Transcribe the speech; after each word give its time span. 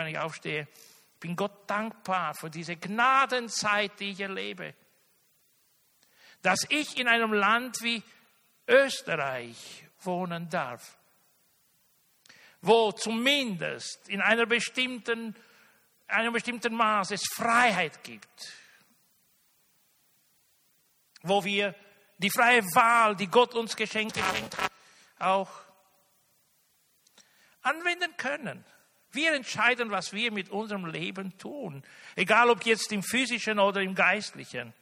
wenn 0.00 0.12
ich 0.14 0.18
aufstehe. 0.18 0.66
Ich 1.14 1.20
bin 1.20 1.36
Gott 1.36 1.68
dankbar 1.68 2.34
für 2.34 2.50
diese 2.50 2.76
Gnadenzeit, 2.76 3.98
die 4.00 4.12
ich 4.12 4.20
erlebe. 4.20 4.74
Dass 6.42 6.64
ich 6.70 6.98
in 6.98 7.06
einem 7.06 7.32
Land 7.32 7.82
wie 7.82 8.02
Österreich 8.66 9.84
wohnen 10.00 10.48
darf, 10.48 10.96
wo 12.62 12.92
zumindest 12.92 14.08
in 14.08 14.22
einer 14.22 14.46
bestimmten, 14.46 15.36
einem 16.06 16.32
bestimmten 16.32 16.74
Maß 16.74 17.10
es 17.10 17.22
Freiheit 17.34 18.02
gibt, 18.02 18.52
wo 21.22 21.44
wir 21.44 21.74
die 22.18 22.30
freie 22.30 22.62
Wahl, 22.74 23.16
die 23.16 23.26
Gott 23.26 23.54
uns 23.54 23.76
geschenkt 23.76 24.16
hat, 24.16 24.70
auch 25.18 25.50
anwenden 27.62 28.16
können. 28.16 28.64
Wir 29.12 29.34
entscheiden, 29.34 29.90
was 29.90 30.12
wir 30.12 30.30
mit 30.32 30.50
unserem 30.50 30.86
Leben 30.86 31.36
tun, 31.38 31.82
egal 32.14 32.50
ob 32.50 32.64
jetzt 32.64 32.92
im 32.92 33.02
physischen 33.02 33.58
oder 33.58 33.80
im 33.80 33.94
geistlichen. 33.94 34.72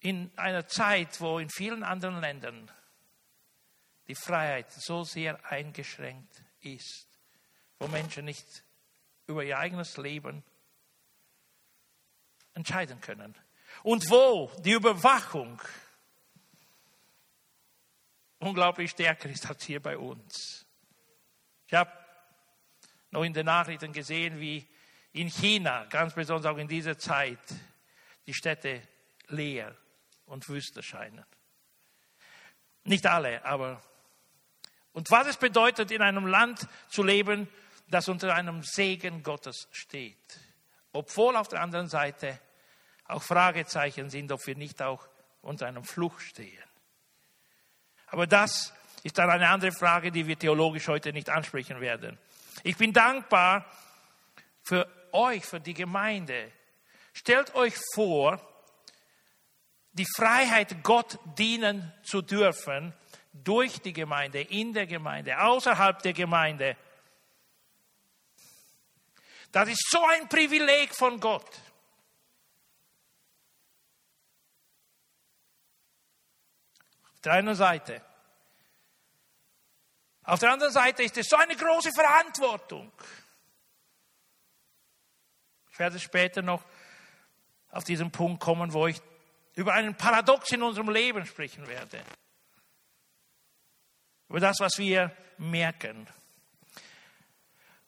In 0.00 0.30
einer 0.36 0.66
Zeit, 0.66 1.20
wo 1.20 1.38
in 1.38 1.48
vielen 1.48 1.82
anderen 1.82 2.20
Ländern 2.20 2.70
die 4.08 4.14
Freiheit 4.14 4.70
so 4.70 5.04
sehr 5.04 5.44
eingeschränkt 5.50 6.42
ist, 6.60 7.08
wo 7.78 7.88
Menschen 7.88 8.24
nicht 8.24 8.64
über 9.26 9.44
ihr 9.44 9.58
eigenes 9.58 9.96
Leben 9.96 10.44
entscheiden 12.54 13.00
können. 13.00 13.34
Und 13.82 14.08
wo 14.10 14.50
die 14.58 14.72
Überwachung 14.72 15.60
unglaublich 18.38 18.90
stärker 18.90 19.28
ist 19.28 19.46
als 19.46 19.64
hier 19.64 19.80
bei 19.80 19.98
uns. 19.98 20.65
Ich 21.66 21.74
habe 21.74 21.90
noch 23.10 23.24
in 23.24 23.32
den 23.32 23.46
Nachrichten 23.46 23.92
gesehen, 23.92 24.40
wie 24.40 24.66
in 25.12 25.28
China, 25.28 25.84
ganz 25.86 26.14
besonders 26.14 26.52
auch 26.52 26.58
in 26.58 26.68
dieser 26.68 26.98
Zeit, 26.98 27.38
die 28.26 28.34
Städte 28.34 28.82
leer 29.28 29.74
und 30.26 30.48
wüst 30.48 30.76
erscheinen. 30.76 31.24
Nicht 32.84 33.06
alle, 33.06 33.44
aber. 33.44 33.80
Und 34.92 35.10
was 35.10 35.26
es 35.26 35.36
bedeutet, 35.36 35.90
in 35.90 36.02
einem 36.02 36.26
Land 36.26 36.68
zu 36.88 37.02
leben, 37.02 37.48
das 37.88 38.08
unter 38.08 38.34
einem 38.34 38.62
Segen 38.62 39.22
Gottes 39.22 39.68
steht. 39.72 40.40
Obwohl 40.92 41.36
auf 41.36 41.48
der 41.48 41.60
anderen 41.60 41.88
Seite 41.88 42.40
auch 43.04 43.22
Fragezeichen 43.22 44.10
sind, 44.10 44.32
ob 44.32 44.46
wir 44.46 44.56
nicht 44.56 44.82
auch 44.82 45.08
unter 45.42 45.66
einem 45.66 45.84
Fluch 45.84 46.18
stehen. 46.20 46.62
Aber 48.06 48.26
das 48.26 48.72
ist 49.06 49.18
dann 49.18 49.30
eine 49.30 49.48
andere 49.48 49.70
Frage, 49.70 50.10
die 50.10 50.26
wir 50.26 50.36
theologisch 50.36 50.88
heute 50.88 51.12
nicht 51.12 51.30
ansprechen 51.30 51.80
werden. 51.80 52.18
Ich 52.64 52.76
bin 52.76 52.92
dankbar 52.92 53.64
für 54.64 54.88
euch, 55.12 55.44
für 55.44 55.60
die 55.60 55.74
Gemeinde. 55.74 56.50
Stellt 57.12 57.54
euch 57.54 57.74
vor, 57.94 58.40
die 59.92 60.06
Freiheit, 60.16 60.82
Gott 60.82 61.20
dienen 61.38 61.92
zu 62.02 62.20
dürfen, 62.20 62.92
durch 63.32 63.80
die 63.80 63.92
Gemeinde, 63.92 64.40
in 64.40 64.72
der 64.72 64.88
Gemeinde, 64.88 65.40
außerhalb 65.40 66.02
der 66.02 66.12
Gemeinde. 66.12 66.76
Das 69.52 69.68
ist 69.68 69.88
so 69.88 70.04
ein 70.04 70.28
Privileg 70.28 70.92
von 70.92 71.20
Gott. 71.20 71.48
Auf 77.14 77.20
der 77.22 77.34
einen 77.34 77.54
Seite. 77.54 78.05
Auf 80.26 80.40
der 80.40 80.50
anderen 80.50 80.72
Seite 80.72 81.04
ist 81.04 81.16
es 81.16 81.28
so 81.28 81.36
eine 81.36 81.54
große 81.54 81.92
Verantwortung. 81.92 82.90
Ich 85.70 85.78
werde 85.78 86.00
später 86.00 86.42
noch 86.42 86.64
auf 87.70 87.84
diesen 87.84 88.10
Punkt 88.10 88.42
kommen, 88.42 88.72
wo 88.72 88.88
ich 88.88 89.00
über 89.54 89.72
einen 89.74 89.96
Paradox 89.96 90.50
in 90.50 90.62
unserem 90.62 90.90
Leben 90.90 91.24
sprechen 91.26 91.66
werde. 91.68 92.02
Über 94.28 94.40
das, 94.40 94.58
was 94.58 94.78
wir 94.78 95.16
merken. 95.38 96.08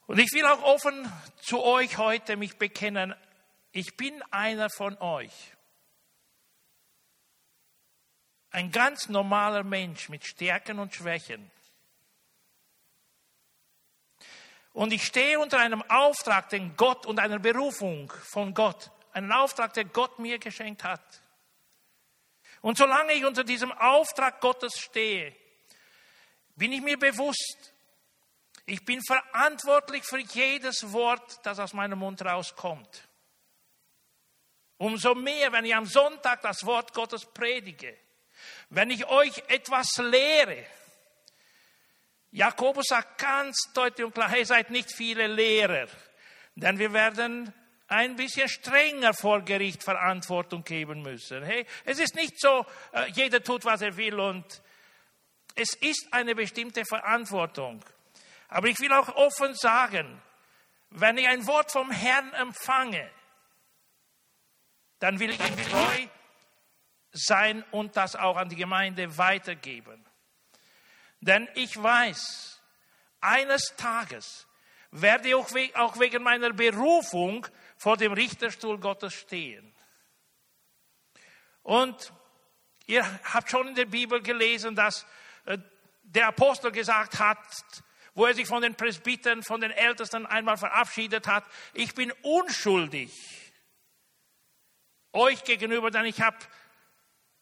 Und 0.07 0.19
ich 0.19 0.33
will 0.33 0.47
auch 0.47 0.63
offen 0.63 1.13
zu 1.41 1.63
euch 1.65 1.99
heute 1.99 2.37
mich 2.37 2.57
bekennen, 2.57 3.15
ich 3.73 3.97
bin 3.97 4.23
einer 4.31 4.71
von 4.71 4.97
euch. 4.99 5.55
Ein 8.51 8.71
ganz 8.71 9.09
normaler 9.09 9.65
Mensch 9.65 10.09
mit 10.09 10.25
Stärken 10.25 10.79
und 10.79 10.95
Schwächen. 10.95 11.51
Und 14.73 14.93
ich 14.93 15.05
stehe 15.05 15.39
unter 15.41 15.59
einem 15.59 15.83
Auftrag, 15.89 16.49
den 16.51 16.77
Gott 16.77 17.07
und 17.07 17.19
einer 17.19 17.39
Berufung 17.39 18.13
von 18.31 18.55
Gott, 18.55 18.91
einen 19.13 19.33
Auftrag, 19.33 19.73
den 19.75 19.93
Gott 19.93 20.19
mir 20.19 20.39
geschenkt 20.39 20.85
hat. 20.85 21.23
Und 22.61 22.77
solange 22.77 23.13
ich 23.13 23.25
unter 23.25 23.45
diesem 23.45 23.73
Auftrag 23.73 24.41
Gottes 24.41 24.79
stehe, 24.79 25.35
bin 26.57 26.73
ich 26.73 26.81
mir 26.81 26.99
bewusst, 26.99 27.73
ich 28.67 28.85
bin 28.85 29.01
verantwortlich 29.03 30.05
für 30.05 30.19
jedes 30.19 30.93
Wort, 30.93 31.41
das 31.45 31.59
aus 31.59 31.73
meinem 31.73 32.01
Mund 32.01 32.21
rauskommt. 32.23 33.09
Umso 34.77 35.15
mehr, 35.15 35.53
wenn 35.53 35.65
ich 35.65 35.75
am 35.75 35.87
Sonntag 35.87 36.43
das 36.43 36.65
Wort 36.67 36.93
Gottes 36.93 37.25
predige, 37.25 37.97
wenn 38.69 38.91
ich 38.91 39.07
euch 39.07 39.39
etwas 39.49 39.97
lehre. 39.97 40.67
Jakobus 42.31 42.87
sagt 42.89 43.19
ganz 43.19 43.57
deutlich 43.75 44.07
und 44.07 44.15
klar, 44.15 44.29
hey, 44.29 44.45
seid 44.45 44.71
nicht 44.71 44.93
viele 44.95 45.27
Lehrer, 45.27 45.89
denn 46.55 46.79
wir 46.79 46.93
werden 46.93 47.53
ein 47.89 48.17
bisschen 48.17 48.49
strenger 48.49 49.15
vor 49.15 49.41
Gericht 49.43 49.83
Verantwortung 49.83 50.63
geben 50.63 51.03
müssen. 51.03 51.43
Hey, 51.43 51.67
es 51.85 51.99
ist 51.99 52.15
nicht 52.15 52.39
so, 52.39 52.67
äh, 52.93 53.11
jeder 53.13 53.43
tut, 53.43 53.65
was 53.65 53.81
er 53.81 53.97
will 53.97 54.21
und 54.21 54.63
es 55.55 55.75
ist 55.75 56.09
eine 56.13 56.35
bestimmte 56.35 56.85
Verantwortung. 56.85 57.83
Aber 58.49 58.69
ich 58.69 58.79
will 58.79 58.93
auch 58.93 59.09
offen 59.17 59.55
sagen, 59.55 60.21
wenn 60.91 61.19
ich 61.19 61.27
ein 61.27 61.47
Wort 61.47 61.73
vom 61.73 61.91
Herrn 61.91 62.33
empfange, 62.35 63.11
dann 64.99 65.19
will 65.19 65.31
ich 65.31 65.39
treu 65.39 66.07
sein 67.13 67.65
und 67.71 67.97
das 67.97 68.17
auch 68.17 68.37
an 68.37 68.49
die 68.49 68.57
Gemeinde 68.57 69.17
weitergeben. 69.17 70.05
Denn 71.21 71.49
ich 71.55 71.81
weiß, 71.81 72.61
eines 73.21 73.75
Tages 73.77 74.47
werde 74.91 75.29
ich 75.29 75.77
auch 75.77 75.99
wegen 75.99 76.23
meiner 76.23 76.53
Berufung 76.53 77.47
vor 77.77 77.97
dem 77.97 78.13
Richterstuhl 78.13 78.79
Gottes 78.79 79.15
stehen. 79.15 79.75
Und 81.63 82.13
ihr 82.87 83.05
habt 83.25 83.51
schon 83.51 83.69
in 83.69 83.75
der 83.75 83.87
Bibel 83.87 84.23
gelesen, 84.23 84.75
dass 84.75 85.07
äh, 85.45 85.59
der 86.03 86.29
Apostel 86.29 86.73
gesagt 86.73 87.19
hat, 87.19 87.39
wo 88.15 88.27
er 88.27 88.35
sich 88.35 88.47
von 88.47 88.63
den 88.63 88.75
Presbytern, 88.75 89.43
von 89.43 89.61
den 89.61 89.71
Ältesten 89.71 90.27
einmal 90.27 90.57
verabschiedet 90.57 91.27
hat, 91.27 91.45
ich 91.75 91.95
bin 91.95 92.11
unschuldig 92.23 93.13
euch 95.13 95.45
gegenüber, 95.45 95.91
denn 95.91 96.07
ich 96.07 96.21
habe 96.21 96.39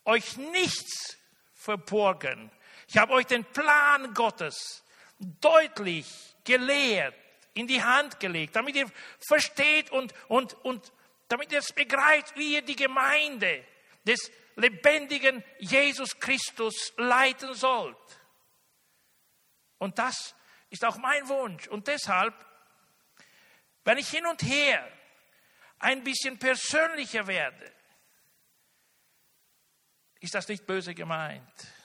euch 0.04 0.36
nichts 0.36 1.16
verborgen. 1.54 2.50
Ich 2.88 2.96
habe 2.96 3.12
euch 3.14 3.26
den 3.26 3.44
Plan 3.44 4.14
Gottes 4.14 4.84
deutlich 5.18 6.06
gelehrt, 6.44 7.14
in 7.54 7.66
die 7.66 7.82
Hand 7.82 8.20
gelegt, 8.20 8.54
damit 8.54 8.76
ihr 8.76 8.90
versteht 9.26 9.90
und, 9.90 10.12
und, 10.28 10.54
und 10.64 10.92
damit 11.28 11.50
ihr 11.52 11.58
es 11.58 11.72
begreift, 11.72 12.36
wie 12.36 12.54
ihr 12.54 12.62
die 12.62 12.76
Gemeinde 12.76 13.64
des 14.06 14.30
lebendigen 14.56 15.42
Jesus 15.58 16.18
Christus 16.20 16.92
leiten 16.96 17.54
sollt. 17.54 17.96
Und 19.78 19.98
das 19.98 20.34
ist 20.70 20.84
auch 20.84 20.96
mein 20.98 21.28
Wunsch. 21.28 21.66
Und 21.68 21.88
deshalb, 21.88 22.34
wenn 23.84 23.98
ich 23.98 24.08
hin 24.08 24.26
und 24.26 24.42
her 24.42 24.86
ein 25.78 26.04
bisschen 26.04 26.38
persönlicher 26.38 27.26
werde, 27.26 27.72
ist 30.20 30.34
das 30.34 30.48
nicht 30.48 30.66
böse 30.66 30.94
gemeint. 30.94 31.75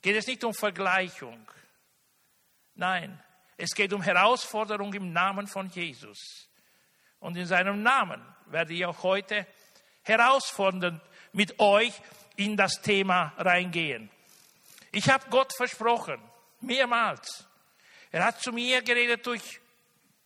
Geht 0.00 0.16
es 0.16 0.26
nicht 0.26 0.44
um 0.44 0.54
Vergleichung. 0.54 1.50
Nein, 2.74 3.22
es 3.56 3.74
geht 3.74 3.92
um 3.92 4.02
Herausforderung 4.02 4.94
im 4.94 5.12
Namen 5.12 5.46
von 5.48 5.68
Jesus. 5.68 6.48
Und 7.18 7.36
in 7.36 7.46
seinem 7.46 7.82
Namen 7.82 8.24
werde 8.46 8.72
ich 8.72 8.86
auch 8.86 9.02
heute 9.02 9.46
herausfordernd 10.02 11.02
mit 11.32 11.58
euch 11.58 11.92
in 12.36 12.56
das 12.56 12.80
Thema 12.80 13.32
reingehen. 13.36 14.10
Ich 14.92 15.10
habe 15.10 15.28
Gott 15.28 15.52
versprochen, 15.56 16.22
mehrmals. 16.60 17.46
Er 18.10 18.24
hat 18.24 18.40
zu 18.40 18.52
mir 18.52 18.82
geredet 18.82 19.26
durch, 19.26 19.60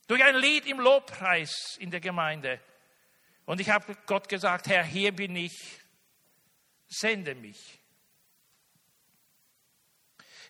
durch 0.06 0.22
ein 0.22 0.36
Lied 0.36 0.66
im 0.66 0.78
Lobpreis 0.78 1.76
in 1.78 1.90
der 1.90 2.00
Gemeinde. 2.00 2.60
Und 3.46 3.60
ich 3.60 3.70
habe 3.70 3.96
Gott 4.06 4.28
gesagt, 4.28 4.68
Herr, 4.68 4.84
hier 4.84 5.12
bin 5.12 5.34
ich, 5.34 5.80
sende 6.86 7.34
mich. 7.34 7.81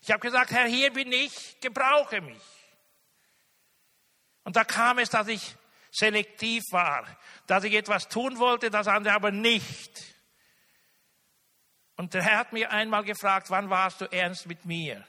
Ich 0.03 0.11
habe 0.11 0.19
gesagt, 0.19 0.51
Herr, 0.51 0.65
hier 0.65 0.91
bin 0.91 1.13
ich, 1.13 1.57
gebrauche 1.61 2.19
mich. 2.19 2.43
Und 4.43 4.57
da 4.57 4.65
kam 4.65 4.99
es, 4.99 5.09
dass 5.09 5.29
ich 5.29 5.55
selektiv 5.91 6.61
war, 6.71 7.07
dass 7.47 7.63
ich 7.63 7.73
etwas 7.73 8.09
tun 8.09 8.37
wollte, 8.37 8.69
das 8.69 8.89
andere 8.89 9.13
aber 9.13 9.31
nicht. 9.31 10.03
Und 11.95 12.13
der 12.13 12.21
Herr 12.21 12.39
hat 12.39 12.51
mir 12.51 12.69
einmal 12.69 13.05
gefragt, 13.05 13.49
wann 13.49 13.69
warst 13.69 14.01
du 14.01 14.05
ernst 14.11 14.45
mit 14.45 14.65
mir? 14.65 15.05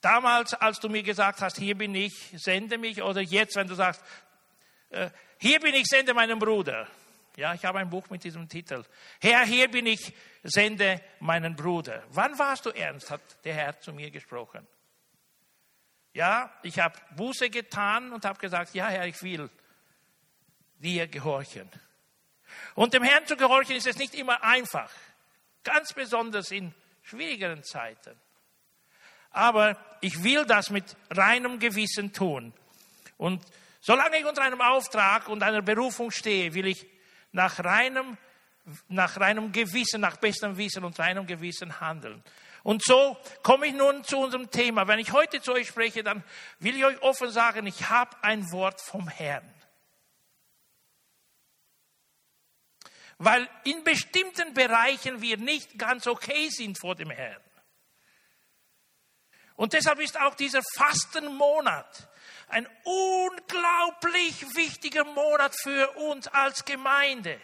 Damals, 0.00 0.54
als 0.54 0.80
du 0.80 0.88
mir 0.88 1.02
gesagt 1.02 1.42
hast, 1.42 1.58
hier 1.58 1.76
bin 1.76 1.94
ich, 1.94 2.32
sende 2.34 2.78
mich, 2.78 3.02
oder 3.02 3.20
jetzt, 3.20 3.56
wenn 3.56 3.68
du 3.68 3.74
sagst, 3.74 4.02
äh, 4.88 5.10
hier 5.38 5.60
bin 5.60 5.74
ich, 5.74 5.84
sende 5.86 6.14
meinen 6.14 6.38
Bruder. 6.38 6.88
Ja, 7.36 7.52
ich 7.52 7.64
habe 7.64 7.80
ein 7.80 7.90
Buch 7.90 8.08
mit 8.10 8.22
diesem 8.22 8.48
Titel. 8.48 8.84
Herr, 9.20 9.44
hier 9.44 9.68
bin 9.68 9.86
ich, 9.86 10.12
sende 10.44 11.00
meinen 11.18 11.56
Bruder. 11.56 12.04
Wann 12.10 12.38
warst 12.38 12.66
du 12.66 12.70
ernst, 12.70 13.10
hat 13.10 13.20
der 13.44 13.54
Herr 13.54 13.80
zu 13.80 13.92
mir 13.92 14.10
gesprochen. 14.10 14.66
Ja, 16.12 16.52
ich 16.62 16.78
habe 16.78 16.96
Buße 17.16 17.50
getan 17.50 18.12
und 18.12 18.24
habe 18.24 18.38
gesagt, 18.38 18.74
ja 18.74 18.86
Herr, 18.86 19.06
ich 19.06 19.20
will 19.22 19.50
dir 20.78 21.08
gehorchen. 21.08 21.68
Und 22.76 22.94
dem 22.94 23.02
Herrn 23.02 23.26
zu 23.26 23.36
gehorchen 23.36 23.74
ist 23.74 23.88
es 23.88 23.96
nicht 23.96 24.14
immer 24.14 24.44
einfach, 24.44 24.90
ganz 25.64 25.92
besonders 25.92 26.52
in 26.52 26.72
schwierigeren 27.02 27.64
Zeiten. 27.64 28.16
Aber 29.30 29.76
ich 30.00 30.22
will 30.22 30.44
das 30.44 30.70
mit 30.70 30.96
reinem 31.10 31.58
Gewissen 31.58 32.12
tun. 32.12 32.52
Und 33.16 33.44
solange 33.80 34.18
ich 34.18 34.24
unter 34.24 34.42
einem 34.42 34.60
Auftrag 34.60 35.28
und 35.28 35.42
einer 35.42 35.62
Berufung 35.62 36.12
stehe, 36.12 36.54
will 36.54 36.68
ich 36.68 36.86
nach 37.34 37.58
reinem, 37.58 38.16
nach 38.88 39.18
reinem 39.20 39.52
Gewissen, 39.52 40.00
nach 40.00 40.16
bestem 40.16 40.56
Wissen 40.56 40.84
und 40.84 40.98
reinem 40.98 41.26
Gewissen 41.26 41.80
handeln. 41.80 42.22
Und 42.62 42.82
so 42.82 43.18
komme 43.42 43.66
ich 43.66 43.74
nun 43.74 44.04
zu 44.04 44.18
unserem 44.18 44.50
Thema. 44.50 44.88
Wenn 44.88 44.98
ich 44.98 45.12
heute 45.12 45.42
zu 45.42 45.52
euch 45.52 45.68
spreche, 45.68 46.02
dann 46.02 46.24
will 46.60 46.76
ich 46.76 46.84
euch 46.84 47.02
offen 47.02 47.30
sagen, 47.30 47.66
ich 47.66 47.90
habe 47.90 48.16
ein 48.22 48.50
Wort 48.52 48.80
vom 48.80 49.08
Herrn. 49.08 49.52
Weil 53.18 53.48
in 53.64 53.84
bestimmten 53.84 54.54
Bereichen 54.54 55.20
wir 55.20 55.36
nicht 55.36 55.78
ganz 55.78 56.06
okay 56.06 56.48
sind 56.48 56.78
vor 56.78 56.94
dem 56.94 57.10
Herrn. 57.10 57.42
Und 59.56 59.72
deshalb 59.72 60.00
ist 60.00 60.18
auch 60.18 60.34
dieser 60.34 60.62
Fastenmonat 60.76 62.08
ein 62.48 62.68
unglaublich 62.84 64.54
wichtiger 64.54 65.04
Monat 65.04 65.54
für 65.60 65.90
uns 65.96 66.28
als 66.28 66.64
Gemeinde. 66.64 67.40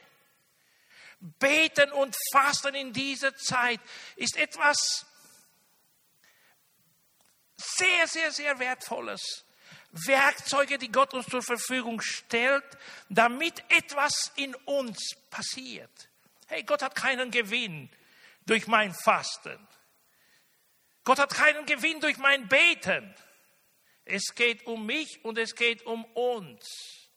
Beten 1.21 1.93
und 1.93 2.17
Fasten 2.33 2.75
in 2.75 2.93
dieser 2.93 3.35
Zeit 3.37 3.81
ist 4.17 4.37
etwas 4.37 5.07
sehr, 7.57 8.07
sehr, 8.07 8.33
sehr 8.33 8.59
Wertvolles. 8.59 9.45
Werkzeuge, 9.93 10.79
die 10.79 10.93
Gott 10.93 11.15
uns 11.15 11.27
zur 11.27 11.43
Verfügung 11.43 12.01
stellt, 12.01 12.65
damit 13.09 13.63
etwas 13.69 14.33
in 14.37 14.55
uns 14.55 15.17
passiert. 15.31 16.09
Hey, 16.47 16.63
Gott 16.63 16.83
hat 16.83 16.95
keinen 16.95 17.31
Gewinn 17.31 17.91
durch 18.47 18.67
mein 18.67 18.95
Fasten. 18.95 19.59
Gott 21.05 21.19
hat 21.19 21.35
keinen 21.35 21.67
Gewinn 21.67 22.01
durch 22.01 22.19
mein 22.19 22.49
Beten. 22.49 23.15
Es 24.05 24.35
geht 24.35 24.67
um 24.67 24.87
mich 24.87 25.25
und 25.25 25.39
es 25.39 25.55
geht 25.55 25.87
um 25.87 26.05
uns, 26.15 27.09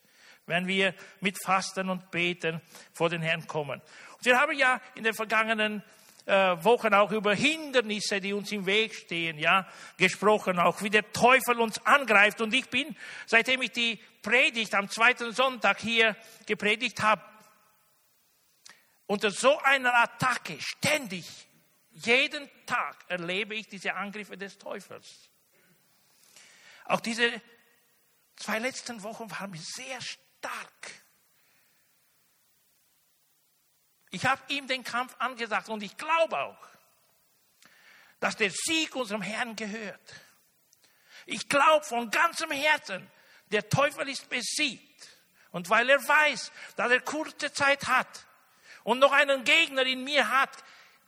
wenn 0.46 0.68
wir 0.68 0.94
mit 1.22 1.38
Fasten 1.44 1.90
und 1.90 2.12
Beten 2.12 2.62
vor 2.94 3.10
den 3.10 3.22
Herrn 3.22 3.48
kommen. 3.48 3.82
Und 4.18 4.26
wir 4.26 4.40
haben 4.40 4.54
ja 4.54 4.80
in 4.96 5.04
den 5.04 5.14
vergangenen 5.14 5.84
äh, 6.26 6.34
Wochen 6.64 6.94
auch 6.94 7.12
über 7.12 7.34
Hindernisse, 7.34 8.22
die 8.22 8.34
uns 8.34 8.52
im 8.52 8.66
Weg 8.66 8.94
stehen, 8.96 9.38
ja, 9.38 9.68
gesprochen, 9.98 10.60
auch 10.60 10.82
wie 10.82 10.90
der 10.90 11.12
Teufel 11.12 11.60
uns 11.60 11.86
angreift. 11.86 12.42
Und 12.42 12.54
ich 12.54 12.70
bin, 12.70 12.96
seitdem 13.26 13.62
ich 13.62 13.72
die 13.72 14.00
Predigt 14.22 14.74
am 14.76 14.90
zweiten 14.90 15.34
Sonntag 15.34 15.80
hier 15.80 16.16
gepredigt 16.46 17.02
habe, 17.02 17.22
unter 19.06 19.32
so 19.32 19.60
einer 19.60 19.94
Attacke, 19.96 20.58
ständig, 20.62 21.26
jeden 21.94 22.50
Tag 22.66 23.06
erlebe 23.08 23.56
ich 23.56 23.68
diese 23.68 23.94
Angriffe 23.94 24.38
des 24.38 24.58
Teufels. 24.58 25.30
Auch 26.86 27.00
diese 27.00 27.42
zwei 28.36 28.60
letzten 28.60 29.02
Wochen 29.04 29.30
waren 29.32 29.54
sehr 29.54 30.02
stark. 30.02 30.92
Ich 34.10 34.26
habe 34.26 34.42
ihm 34.50 34.68
den 34.68 34.84
Kampf 34.84 35.16
angesagt 35.20 35.70
und 35.70 35.82
ich 35.82 35.98
glaube 35.98 36.38
auch, 36.38 36.68
dass 38.20 38.36
der 38.36 38.52
Sieg 38.52 38.96
unserem 38.96 39.22
Herrn 39.22 39.56
gehört. 39.56 40.14
Ich 41.26 41.48
glaube 41.50 41.86
von 41.86 42.12
ganzem 42.12 42.52
Herzen, 42.52 43.10
der 43.48 43.70
Teufel 43.70 44.08
ist 44.10 44.30
besiegt. 44.30 45.10
Und 45.52 45.70
weil 45.70 45.90
er 45.90 46.06
weiß, 46.06 46.52
dass 46.76 46.92
er 46.92 47.02
kurze 47.02 47.54
Zeit 47.54 47.88
hat 47.88 48.26
und 48.84 49.00
noch 49.00 49.12
einen 49.12 49.44
Gegner 49.44 49.84
in 49.84 50.04
mir 50.04 50.30
hat, 50.30 50.64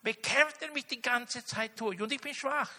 bekämpft 0.05 0.61
er 0.61 0.71
mich 0.71 0.85
die 0.85 1.01
ganze 1.01 1.43
Zeit 1.43 1.77
durch. 1.79 1.99
Und 1.99 2.13
ich 2.13 2.21
bin 2.21 2.33
schwach. 2.33 2.71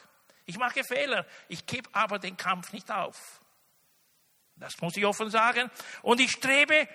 Ich 0.47 0.57
mache 0.57 0.85
Fehler. 0.85 1.27
Ich 1.49 1.67
gebe 1.67 1.91
aber 1.93 2.19
den 2.19 2.37
Kampf 2.37 2.73
nicht 2.73 2.91
auf. 2.91 3.43
Das 4.55 4.81
muss 4.81 4.97
ich 4.97 5.05
offen 5.05 5.29
sagen. 5.29 5.71
Und 6.03 6.21
ich 6.21 6.31
strebe 6.31 6.89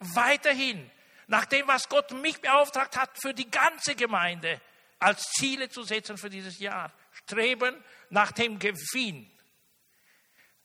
weiterhin 0.00 0.90
nach 1.28 1.46
dem, 1.46 1.66
was 1.68 1.88
Gott 1.88 2.10
mich 2.10 2.40
beauftragt 2.40 2.96
hat, 2.96 3.10
für 3.22 3.32
die 3.32 3.50
ganze 3.50 3.94
Gemeinde 3.94 4.60
als 4.98 5.22
Ziele 5.30 5.68
zu 5.68 5.84
setzen 5.84 6.18
für 6.18 6.30
dieses 6.30 6.58
Jahr. 6.58 6.92
Streben 7.12 7.82
nach 8.10 8.32
dem 8.32 8.58
Gewinn, 8.58 9.30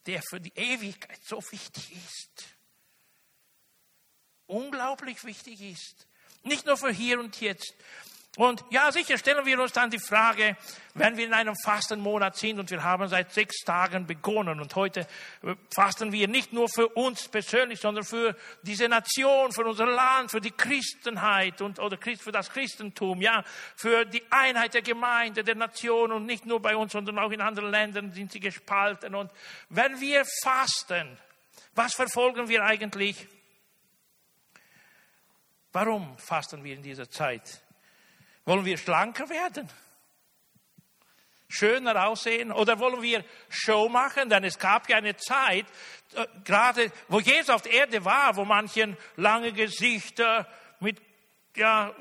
der 0.07 0.21
für 0.29 0.41
die 0.41 0.53
Ewigkeit 0.56 1.23
so 1.23 1.44
wichtig 1.51 1.91
ist. 1.91 2.57
Unglaublich 4.47 5.23
wichtig 5.23 5.62
ist. 5.62 6.07
Nicht 6.44 6.65
nur 6.65 6.75
für 6.75 6.91
hier 6.91 7.19
und 7.19 7.39
jetzt, 7.39 7.75
und 8.38 8.63
ja, 8.69 8.89
sicher 8.94 9.18
stellen 9.18 9.45
wir 9.45 9.60
uns 9.60 9.74
dann 9.74 9.89
die 9.89 10.00
Frage, 10.00 10.56
wenn 10.94 11.18
wir 11.18 11.25
in 11.25 11.33
einem 11.33 11.54
Fastenmonat 11.66 12.38
sind 12.38 12.60
und 12.60 12.72
wir 12.72 12.81
haben 12.81 13.10
seit 13.10 13.33
sechs 13.33 13.57
Tagen 13.66 14.07
begonnen 14.07 14.62
und 14.62 14.74
heute 14.74 15.01
äh, 15.44 15.54
fasten 15.74 16.13
wir 16.13 16.30
nicht 16.30 16.54
nur 16.54 16.69
für 16.69 16.88
uns 16.88 17.28
persönlich, 17.28 17.81
sondern 17.81 18.06
für 18.06 18.38
diese 18.62 18.88
Nation, 18.88 19.51
für 19.51 19.66
unser 19.66 19.86
Land, 19.86 20.31
für 20.31 20.39
die 20.39 20.51
Christenheit 20.51 21.62
und, 21.62 21.80
oder 21.80 21.98
für 22.18 22.31
das 22.31 22.50
Christentum, 22.50 23.22
ja, 23.22 23.44
für 23.75 24.06
die 24.06 24.24
Einheit 24.30 24.75
der 24.75 24.81
Gemeinde, 24.81 25.44
der 25.44 25.56
Nation 25.56 26.13
und 26.13 26.25
nicht 26.25 26.45
nur 26.45 26.62
bei 26.62 26.78
uns, 26.78 26.94
sondern 26.94 27.19
auch 27.19 27.31
in 27.31 27.42
anderen 27.42 27.69
Ländern 27.69 28.13
sind 28.13 28.31
sie 28.31 28.39
gespalten. 28.39 29.13
Und 29.13 29.30
wenn 29.68 30.00
wir 30.00 30.23
fasten, 30.42 31.18
was 31.76 31.95
verfolgen 31.95 32.47
wir 32.47 32.64
eigentlich? 32.64 33.28
Warum 35.73 36.18
fasten 36.18 36.64
wir 36.64 36.76
in 36.76 36.81
dieser 36.81 37.09
Zeit? 37.09 37.61
Wollen 38.45 38.66
wir 38.66 38.78
schlanker 38.78 39.30
werden? 39.30 39.69
Schöner 41.48 42.07
aussehen? 42.07 42.52
Oder 42.52 42.80
wollen 42.80 43.02
wir 43.02 43.26
Show 43.50 43.90
machen? 43.90 44.30
Denn 44.30 44.44
es 44.44 44.57
gab 44.57 44.90
ja 44.90 44.98
eine 44.98 45.18
Zeit, 45.18 45.66
äh, 46.14 46.26
gerade 46.44 46.92
wo 47.10 47.19
Jesus 47.19 47.50
auf 47.50 47.62
der 47.62 47.74
Erde 47.74 48.06
war, 48.06 48.36
wo 48.38 48.45
manchen 48.45 48.98
lange 49.18 49.52
Gesichter 49.52 50.48
mit 50.80 51.02
ja, 51.56 51.94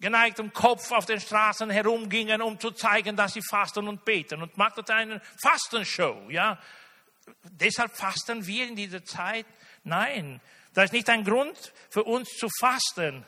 geneigtem 0.00 0.52
Kopf 0.52 0.92
auf 0.92 1.06
den 1.06 1.20
Straßen 1.20 1.70
herumgingen, 1.70 2.40
um 2.40 2.58
zu 2.58 2.70
zeigen, 2.70 3.16
dass 3.16 3.34
sie 3.34 3.42
fasten 3.42 3.86
und 3.86 4.04
beten 4.04 4.42
und 4.42 4.56
machten 4.56 4.88
eine 4.90 5.20
Fastenshow. 5.42 6.30
Ja, 6.30 6.58
deshalb 7.42 7.94
fasten 7.94 8.46
wir 8.46 8.66
in 8.66 8.76
dieser 8.76 9.04
Zeit. 9.04 9.46
Nein, 9.84 10.40
das 10.74 10.86
ist 10.86 10.92
nicht 10.92 11.10
ein 11.10 11.24
Grund 11.24 11.72
für 11.90 12.04
uns 12.04 12.30
zu 12.36 12.48
fasten. 12.60 13.26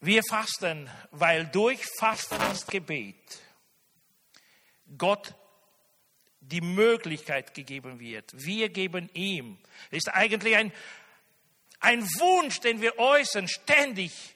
Wir 0.00 0.22
fasten, 0.22 0.90
weil 1.10 1.46
durch 1.46 1.84
Fasten 1.98 2.38
Gebet 2.70 3.38
Gott 4.96 5.34
die 6.40 6.62
Möglichkeit 6.62 7.52
gegeben 7.52 8.00
wird. 8.00 8.32
Wir 8.32 8.70
geben 8.70 9.10
ihm. 9.12 9.58
Ist 9.90 10.08
eigentlich 10.08 10.56
ein, 10.56 10.72
ein 11.80 12.02
Wunsch, 12.02 12.60
den 12.60 12.80
wir 12.80 12.98
äußern, 12.98 13.46
ständig. 13.46 14.34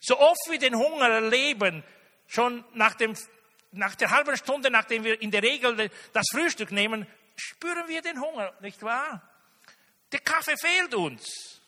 So 0.00 0.18
oft 0.18 0.40
wir 0.48 0.58
den 0.58 0.76
Hunger 0.76 1.08
erleben, 1.08 1.84
schon 2.26 2.64
nach, 2.72 2.94
dem, 2.94 3.14
nach 3.70 3.94
der 3.94 4.10
halben 4.10 4.36
Stunde, 4.38 4.70
nachdem 4.70 5.04
wir 5.04 5.20
in 5.20 5.30
der 5.30 5.42
Regel 5.42 5.90
das 6.14 6.26
Frühstück 6.32 6.72
nehmen, 6.72 7.06
spüren 7.36 7.86
wir 7.86 8.00
den 8.00 8.18
Hunger, 8.18 8.54
nicht 8.60 8.82
wahr? 8.82 9.22
Der 10.10 10.20
Kaffee 10.20 10.56
fehlt 10.56 10.94
uns. 10.94 11.61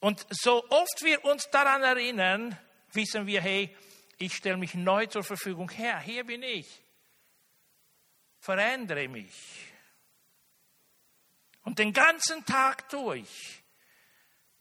Und 0.00 0.26
so 0.30 0.64
oft 0.70 1.02
wir 1.02 1.24
uns 1.24 1.48
daran 1.50 1.82
erinnern, 1.82 2.58
wissen 2.92 3.26
wir, 3.26 3.40
hey, 3.40 3.74
ich 4.18 4.34
stelle 4.34 4.56
mich 4.56 4.74
neu 4.74 5.06
zur 5.06 5.24
Verfügung. 5.24 5.70
Herr, 5.70 6.00
hier 6.00 6.24
bin 6.24 6.42
ich. 6.42 6.66
Verändere 8.40 9.08
mich. 9.08 9.32
Und 11.64 11.78
den 11.78 11.92
ganzen 11.92 12.44
Tag 12.44 12.88
durch 12.88 13.62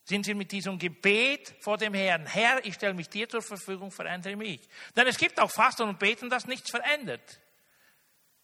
sind 0.03 0.25
wir 0.25 0.35
mit 0.35 0.51
diesem 0.51 0.79
Gebet 0.79 1.55
vor 1.59 1.77
dem 1.77 1.93
Herrn. 1.93 2.25
Herr, 2.25 2.63
ich 2.65 2.75
stelle 2.75 2.93
mich 2.93 3.09
dir 3.09 3.27
zur 3.27 3.41
Verfügung, 3.41 3.91
verändere 3.91 4.35
mich. 4.35 4.61
Denn 4.95 5.05
es 5.07 5.17
gibt 5.17 5.39
auch 5.39 5.51
Fasten 5.51 5.83
und 5.83 5.99
Beten, 5.99 6.29
das 6.29 6.47
nichts 6.47 6.71
verändert. 6.71 7.39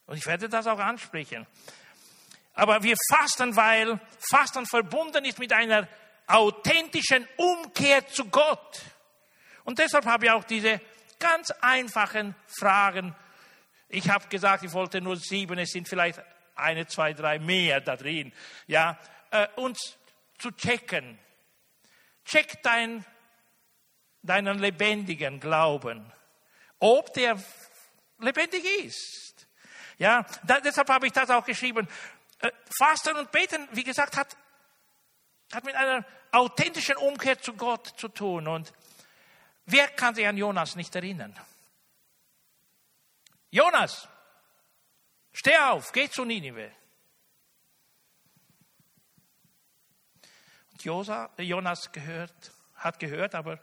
Und 0.05 0.17
ich 0.17 0.25
werde 0.25 0.49
das 0.49 0.67
auch 0.67 0.79
ansprechen. 0.79 1.47
Aber 2.53 2.83
wir 2.83 2.95
fasten, 3.09 3.55
weil 3.55 3.99
Fasten 4.29 4.65
verbunden 4.65 5.25
ist 5.25 5.39
mit 5.39 5.53
einer 5.53 5.87
authentischen 6.27 7.27
Umkehr 7.37 8.07
zu 8.07 8.25
Gott. 8.25 8.81
Und 9.63 9.79
deshalb 9.79 10.05
habe 10.05 10.25
ich 10.25 10.31
auch 10.31 10.43
diese 10.43 10.81
ganz 11.19 11.51
einfachen 11.61 12.35
Fragen. 12.47 13.15
Ich 13.87 14.09
habe 14.09 14.27
gesagt, 14.27 14.63
ich 14.63 14.73
wollte 14.73 15.01
nur 15.01 15.17
sieben, 15.17 15.57
es 15.59 15.69
sind 15.69 15.87
vielleicht 15.87 16.21
eine, 16.55 16.87
zwei, 16.87 17.13
drei 17.13 17.39
mehr 17.39 17.81
da 17.81 17.95
drin. 17.95 18.33
Ja, 18.67 18.99
äh, 19.31 19.47
uns 19.55 19.97
zu 20.37 20.51
checken. 20.51 21.17
Check 22.25 22.61
dein, 22.63 23.05
deinen 24.21 24.59
lebendigen 24.59 25.39
Glauben, 25.39 26.11
ob 26.79 27.13
der 27.13 27.37
lebendig 28.19 28.63
ist. 28.83 29.47
Ja, 29.97 30.25
da, 30.43 30.59
deshalb 30.59 30.89
habe 30.89 31.07
ich 31.07 31.13
das 31.13 31.29
auch 31.29 31.45
geschrieben. 31.45 31.87
Äh, 32.39 32.51
Fasten 32.77 33.15
und 33.15 33.31
Beten, 33.31 33.67
wie 33.71 33.83
gesagt, 33.83 34.17
hat, 34.17 34.35
hat 35.53 35.63
mit 35.63 35.75
einer 35.75 36.05
authentischen 36.31 36.97
Umkehr 36.97 37.39
zu 37.39 37.53
Gott 37.53 37.87
zu 37.97 38.07
tun. 38.07 38.47
Und 38.47 38.73
wer 39.65 39.87
kann 39.89 40.15
sich 40.15 40.27
an 40.27 40.37
Jonas 40.37 40.75
nicht 40.75 40.95
erinnern? 40.95 41.35
Jonas, 43.51 44.07
steh 45.31 45.57
auf, 45.57 45.91
geh 45.91 46.09
zu 46.09 46.25
Ninive. 46.25 46.71
Jonas 50.81 51.91
gehört, 51.91 52.51
hat 52.75 52.99
gehört, 52.99 53.35
aber 53.35 53.59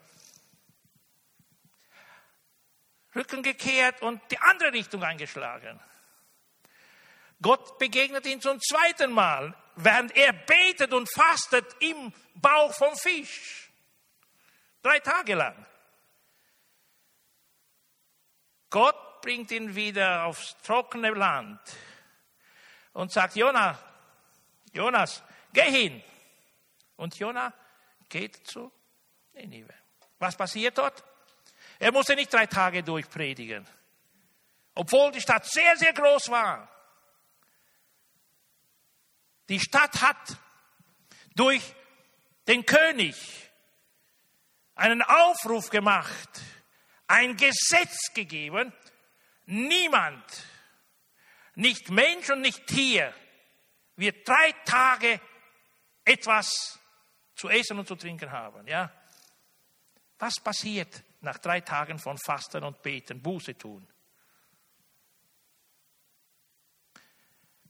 Rücken 3.15 3.43
gekehrt 3.43 4.03
und 4.03 4.23
die 4.31 4.39
andere 4.39 4.73
Richtung 4.73 5.03
eingeschlagen. 5.03 5.81
Gott 7.43 7.79
begegnet 7.79 8.27
ihn 8.27 8.41
zum 8.41 8.61
zweiten 8.61 9.13
Mal, 9.13 9.55
während 9.77 10.17
er 10.17 10.33
betet 10.33 10.93
und 10.93 11.13
fastet 11.13 11.77
im 11.81 12.13
Bauch 12.35 12.75
vom 12.75 12.95
Fisch. 12.97 13.71
Drei 14.83 14.99
Tage 15.01 15.35
lang. 15.35 15.67
Gott 18.71 19.21
bringt 19.21 19.51
ihn 19.51 19.75
wieder 19.75 20.25
aufs 20.25 20.57
trockene 20.63 21.11
Land 21.11 21.61
und 22.93 23.13
sagt, 23.13 23.37
Jonas, 23.37 23.77
Jonas, 24.73 25.23
geh 25.53 25.71
hin. 25.71 26.03
Und 26.97 27.19
Jona 27.19 27.53
geht 28.09 28.47
zu 28.47 28.71
Ninive. 29.33 29.75
Was 30.19 30.37
passiert 30.37 30.77
dort? 30.79 31.03
Er 31.79 31.93
musste 31.93 32.15
nicht 32.15 32.33
drei 32.33 32.47
Tage 32.47 32.83
durchpredigen, 32.83 33.67
obwohl 34.75 35.11
die 35.13 35.21
Stadt 35.21 35.47
sehr, 35.47 35.77
sehr 35.77 35.95
groß 35.95 36.29
war. 36.29 36.69
Die 39.51 39.59
Stadt 39.59 40.01
hat 40.01 40.39
durch 41.35 41.75
den 42.47 42.65
König 42.65 43.17
einen 44.77 45.03
Aufruf 45.03 45.69
gemacht, 45.71 46.41
ein 47.09 47.37
Gesetz 47.37 48.15
gegeben. 48.15 48.73
Niemand, 49.47 50.25
nicht 51.57 51.91
Mensch 51.91 52.31
und 52.31 52.43
nicht 52.43 52.65
Tier, 52.69 53.13
wird 53.97 54.27
drei 54.27 54.53
Tage 54.65 55.21
etwas 56.05 56.79
zu 57.35 57.49
essen 57.49 57.79
und 57.81 57.89
zu 57.89 57.97
trinken 57.97 58.31
haben. 58.31 58.69
Ja? 58.69 58.93
Was 60.21 60.35
passiert 60.37 61.03
nach 61.23 61.39
drei 61.39 61.61
Tagen 61.61 61.99
von 61.99 62.17
Fasten 62.19 62.63
und 62.63 62.81
Beten, 62.83 63.21
Buße 63.21 63.59
tun? 63.59 63.87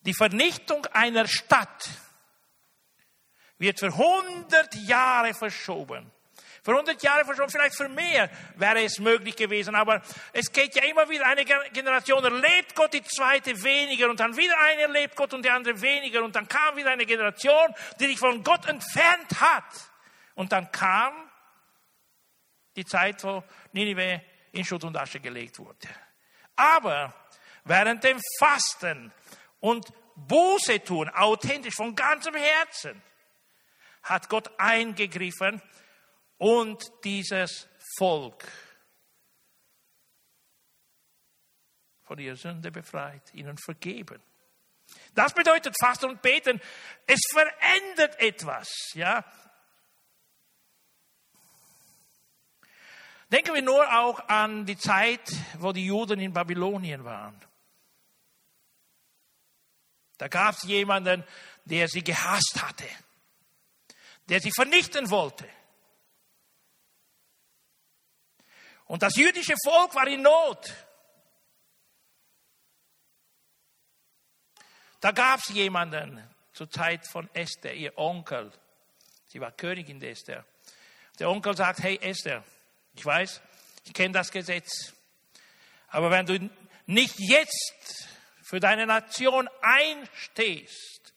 Die 0.03 0.15
Vernichtung 0.15 0.87
einer 0.87 1.27
Stadt 1.27 1.89
wird 3.59 3.79
für 3.79 3.87
100 3.87 4.75
Jahre 4.77 5.35
verschoben. 5.35 6.11
Für 6.63 6.73
100 6.73 7.03
Jahre 7.03 7.25
verschoben, 7.25 7.51
vielleicht 7.51 7.77
für 7.77 7.89
mehr 7.89 8.31
wäre 8.57 8.83
es 8.83 8.99
möglich 8.99 9.37
gewesen. 9.37 9.75
Aber 9.75 10.03
es 10.33 10.53
geht 10.53 10.75
ja 10.75 10.85
immer 10.85 11.09
wieder, 11.09 11.27
eine 11.27 11.45
Generation 11.45 12.23
erlebt 12.23 12.75
Gott, 12.75 12.93
die 12.93 13.03
zweite 13.03 13.63
weniger. 13.63 14.11
Und 14.11 14.21
dann 14.21 14.37
wieder 14.37 14.59
eine 14.61 14.83
erlebt 14.83 15.17
Gott 15.17 15.33
und 15.33 15.45
die 15.45 15.51
andere 15.51 15.81
weniger. 15.81 16.23
Und 16.23 16.37
dann 16.37 16.49
kam 16.49 16.77
wieder 16.77 16.91
eine 16.91 17.07
Generation, 17.07 17.75
die 17.99 18.07
sich 18.07 18.19
von 18.19 18.43
Gott 18.43 18.67
entfernt 18.67 19.41
hat. 19.41 19.65
Und 20.35 20.53
dann 20.53 20.71
kam 20.71 21.31
die 22.77 22.85
Zeit, 22.85 23.23
wo 23.25 23.43
Ninive 23.73 24.23
in 24.53 24.65
Schutt 24.65 24.85
und 24.85 24.97
Asche 24.97 25.21
gelegt 25.21 25.59
wurde. 25.59 25.89
Aber 26.57 27.15
während 27.65 28.05
dem 28.05 28.19
Fasten 28.39 29.13
und 29.61 29.87
Buße 30.17 30.83
tun, 30.83 31.09
authentisch, 31.11 31.75
von 31.75 31.95
ganzem 31.95 32.35
Herzen, 32.35 33.03
hat 34.03 34.29
Gott 34.29 34.51
eingegriffen 34.59 35.63
und 36.39 36.91
dieses 37.05 37.69
Volk 37.99 38.47
von 42.03 42.19
ihrer 42.19 42.37
Sünde 42.37 42.71
befreit, 42.71 43.33
ihnen 43.35 43.57
vergeben. 43.57 44.21
Das 45.15 45.33
bedeutet 45.33 45.77
Fasten 45.79 46.07
und 46.07 46.23
Beten. 46.23 46.61
Es 47.07 47.21
verändert 47.31 48.19
etwas, 48.21 48.69
ja. 48.95 49.25
Denken 53.31 53.55
wir 53.55 53.63
nur 53.63 53.97
auch 53.97 54.29
an 54.29 54.67
die 54.67 54.77
Zeit, 54.77 55.21
wo 55.59 55.73
die 55.73 55.87
Juden 55.87 56.19
in 56.19 56.33
Babylonien 56.33 57.05
waren. 57.05 57.41
Da 60.21 60.29
gab 60.29 60.55
es 60.55 60.65
jemanden, 60.65 61.25
der 61.65 61.89
sie 61.89 62.05
gehasst 62.05 62.61
hatte, 62.61 62.87
der 64.29 64.39
sie 64.39 64.53
vernichten 64.53 65.09
wollte. 65.09 65.49
Und 68.85 69.03
das 69.03 69.17
jüdische 69.17 69.55
Volk 69.65 69.95
war 69.95 70.07
in 70.09 70.21
Not. 70.21 70.75
Da 75.01 75.13
gab 75.13 75.41
es 75.41 75.49
jemanden 75.55 76.23
zur 76.53 76.69
Zeit 76.69 77.07
von 77.07 77.31
Esther, 77.33 77.73
ihr 77.73 77.97
Onkel. 77.97 78.53
Sie 79.27 79.41
war 79.41 79.53
Königin 79.53 80.01
der 80.01 80.11
Esther. 80.11 80.45
Der 81.19 81.31
Onkel 81.31 81.57
sagt, 81.57 81.79
hey 81.83 81.99
Esther, 82.03 82.45
ich 82.93 83.07
weiß, 83.07 83.41
ich 83.87 83.95
kenne 83.95 84.13
das 84.13 84.31
Gesetz. 84.31 84.93
Aber 85.89 86.11
wenn 86.11 86.27
du 86.27 86.51
nicht 86.85 87.19
jetzt 87.19 88.11
für 88.51 88.59
deine 88.59 88.85
Nation 88.85 89.49
einstehst, 89.63 91.15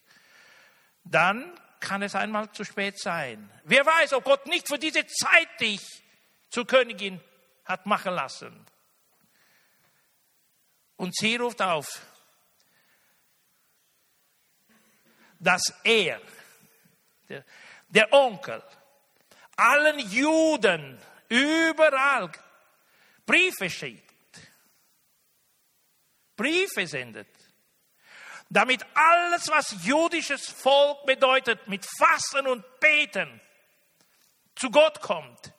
dann 1.02 1.52
kann 1.80 2.00
es 2.00 2.14
einmal 2.14 2.52
zu 2.52 2.62
spät 2.62 2.96
sein. 3.00 3.50
Wer 3.64 3.84
weiß, 3.84 4.12
ob 4.12 4.22
Gott 4.22 4.46
nicht 4.46 4.68
für 4.68 4.78
diese 4.78 5.04
Zeit 5.08 5.48
dich 5.60 5.80
zur 6.48 6.64
Königin 6.64 7.20
hat 7.64 7.86
machen 7.86 8.14
lassen. 8.14 8.64
Und 10.94 11.16
sie 11.16 11.34
ruft 11.34 11.60
auf, 11.60 12.02
dass 15.40 15.74
er, 15.82 16.20
der, 17.28 17.44
der 17.88 18.12
Onkel, 18.12 18.62
allen 19.56 19.98
Juden 19.98 21.00
überall 21.28 22.30
Briefe 23.26 23.68
schickt, 23.68 24.13
Briefe 26.36 26.86
sendet, 26.86 27.28
damit 28.50 28.84
alles, 28.94 29.48
was 29.48 29.76
jüdisches 29.84 30.48
Volk 30.48 31.06
bedeutet, 31.06 31.66
mit 31.68 31.86
Fassen 31.98 32.46
und 32.46 32.64
Beten 32.80 33.40
zu 34.54 34.70
Gott 34.70 35.00
kommt 35.00 35.54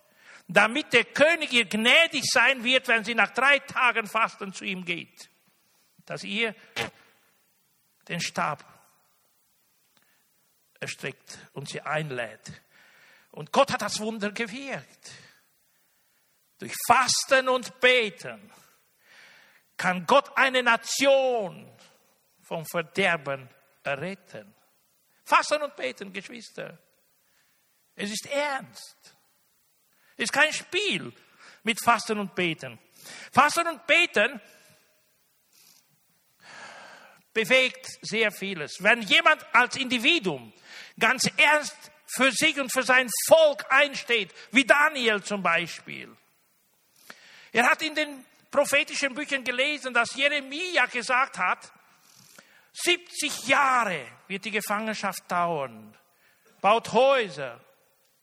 damit 0.47 0.93
der 0.93 1.05
König 1.05 1.51
ihr 1.53 1.65
gnädig 1.65 2.23
sein 2.25 2.63
wird, 2.63 2.87
wenn 2.87 3.03
sie 3.03 3.15
nach 3.15 3.31
drei 3.31 3.59
Tagen 3.59 4.07
Fasten 4.07 4.53
zu 4.53 4.63
ihm 4.63 4.85
geht. 4.85 5.29
Dass 6.05 6.23
ihr 6.23 6.55
den 8.07 8.21
Stab 8.21 8.63
erstreckt 10.79 11.39
und 11.53 11.69
sie 11.69 11.81
einlädt. 11.81 12.61
Und 13.31 13.51
Gott 13.51 13.71
hat 13.71 13.81
das 13.81 13.99
Wunder 13.99 14.31
gewirkt. 14.31 15.11
Durch 16.59 16.73
Fasten 16.87 17.49
und 17.49 17.79
Beten 17.79 18.51
kann 19.77 20.05
Gott 20.05 20.31
eine 20.37 20.63
Nation 20.63 21.69
vom 22.41 22.65
Verderben 22.65 23.49
erretten. 23.83 24.53
Fasten 25.23 25.61
und 25.61 25.75
Beten, 25.75 26.13
Geschwister. 26.13 26.77
Es 27.95 28.11
ist 28.11 28.27
ernst. 28.27 29.15
Ist 30.17 30.31
kein 30.31 30.53
Spiel 30.53 31.11
mit 31.63 31.81
Fasten 31.81 32.19
und 32.19 32.35
Beten. 32.35 32.79
Fasten 33.31 33.67
und 33.67 33.85
Beten 33.87 34.39
bewegt 37.33 37.85
sehr 38.01 38.31
vieles. 38.31 38.81
Wenn 38.81 39.01
jemand 39.01 39.45
als 39.53 39.75
Individuum 39.75 40.53
ganz 40.97 41.29
ernst 41.37 41.75
für 42.05 42.31
sich 42.31 42.59
und 42.59 42.71
für 42.71 42.83
sein 42.83 43.09
Volk 43.27 43.65
einsteht, 43.69 44.33
wie 44.51 44.63
Daniel 44.63 45.21
zum 45.21 45.43
Beispiel. 45.43 46.15
Er 47.51 47.69
hat 47.69 47.81
in 47.81 47.95
den 47.95 48.25
prophetischen 48.55 49.13
Büchern 49.13 49.43
gelesen, 49.43 49.93
dass 49.93 50.15
Jeremia 50.15 50.85
gesagt 50.85 51.37
hat, 51.37 51.71
70 52.71 53.47
Jahre 53.47 54.05
wird 54.27 54.45
die 54.45 54.51
Gefangenschaft 54.51 55.29
dauern. 55.29 55.95
Baut 56.61 56.91
Häuser, 56.93 57.59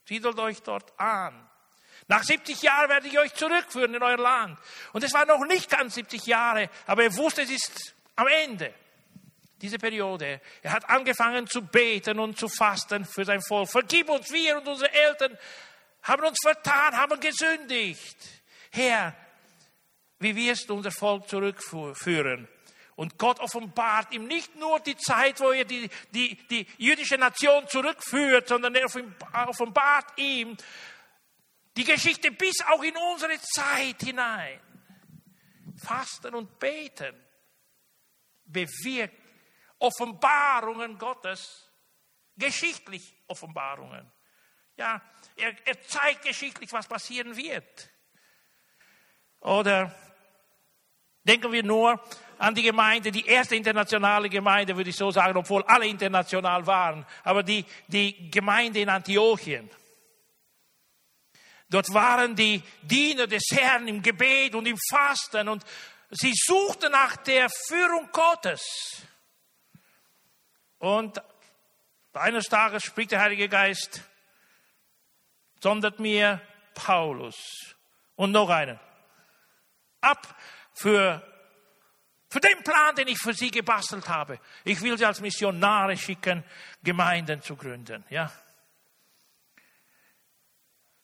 siedelt 0.05 0.37
euch 0.39 0.61
dort 0.61 0.99
an. 0.99 1.49
Nach 2.07 2.23
70 2.23 2.61
Jahren 2.61 2.89
werde 2.89 3.07
ich 3.07 3.17
euch 3.17 3.33
zurückführen 3.33 3.93
in 3.93 4.03
euer 4.03 4.17
Land. 4.17 4.59
Und 4.91 5.03
es 5.03 5.13
war 5.13 5.25
noch 5.25 5.45
nicht 5.45 5.69
ganz 5.69 5.95
70 5.95 6.25
Jahre, 6.25 6.69
aber 6.87 7.03
er 7.03 7.15
wusste, 7.15 7.43
es 7.43 7.51
ist 7.51 7.95
am 8.15 8.27
Ende. 8.27 8.73
Diese 9.61 9.77
Periode. 9.77 10.41
Er 10.61 10.73
hat 10.73 10.89
angefangen 10.89 11.47
zu 11.47 11.61
beten 11.61 12.19
und 12.19 12.37
zu 12.37 12.49
fasten 12.49 13.05
für 13.05 13.23
sein 13.23 13.41
Volk. 13.41 13.69
Vergib 13.69 14.09
uns, 14.09 14.29
wir 14.31 14.57
und 14.57 14.67
unsere 14.67 14.91
Eltern 14.91 15.37
haben 16.01 16.25
uns 16.25 16.37
vertan, 16.41 16.97
haben 16.97 17.19
gesündigt. 17.19 18.17
Herr, 18.71 19.15
wie 20.23 20.35
wirst 20.35 20.69
du 20.69 20.75
unser 20.75 20.91
Volk 20.91 21.27
zurückführen? 21.27 22.47
Und 22.95 23.17
Gott 23.17 23.39
offenbart 23.39 24.13
ihm 24.13 24.27
nicht 24.27 24.55
nur 24.55 24.79
die 24.79 24.95
Zeit, 24.97 25.39
wo 25.39 25.51
er 25.51 25.65
die, 25.65 25.89
die, 26.11 26.35
die 26.47 26.67
jüdische 26.77 27.17
Nation 27.17 27.67
zurückführt, 27.67 28.47
sondern 28.47 28.75
er 28.75 28.85
offenbart 28.85 30.17
ihm 30.17 30.55
die 31.75 31.83
Geschichte 31.83 32.31
bis 32.31 32.55
auch 32.67 32.83
in 32.83 32.95
unsere 32.95 33.39
Zeit 33.41 34.01
hinein. 34.01 34.59
Fasten 35.75 36.35
und 36.35 36.59
Beten 36.59 37.15
bewirkt 38.45 39.19
Offenbarungen 39.79 40.97
Gottes, 40.97 41.69
geschichtlich 42.37 43.15
Offenbarungen. 43.27 44.09
Ja, 44.77 45.01
er, 45.35 45.55
er 45.65 45.81
zeigt 45.81 46.23
geschichtlich, 46.23 46.71
was 46.71 46.87
passieren 46.87 47.35
wird. 47.35 47.89
Oder 49.39 49.93
denken 51.23 51.51
wir 51.51 51.63
nur 51.63 52.01
an 52.37 52.55
die 52.55 52.63
Gemeinde, 52.63 53.11
die 53.11 53.25
erste 53.25 53.55
internationale 53.55 54.29
Gemeinde, 54.29 54.75
würde 54.75 54.89
ich 54.89 54.95
so 54.95 55.11
sagen, 55.11 55.37
obwohl 55.37 55.63
alle 55.63 55.87
international 55.87 56.65
waren, 56.67 57.05
aber 57.23 57.43
die, 57.43 57.65
die 57.87 58.29
Gemeinde 58.29 58.79
in 58.79 58.89
Antiochien. 58.89 59.69
Dort 61.69 61.93
waren 61.93 62.35
die 62.35 62.61
Diener 62.81 63.27
des 63.27 63.43
Herrn 63.51 63.87
im 63.87 64.01
Gebet 64.01 64.53
und 64.55 64.67
im 64.67 64.77
Fasten 64.89 65.47
und 65.47 65.63
sie 66.11 66.33
suchten 66.35 66.91
nach 66.91 67.15
der 67.17 67.49
Führung 67.67 68.09
Gottes. 68.11 68.61
Und 70.77 71.21
eines 72.13 72.45
Tages 72.45 72.83
spricht 72.83 73.11
der 73.11 73.21
Heilige 73.21 73.49
Geist, 73.49 74.01
sondert 75.61 75.99
mir 75.99 76.41
Paulus 76.75 77.35
und 78.15 78.31
noch 78.31 78.49
einen 78.49 78.79
ab 80.01 80.35
für, 80.73 81.21
für 82.29 82.39
den 82.39 82.63
Plan, 82.63 82.95
den 82.95 83.07
ich 83.07 83.19
für 83.19 83.33
sie 83.33 83.51
gebastelt 83.51 84.09
habe. 84.09 84.39
Ich 84.63 84.81
will 84.81 84.97
sie 84.97 85.05
als 85.05 85.21
Missionare 85.21 85.97
schicken, 85.97 86.43
Gemeinden 86.83 87.41
zu 87.41 87.55
gründen. 87.55 88.03
Ja. 88.09 88.31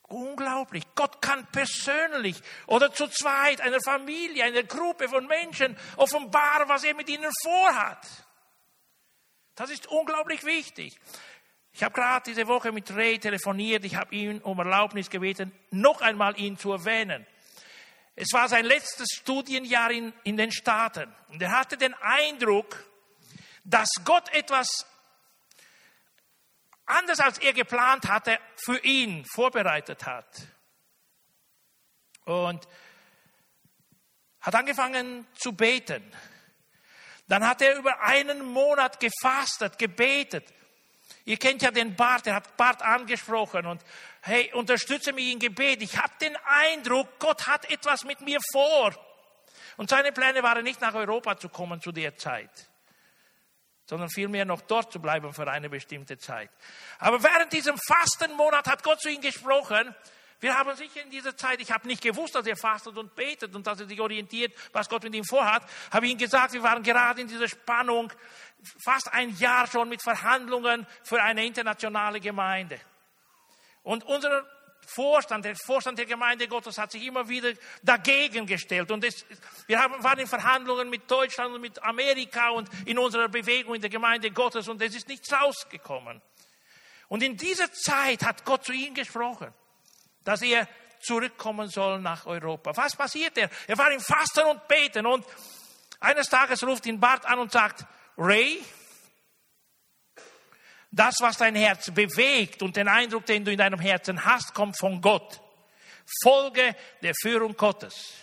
Unglaublich. 0.04 0.84
Gott 0.96 1.22
kann 1.22 1.46
persönlich 1.52 2.42
oder 2.66 2.92
zu 2.92 3.08
zweit, 3.08 3.62
einer 3.62 3.80
Familie, 3.80 4.44
einer 4.44 4.64
Gruppe 4.64 5.08
von 5.08 5.28
Menschen 5.28 5.78
offenbaren, 5.98 6.68
was 6.68 6.84
er 6.84 6.96
mit 6.96 7.10
ihnen 7.10 7.32
vorhat. 7.44 8.08
Das 9.54 9.70
ist 9.70 9.86
unglaublich 9.88 10.44
wichtig. 10.46 11.00
Ich 11.74 11.84
habe 11.84 11.94
gerade 11.94 12.24
diese 12.26 12.48
Woche 12.48 12.72
mit 12.72 12.94
Ray 12.96 13.20
telefoniert. 13.20 13.86
Ich 13.86 13.96
habe 13.96 14.16
ihn 14.16 14.42
um 14.42 14.58
Erlaubnis 14.58 15.10
gebeten, 15.10 15.52
noch 15.70 16.02
einmal 16.02 16.40
ihn 16.40 16.58
zu 16.58 16.72
erwähnen. 16.72 17.28
Es 18.22 18.34
war 18.34 18.50
sein 18.50 18.66
letztes 18.66 19.08
Studienjahr 19.14 19.92
in, 19.92 20.12
in 20.26 20.36
den 20.36 20.52
Staaten. 20.52 21.10
Und 21.30 21.42
er 21.42 21.52
hatte 21.52 21.78
den 21.78 21.94
Eindruck, 21.94 22.84
dass 23.64 23.90
Gott 24.04 24.28
etwas 24.34 24.86
anders 26.86 27.22
als 27.22 27.38
er 27.38 27.54
geplant 27.54 28.10
hatte, 28.10 28.38
für 28.58 28.78
ihn 28.84 29.24
vorbereitet 29.24 30.06
hat. 30.06 30.28
Und 32.26 32.68
hat 34.42 34.54
angefangen 34.54 35.26
zu 35.36 35.54
beten. 35.54 36.04
Dann 37.30 37.48
hat 37.48 37.62
er 37.62 37.78
über 37.78 38.02
einen 38.02 38.44
Monat 38.44 39.00
gefastet, 39.00 39.78
gebetet. 39.78 40.46
Ihr 41.24 41.38
kennt 41.38 41.62
ja 41.62 41.72
den 41.72 41.96
Bart, 41.96 42.28
er 42.28 42.36
hat 42.36 42.58
Bart 42.58 42.82
angesprochen 42.82 43.66
und 43.66 43.82
hey, 44.22 44.52
unterstütze 44.54 45.14
mich 45.14 45.34
im 45.34 45.40
Gebet. 45.40 45.82
Ich 45.82 45.98
habe 45.98 46.14
den 46.22 46.36
Eindruck, 46.46 47.20
Gott 47.20 47.48
hat 47.48 47.70
etwas 47.70 48.04
mit 48.04 48.22
mir 48.22 48.40
vor. 48.52 48.94
Und 49.78 49.90
seine 49.90 50.12
Pläne 50.12 50.44
waren 50.44 50.64
nicht 50.64 50.82
nach 50.82 50.94
Europa 50.94 51.38
zu 51.38 51.50
kommen 51.50 51.82
zu 51.82 51.92
der 51.92 52.18
Zeit 52.18 52.70
sondern 53.90 54.10
vielmehr 54.10 54.46
noch 54.46 54.62
dort 54.62 54.94
zu 54.94 55.02
bleiben 55.02 55.34
für 55.34 55.50
eine 55.50 55.68
bestimmte 55.68 56.20
Zeit. 56.20 56.52
Aber 57.00 57.24
während 57.24 57.52
diesem 57.52 57.76
Fastenmonat 57.76 58.68
hat 58.68 58.84
Gott 58.84 59.02
zu 59.02 59.10
ihm 59.10 59.20
gesprochen. 59.20 59.96
Wir 60.40 60.56
haben 60.56 60.74
sicher 60.76 61.02
in 61.02 61.10
dieser 61.10 61.36
Zeit, 61.36 61.60
ich 61.60 61.72
habe 61.72 61.88
nicht 61.88 62.04
gewusst, 62.04 62.36
dass 62.36 62.46
er 62.46 62.56
fastet 62.56 62.96
und 62.98 63.16
betet 63.16 63.56
und 63.56 63.66
dass 63.66 63.80
er 63.80 63.88
sich 63.88 64.00
orientiert, 64.00 64.54
was 64.72 64.88
Gott 64.88 65.04
mit 65.04 65.16
ihm 65.16 65.26
vorhat, 65.26 65.64
habe 65.92 66.06
ich 66.06 66.12
ihm 66.14 66.18
gesagt, 66.20 66.54
wir 66.54 66.62
waren 66.62 66.84
gerade 66.84 67.20
in 67.20 67.28
dieser 67.28 67.48
Spannung, 67.48 68.14
fast 68.86 69.12
ein 69.12 69.36
Jahr 69.38 69.66
schon 69.66 69.90
mit 69.90 70.04
Verhandlungen 70.04 70.86
für 71.04 71.22
eine 71.22 71.44
internationale 71.44 72.20
Gemeinde. 72.20 72.80
Und 73.90 74.04
unser 74.06 74.46
Vorstand, 74.86 75.46
der 75.46 75.56
Vorstand 75.56 75.98
der 75.98 76.06
Gemeinde 76.06 76.48
Gottes 76.48 76.78
hat 76.78 76.92
sich 76.92 77.04
immer 77.08 77.28
wieder 77.28 77.54
dagegen 77.82 78.46
gestellt. 78.46 78.92
Und 78.92 79.04
es, 79.04 79.26
wir 79.66 79.80
haben, 79.80 80.04
waren 80.04 80.20
in 80.20 80.28
Verhandlungen 80.28 80.92
mit 80.92 81.10
Deutschland 81.10 81.56
und 81.56 81.62
mit 81.62 81.82
Amerika 81.82 82.50
und 82.50 82.70
in 82.86 83.00
unserer 83.00 83.30
Bewegung 83.30 83.74
in 83.74 83.82
der 83.82 83.90
Gemeinde 83.90 84.30
Gottes 84.30 84.68
und 84.68 84.80
es 84.84 84.94
ist 84.94 85.08
nichts 85.08 85.34
rausgekommen. 85.34 86.22
Und 87.08 87.24
in 87.24 87.36
dieser 87.36 87.74
Zeit 87.74 88.24
hat 88.24 88.46
Gott 88.46 88.64
zu 88.64 88.74
ihm 88.74 88.94
gesprochen, 88.94 89.52
dass 90.24 90.44
er 90.44 90.68
zurückkommen 91.02 91.68
soll 91.68 92.00
nach 92.00 92.28
Europa. 92.28 92.78
Was 92.78 92.96
passiert 92.96 93.40
er? 93.40 93.50
Er 93.66 93.78
war 93.80 93.92
im 93.92 94.02
Fasten 94.02 94.46
und 94.46 94.68
Beten 94.68 95.08
und 95.08 95.26
eines 96.00 96.30
Tages 96.30 96.64
ruft 96.64 96.86
ihn 96.86 97.00
Bart 97.00 97.26
an 97.26 97.40
und 97.40 97.52
sagt, 97.52 97.86
Ray, 98.20 98.64
das, 100.92 101.16
was 101.20 101.38
dein 101.38 101.56
Herz 101.56 101.92
bewegt 101.92 102.62
und 102.62 102.76
den 102.76 102.88
Eindruck, 102.88 103.26
den 103.26 103.46
du 103.46 103.52
in 103.52 103.58
deinem 103.58 103.80
Herzen 103.80 104.26
hast, 104.26 104.54
kommt 104.54 104.78
von 104.78 105.02
Gott. 105.02 105.40
Folge 106.24 106.76
der 107.02 107.14
Führung 107.22 107.56
Gottes. 107.56 108.14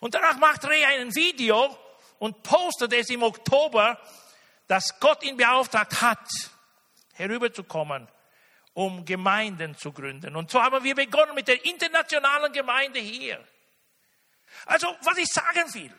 Und 0.00 0.14
danach 0.14 0.36
macht 0.38 0.64
Ray 0.64 0.84
ein 0.84 1.14
Video 1.14 1.76
und 2.18 2.42
postet 2.42 2.92
es 2.92 3.10
im 3.10 3.22
Oktober, 3.22 3.98
dass 4.68 4.98
Gott 5.00 5.22
ihn 5.24 5.36
beauftragt 5.36 6.00
hat, 6.00 6.28
herüberzukommen, 7.14 8.08
um 8.74 9.04
Gemeinden 9.04 9.76
zu 9.76 9.92
gründen. 9.92 10.36
Und 10.36 10.50
so 10.50 10.62
haben 10.62 10.82
wir 10.84 10.94
begonnen 10.94 11.34
mit 11.34 11.48
der 11.48 11.64
internationalen 11.64 12.52
Gemeinde 12.52 13.00
hier. 13.00 13.44
Also, 14.66 14.94
was 15.02 15.18
ich 15.18 15.28
sagen 15.28 15.74
will, 15.74 15.92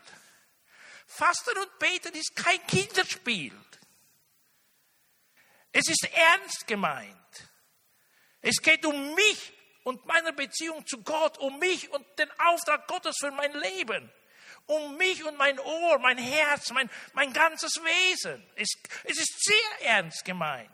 Fasten 1.06 1.58
und 1.58 1.80
Beten 1.80 2.14
ist 2.14 2.36
kein 2.36 2.66
Kinderspiel. 2.68 3.54
Es 5.78 5.90
ist 5.90 6.08
ernst 6.14 6.68
gemeint. 6.68 7.50
Es 8.40 8.62
geht 8.62 8.86
um 8.86 9.14
mich 9.14 9.54
und 9.84 10.06
meine 10.06 10.32
Beziehung 10.32 10.88
zu 10.88 11.04
Gott, 11.04 11.38
um 11.38 11.60
mich 11.60 11.92
und 11.92 12.06
den 12.18 12.30
Auftrag 12.40 12.88
Gottes 12.88 13.18
für 13.20 13.32
mein 13.32 13.52
Leben. 13.52 14.10
Um 14.68 14.96
mich 14.96 15.26
und 15.26 15.38
mein 15.38 15.60
Ohr, 15.60 16.00
mein 16.00 16.18
Herz, 16.18 16.72
mein, 16.72 16.90
mein 17.12 17.34
ganzes 17.34 17.74
Wesen. 17.84 18.42
Es, 18.56 18.70
es 19.04 19.20
ist 19.20 19.44
sehr 19.44 19.90
ernst 19.90 20.24
gemeint. 20.24 20.72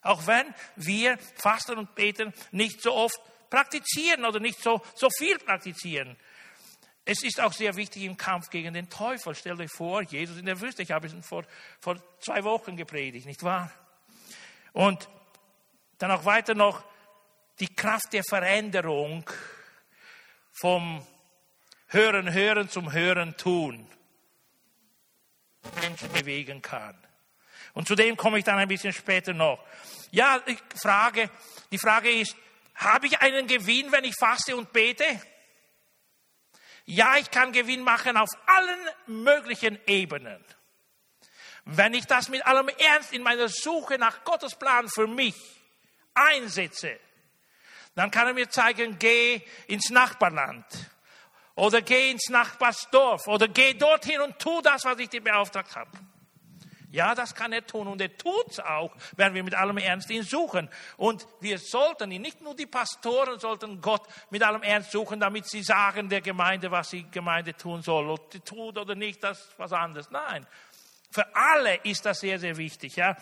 Auch 0.00 0.28
wenn 0.28 0.54
wir 0.76 1.18
Fasten 1.34 1.76
und 1.76 1.96
Beten 1.96 2.32
nicht 2.52 2.80
so 2.82 2.94
oft 2.94 3.20
praktizieren 3.50 4.24
oder 4.24 4.38
nicht 4.38 4.62
so, 4.62 4.80
so 4.94 5.08
viel 5.10 5.40
praktizieren. 5.40 6.16
Es 7.04 7.22
ist 7.22 7.40
auch 7.40 7.52
sehr 7.52 7.74
wichtig 7.76 8.04
im 8.04 8.16
Kampf 8.16 8.48
gegen 8.50 8.74
den 8.74 8.88
Teufel. 8.88 9.34
Stellt 9.34 9.58
euch 9.58 9.70
vor, 9.70 10.02
Jesus 10.02 10.38
in 10.38 10.46
der 10.46 10.60
Wüste. 10.60 10.82
Ich 10.82 10.92
habe 10.92 11.08
es 11.08 11.26
vor, 11.26 11.44
vor 11.80 11.96
zwei 12.20 12.44
Wochen 12.44 12.76
gepredigt, 12.76 13.26
nicht 13.26 13.42
wahr? 13.42 13.72
Und 14.72 15.08
dann 15.98 16.12
auch 16.12 16.24
weiter 16.24 16.54
noch 16.54 16.84
die 17.58 17.74
Kraft 17.74 18.12
der 18.12 18.22
Veränderung 18.28 19.28
vom 20.52 21.04
Hören, 21.88 22.32
Hören 22.32 22.68
zum 22.68 22.92
Hören, 22.92 23.36
Tun. 23.36 23.86
Menschen 25.80 26.12
bewegen 26.12 26.62
kann. 26.62 26.96
Und 27.74 27.86
zu 27.86 27.94
dem 27.94 28.16
komme 28.16 28.38
ich 28.38 28.44
dann 28.44 28.58
ein 28.58 28.68
bisschen 28.68 28.92
später 28.92 29.32
noch. 29.32 29.64
Ja, 30.10 30.40
ich 30.46 30.58
frage, 30.74 31.30
die 31.70 31.78
Frage 31.78 32.10
ist, 32.10 32.36
habe 32.74 33.06
ich 33.06 33.20
einen 33.20 33.46
Gewinn, 33.46 33.92
wenn 33.92 34.04
ich 34.04 34.14
faste 34.18 34.56
und 34.56 34.72
bete? 34.72 35.04
Ja, 36.84 37.16
ich 37.16 37.30
kann 37.30 37.52
Gewinn 37.52 37.82
machen 37.82 38.16
auf 38.16 38.30
allen 38.46 39.24
möglichen 39.24 39.78
Ebenen. 39.86 40.44
Wenn 41.64 41.94
ich 41.94 42.06
das 42.06 42.28
mit 42.28 42.44
allem 42.44 42.68
Ernst 42.68 43.12
in 43.12 43.22
meiner 43.22 43.48
Suche 43.48 43.98
nach 43.98 44.24
Gottes 44.24 44.56
Plan 44.56 44.88
für 44.88 45.06
mich 45.06 45.36
einsetze, 46.14 46.98
dann 47.94 48.10
kann 48.10 48.26
er 48.26 48.34
mir 48.34 48.50
zeigen, 48.50 48.98
geh 48.98 49.42
ins 49.68 49.90
Nachbarland 49.90 50.64
oder 51.54 51.82
geh 51.82 52.10
ins 52.10 52.28
Nachbarsdorf 52.30 53.28
oder 53.28 53.48
geh 53.48 53.74
dorthin 53.74 54.20
und 54.20 54.38
tu 54.38 54.60
das, 54.62 54.84
was 54.84 54.98
ich 54.98 55.08
dir 55.08 55.22
beauftragt 55.22 55.76
habe. 55.76 55.90
Ja, 56.92 57.14
das 57.14 57.34
kann 57.34 57.54
er 57.54 57.66
tun 57.66 57.88
und 57.88 58.02
er 58.02 58.14
tut's 58.18 58.60
auch, 58.60 58.94
wenn 59.16 59.32
wir 59.32 59.42
mit 59.42 59.54
allem 59.54 59.78
Ernst 59.78 60.10
ihn 60.10 60.22
suchen. 60.22 60.68
Und 60.98 61.26
wir 61.40 61.58
sollten 61.58 62.12
ihn, 62.12 62.20
nicht 62.20 62.42
nur 62.42 62.54
die 62.54 62.66
Pastoren 62.66 63.40
sollten 63.40 63.80
Gott 63.80 64.06
mit 64.28 64.42
allem 64.42 64.62
Ernst 64.62 64.92
suchen, 64.92 65.18
damit 65.18 65.48
sie 65.48 65.62
sagen 65.62 66.10
der 66.10 66.20
Gemeinde, 66.20 66.70
was 66.70 66.90
die 66.90 67.10
Gemeinde 67.10 67.54
tun 67.56 67.80
soll. 67.80 68.10
Ob 68.10 68.30
sie 68.30 68.40
tut 68.40 68.76
oder 68.76 68.94
nicht, 68.94 69.24
das 69.24 69.40
ist 69.40 69.58
was 69.58 69.72
anderes. 69.72 70.10
Nein, 70.10 70.46
für 71.10 71.34
alle 71.34 71.76
ist 71.76 72.04
das 72.04 72.20
sehr, 72.20 72.38
sehr 72.38 72.58
wichtig. 72.58 72.94
Ja. 72.94 73.16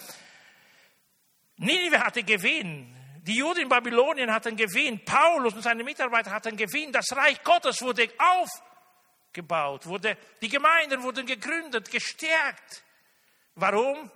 Nineveh 1.56 1.98
hatte 1.98 2.24
Gewinn. 2.24 2.96
Die 3.22 3.36
Juden 3.36 3.60
in 3.60 3.68
Babylonien 3.68 4.32
hatten 4.32 4.56
Gewinn. 4.56 5.04
Paulus 5.04 5.54
und 5.54 5.62
seine 5.62 5.84
Mitarbeiter 5.84 6.32
hatten 6.32 6.56
Gewinn. 6.56 6.90
Das 6.90 7.06
Reich 7.12 7.40
Gottes 7.44 7.80
wurde 7.82 8.08
aufgebaut, 8.18 9.86
wurde, 9.86 10.16
die 10.42 10.48
Gemeinden 10.48 11.00
wurden 11.04 11.24
gegründet, 11.24 11.88
gestärkt. 11.88 12.82
Warum? 13.60 14.10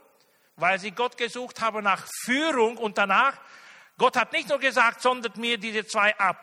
Weil 0.57 0.79
sie 0.79 0.93
Gott 0.93 1.17
gesucht 1.17 1.61
haben 1.61 1.85
nach 1.85 2.07
Führung 2.25 2.77
und 2.77 2.97
danach, 2.97 3.39
Gott 3.99 4.17
hat 4.17 4.33
nicht 4.33 4.49
nur 4.49 4.59
gesagt, 4.59 5.03
sondert 5.03 5.37
mir 5.37 5.59
diese 5.59 5.87
zwei 5.87 6.17
ab. 6.19 6.41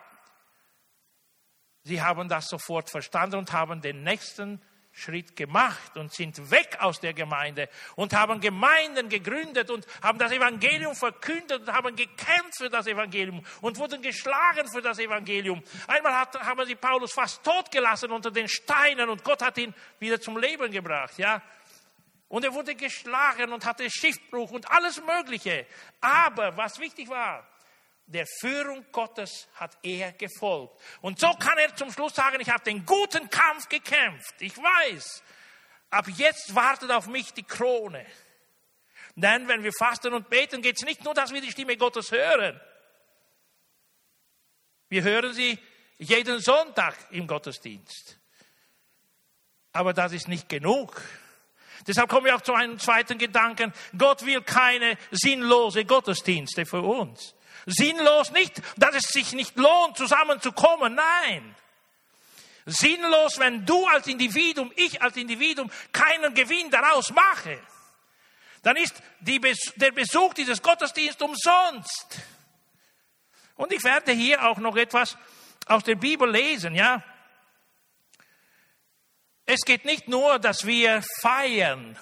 Sie 1.84 2.02
haben 2.02 2.30
das 2.30 2.48
sofort 2.48 2.90
verstanden 2.90 3.38
und 3.38 3.52
haben 3.54 3.82
den 3.82 4.04
nächsten 4.04 4.62
Schritt 4.94 5.36
gemacht 5.36 5.96
und 5.96 6.14
sind 6.14 6.52
weg 6.52 6.78
aus 6.80 7.00
der 7.00 7.14
Gemeinde 7.14 7.70
und 7.96 8.14
haben 8.14 8.42
Gemeinden 8.42 9.08
gegründet 9.08 9.70
und 9.70 9.86
haben 10.04 10.20
das 10.20 10.34
Evangelium 10.34 10.96
verkündet 10.96 11.62
und 11.62 11.74
haben 11.74 11.96
gekämpft 11.96 12.58
für 12.58 12.70
das 12.70 12.88
Evangelium 12.88 13.44
und 13.62 13.78
wurden 13.78 14.02
geschlagen 14.02 14.68
für 14.70 14.82
das 14.82 15.00
Evangelium. 15.00 15.64
Einmal 15.88 16.14
hat, 16.14 16.40
haben 16.42 16.66
sie 16.66 16.76
Paulus 16.76 17.14
fast 17.14 17.42
totgelassen 17.44 18.12
unter 18.12 18.32
den 18.32 18.50
Steinen 18.50 19.10
und 19.10 19.24
Gott 19.24 19.42
hat 19.42 19.58
ihn 19.58 19.74
wieder 20.00 20.20
zum 20.20 20.38
Leben 20.38 20.72
gebracht, 20.72 21.18
ja. 21.18 21.42
Und 22.32 22.46
er 22.46 22.54
wurde 22.54 22.76
geschlagen 22.76 23.52
und 23.52 23.66
hatte 23.66 23.92
Schiffbruch 23.92 24.52
und 24.52 24.72
alles 24.72 25.02
Mögliche. 25.02 25.68
Aber 26.00 26.56
was 26.56 26.80
wichtig 26.80 27.10
war, 27.10 27.46
der 28.06 28.26
Führung 28.40 28.86
Gottes 28.90 29.50
hat 29.56 29.78
er 29.84 30.14
gefolgt. 30.14 30.82
Und 31.02 31.20
so 31.20 31.30
kann 31.34 31.58
er 31.58 31.76
zum 31.76 31.92
Schluss 31.92 32.16
sagen, 32.16 32.40
ich 32.40 32.50
habe 32.50 32.64
den 32.64 32.86
guten 32.86 33.30
Kampf 33.30 33.68
gekämpft. 33.68 34.36
Ich 34.40 34.58
weiß, 34.58 35.22
ab 35.90 36.08
jetzt 36.08 36.56
wartet 36.56 36.90
auf 36.90 37.08
mich 37.08 37.34
die 37.34 37.44
Krone. 37.44 38.06
Denn 39.16 39.50
wenn 39.50 39.62
wir 39.62 39.74
fasten 39.74 40.14
und 40.14 40.30
beten, 40.30 40.62
geht 40.62 40.78
es 40.78 40.86
nicht 40.86 41.04
nur, 41.04 41.14
dass 41.14 41.34
wir 41.34 41.42
die 41.42 41.52
Stimme 41.52 41.76
Gottes 41.76 42.14
hören. 42.14 42.58
Wir 44.88 45.04
hören 45.04 45.34
sie 45.34 45.60
jeden 45.98 46.40
Sonntag 46.40 46.96
im 47.10 47.28
Gottesdienst. 47.28 48.18
Aber 49.74 49.92
das 49.92 50.14
ist 50.14 50.30
nicht 50.30 50.48
genug. 50.48 51.02
Deshalb 51.88 52.10
kommen 52.10 52.26
wir 52.26 52.36
auch 52.36 52.42
zu 52.42 52.54
einem 52.54 52.80
zweiten 52.80 53.18
Gedanken. 53.18 53.74
Gott 53.98 54.26
will 54.26 54.42
keine 54.42 54.98
sinnlose 55.12 55.86
Gottesdienste 55.86 56.66
für 56.66 56.82
uns. 56.82 57.36
Sinnlos 57.66 58.32
nicht, 58.32 58.62
dass 58.78 58.96
es 58.96 59.10
sich 59.10 59.34
nicht 59.34 59.56
lohnt, 59.56 59.98
zusammenzukommen. 59.98 60.96
Nein. 60.96 61.56
Sinnlos, 62.66 63.40
wenn 63.40 63.66
du 63.66 63.88
als 63.88 64.08
Individuum, 64.08 64.72
ich 64.76 65.02
als 65.02 65.18
Individuum 65.18 65.72
keinen 65.92 66.34
Gewinn 66.34 66.70
daraus 66.70 67.12
mache. 67.12 67.60
Dann 68.62 68.78
ist 68.78 69.02
die, 69.20 69.40
der 69.76 69.92
Besuch 69.92 70.34
dieses 70.36 70.62
Gottesdienstes 70.62 71.28
umsonst. 71.28 72.20
Und 73.56 73.74
ich 73.74 73.84
werde 73.84 74.12
hier 74.12 74.44
auch 74.48 74.58
noch 74.58 74.76
etwas 74.76 75.18
aus 75.66 75.84
der 75.84 75.96
Bibel 75.96 76.30
lesen, 76.30 76.76
ja. 76.76 77.04
Es 79.54 79.66
geht 79.66 79.84
nicht 79.84 80.08
nur, 80.08 80.40
dass 80.40 80.66
wir 80.66 81.04
feiern. 81.20 82.00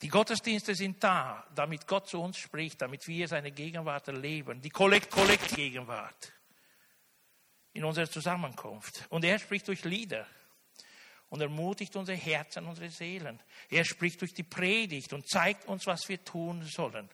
Die 0.00 0.08
Gottesdienste 0.08 0.74
sind 0.74 1.04
da, 1.04 1.46
damit 1.54 1.86
Gott 1.86 2.08
zu 2.08 2.22
uns 2.22 2.38
spricht, 2.38 2.80
damit 2.80 3.06
wir 3.06 3.28
seine 3.28 3.52
Gegenwart 3.52 4.08
erleben. 4.08 4.62
Die 4.62 4.70
Kollekt-Kollekt-Gegenwart 4.70 6.32
in 7.74 7.84
unserer 7.84 8.10
Zusammenkunft. 8.10 9.04
Und 9.10 9.26
er 9.26 9.38
spricht 9.38 9.68
durch 9.68 9.84
Lieder 9.84 10.26
und 11.28 11.42
ermutigt 11.42 11.94
unsere 11.96 12.16
Herzen, 12.16 12.64
unsere 12.64 12.88
Seelen. 12.88 13.42
Er 13.68 13.84
spricht 13.84 14.22
durch 14.22 14.32
die 14.32 14.42
Predigt 14.42 15.12
und 15.12 15.28
zeigt 15.28 15.66
uns, 15.66 15.86
was 15.86 16.08
wir 16.08 16.24
tun 16.24 16.62
sollen. 16.62 17.10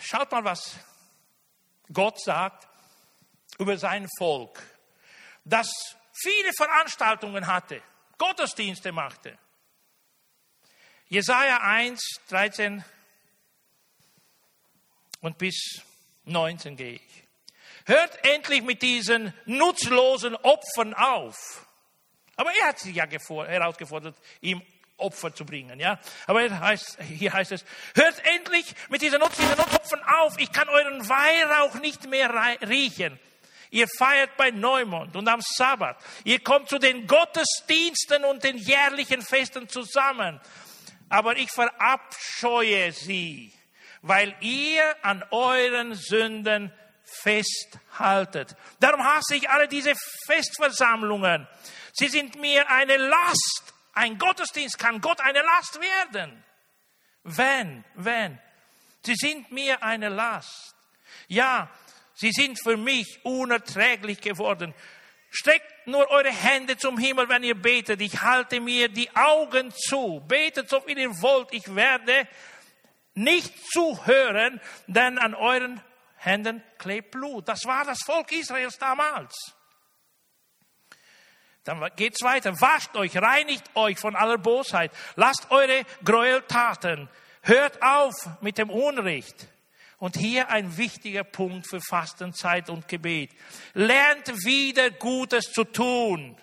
Schaut 0.00 0.32
mal, 0.32 0.44
was 0.44 0.78
Gott 1.92 2.18
sagt 2.22 2.69
über 3.60 3.76
sein 3.76 4.08
Volk, 4.18 4.60
das 5.44 5.70
viele 6.12 6.50
Veranstaltungen 6.56 7.46
hatte, 7.46 7.82
Gottesdienste 8.18 8.90
machte. 8.90 9.38
Jesaja 11.08 11.58
1, 11.58 12.00
13 12.28 12.84
und 15.20 15.38
bis 15.38 15.82
19 16.24 16.76
gehe 16.76 16.94
ich. 16.94 17.24
Hört 17.84 18.24
endlich 18.24 18.62
mit 18.62 18.80
diesen 18.82 19.34
nutzlosen 19.44 20.36
Opfern 20.36 20.94
auf. 20.94 21.66
Aber 22.36 22.52
er 22.54 22.68
hat 22.68 22.78
sich 22.78 22.94
ja 22.94 23.06
herausgefordert, 23.06 24.16
ihm 24.40 24.62
Opfer 24.96 25.34
zu 25.34 25.44
bringen, 25.44 25.80
ja. 25.80 25.98
Aber 26.26 26.60
heißt, 26.60 27.02
hier 27.02 27.32
heißt 27.32 27.52
es, 27.52 27.64
hört 27.94 28.24
endlich 28.36 28.74
mit 28.88 29.02
diesen 29.02 29.18
nutzlosen 29.18 29.60
Opfern 29.60 30.02
auf. 30.04 30.38
Ich 30.38 30.52
kann 30.52 30.68
euren 30.68 31.06
Weihrauch 31.08 31.74
nicht 31.80 32.08
mehr 32.08 32.32
riechen. 32.62 33.18
Ihr 33.70 33.86
feiert 33.98 34.36
bei 34.36 34.50
Neumond 34.50 35.14
und 35.14 35.28
am 35.28 35.40
Sabbat. 35.40 35.96
Ihr 36.24 36.40
kommt 36.40 36.68
zu 36.68 36.78
den 36.78 37.06
Gottesdiensten 37.06 38.24
und 38.24 38.42
den 38.42 38.56
jährlichen 38.56 39.22
Festen 39.22 39.68
zusammen. 39.68 40.40
Aber 41.08 41.36
ich 41.36 41.50
verabscheue 41.50 42.92
sie, 42.92 43.52
weil 44.02 44.34
ihr 44.40 44.96
an 45.02 45.24
euren 45.30 45.94
Sünden 45.94 46.72
festhaltet. 47.04 48.56
Darum 48.80 49.04
hasse 49.04 49.36
ich 49.36 49.48
alle 49.50 49.68
diese 49.68 49.92
Festversammlungen. 50.26 51.46
Sie 51.92 52.08
sind 52.08 52.36
mir 52.36 52.68
eine 52.70 52.96
Last. 52.96 53.74
Ein 53.92 54.18
Gottesdienst 54.18 54.78
kann 54.78 55.00
Gott 55.00 55.20
eine 55.20 55.42
Last 55.42 55.80
werden. 55.80 56.44
Wenn, 57.22 57.84
wenn. 57.94 58.38
Sie 59.04 59.14
sind 59.14 59.50
mir 59.50 59.82
eine 59.82 60.08
Last. 60.08 60.74
Ja, 61.26 61.68
Sie 62.20 62.32
sind 62.32 62.62
für 62.62 62.76
mich 62.76 63.18
unerträglich 63.22 64.20
geworden. 64.20 64.74
Streckt 65.30 65.86
nur 65.86 66.10
eure 66.10 66.30
Hände 66.30 66.76
zum 66.76 66.98
Himmel, 66.98 67.30
wenn 67.30 67.42
ihr 67.42 67.54
betet. 67.54 68.02
Ich 68.02 68.20
halte 68.20 68.60
mir 68.60 68.90
die 68.90 69.08
Augen 69.16 69.72
zu. 69.72 70.22
Betet 70.28 70.68
so 70.68 70.82
viel 70.82 70.98
ihr 70.98 71.22
wollt. 71.22 71.48
Ich 71.52 71.74
werde 71.74 72.28
nicht 73.14 73.54
zuhören, 73.72 74.60
denn 74.86 75.16
an 75.16 75.34
euren 75.34 75.80
Händen 76.16 76.62
klebt 76.76 77.12
Blut. 77.12 77.48
Das 77.48 77.64
war 77.64 77.86
das 77.86 78.02
Volk 78.02 78.30
Israels 78.32 78.76
damals. 78.76 79.54
Dann 81.64 81.90
geht's 81.96 82.20
weiter. 82.20 82.60
Wascht 82.60 82.94
euch, 82.96 83.16
reinigt 83.16 83.64
euch 83.74 83.98
von 83.98 84.14
aller 84.14 84.36
Bosheit. 84.36 84.92
Lasst 85.16 85.50
eure 85.50 85.86
Gräueltaten. 86.04 87.08
Hört 87.40 87.82
auf 87.82 88.28
mit 88.42 88.58
dem 88.58 88.68
Unrecht. 88.68 89.48
Und 90.00 90.16
hier 90.16 90.48
ein 90.48 90.78
wichtiger 90.78 91.24
Punkt 91.24 91.66
für 91.68 91.80
Fastenzeit 91.80 92.70
und 92.70 92.88
Gebet. 92.88 93.30
Lernt 93.74 94.28
wieder 94.44 94.90
Gutes 94.90 95.52
zu 95.52 95.62
tun. 95.62 96.36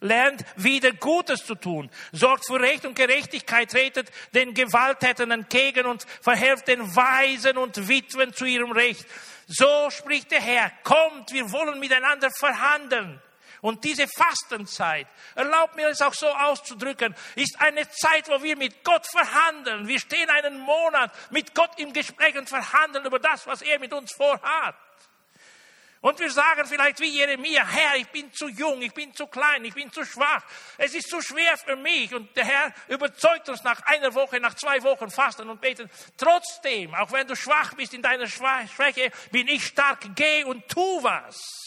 Lernt 0.00 0.44
wieder 0.56 0.92
Gutes 0.92 1.46
zu 1.46 1.54
tun. 1.54 1.90
Sorgt 2.12 2.46
für 2.46 2.60
Recht 2.60 2.84
und 2.84 2.94
Gerechtigkeit, 2.94 3.70
tretet 3.70 4.10
den 4.34 4.52
Gewalttätern 4.52 5.30
entgegen 5.30 5.86
und 5.86 6.04
verhelft 6.20 6.68
den 6.68 6.94
Weisen 6.94 7.56
und 7.56 7.88
Witwen 7.88 8.34
zu 8.34 8.44
ihrem 8.44 8.72
Recht. 8.72 9.06
So 9.46 9.88
spricht 9.88 10.30
der 10.30 10.42
Herr. 10.42 10.70
Kommt, 10.82 11.32
wir 11.32 11.50
wollen 11.52 11.80
miteinander 11.80 12.30
verhandeln. 12.38 13.18
Und 13.64 13.82
diese 13.82 14.06
Fastenzeit, 14.06 15.06
erlaubt 15.34 15.74
mir 15.74 15.88
es 15.88 16.02
auch 16.02 16.12
so 16.12 16.28
auszudrücken, 16.28 17.14
ist 17.34 17.58
eine 17.58 17.88
Zeit, 17.88 18.28
wo 18.28 18.42
wir 18.42 18.58
mit 18.58 18.84
Gott 18.84 19.06
verhandeln. 19.06 19.88
Wir 19.88 19.98
stehen 19.98 20.28
einen 20.28 20.60
Monat 20.60 21.10
mit 21.30 21.54
Gott 21.54 21.70
im 21.78 21.94
Gespräch 21.94 22.36
und 22.36 22.46
verhandeln 22.46 23.06
über 23.06 23.18
das, 23.18 23.46
was 23.46 23.62
er 23.62 23.78
mit 23.78 23.94
uns 23.94 24.12
vorhat. 24.12 24.76
Und 26.02 26.20
wir 26.20 26.30
sagen 26.30 26.66
vielleicht 26.66 27.00
wie 27.00 27.08
Jeremia, 27.08 27.66
Herr, 27.66 27.96
ich 27.96 28.08
bin 28.08 28.30
zu 28.34 28.48
jung, 28.48 28.82
ich 28.82 28.92
bin 28.92 29.14
zu 29.14 29.26
klein, 29.28 29.64
ich 29.64 29.72
bin 29.72 29.90
zu 29.90 30.04
schwach, 30.04 30.44
es 30.76 30.94
ist 30.94 31.08
zu 31.08 31.22
schwer 31.22 31.56
für 31.56 31.76
mich. 31.76 32.14
Und 32.14 32.36
der 32.36 32.44
Herr 32.44 32.74
überzeugt 32.88 33.48
uns 33.48 33.64
nach 33.64 33.80
einer 33.86 34.14
Woche, 34.14 34.40
nach 34.40 34.56
zwei 34.56 34.82
Wochen 34.82 35.08
Fasten 35.08 35.48
und 35.48 35.62
Beten. 35.62 35.90
Trotzdem, 36.18 36.94
auch 36.94 37.10
wenn 37.12 37.26
du 37.26 37.34
schwach 37.34 37.72
bist 37.72 37.94
in 37.94 38.02
deiner 38.02 38.26
Schwäche, 38.26 39.10
bin 39.32 39.48
ich 39.48 39.64
stark, 39.64 40.00
geh 40.14 40.44
und 40.44 40.68
tu 40.68 41.02
was. 41.02 41.63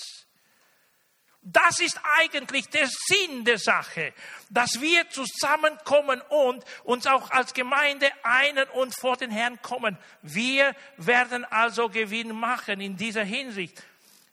Das 1.49 1.79
ist 1.79 1.97
eigentlich 2.17 2.67
der 2.67 2.87
Sinn 2.87 3.45
der 3.45 3.57
Sache, 3.57 4.13
dass 4.49 4.81
wir 4.81 5.09
zusammenkommen 5.09 6.19
und 6.27 6.65
uns 6.83 7.07
auch 7.07 7.31
als 7.31 7.53
Gemeinde 7.53 8.11
einen 8.21 8.67
und 8.71 8.93
vor 8.93 9.15
den 9.15 9.31
Herrn 9.31 9.61
kommen. 9.61 9.97
Wir 10.21 10.75
werden 10.97 11.45
also 11.45 11.87
Gewinn 11.87 12.35
machen 12.37 12.81
in 12.81 12.97
dieser 12.97 13.23
Hinsicht. 13.23 13.81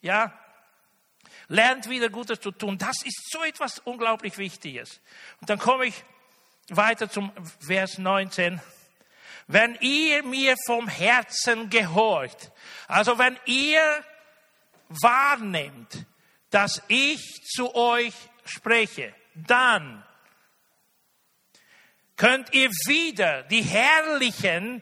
Ja, 0.03 0.37
lernt 1.47 1.89
wieder 1.89 2.09
Gutes 2.09 2.41
zu 2.41 2.51
tun. 2.51 2.79
Das 2.79 3.05
ist 3.05 3.31
so 3.31 3.45
etwas 3.45 3.79
unglaublich 3.79 4.37
Wichtiges. 4.37 5.01
Und 5.41 5.51
dann 5.51 5.61
komme 5.61 5.87
ich 5.87 6.05
weiter 6.71 7.09
zum 7.09 7.31
Vers 7.61 7.99
19. 7.99 8.61
Wenn 9.47 9.77
ihr 9.77 10.25
mir 10.25 10.57
vom 10.67 10.89
Herzen 10.89 11.71
gehorcht, 11.71 12.51
also 12.89 13.19
wenn 13.19 13.39
ihr 13.45 14.05
wahrnehmt, 14.89 16.07
dass 16.55 16.81
ich 16.87 17.43
zu 17.43 17.75
euch 17.75 18.15
spreche, 18.45 19.13
dann 19.35 20.07
könnt 22.15 22.55
ihr 22.55 22.71
wieder 22.87 23.43
die 23.43 23.63
herrlichen 23.63 24.81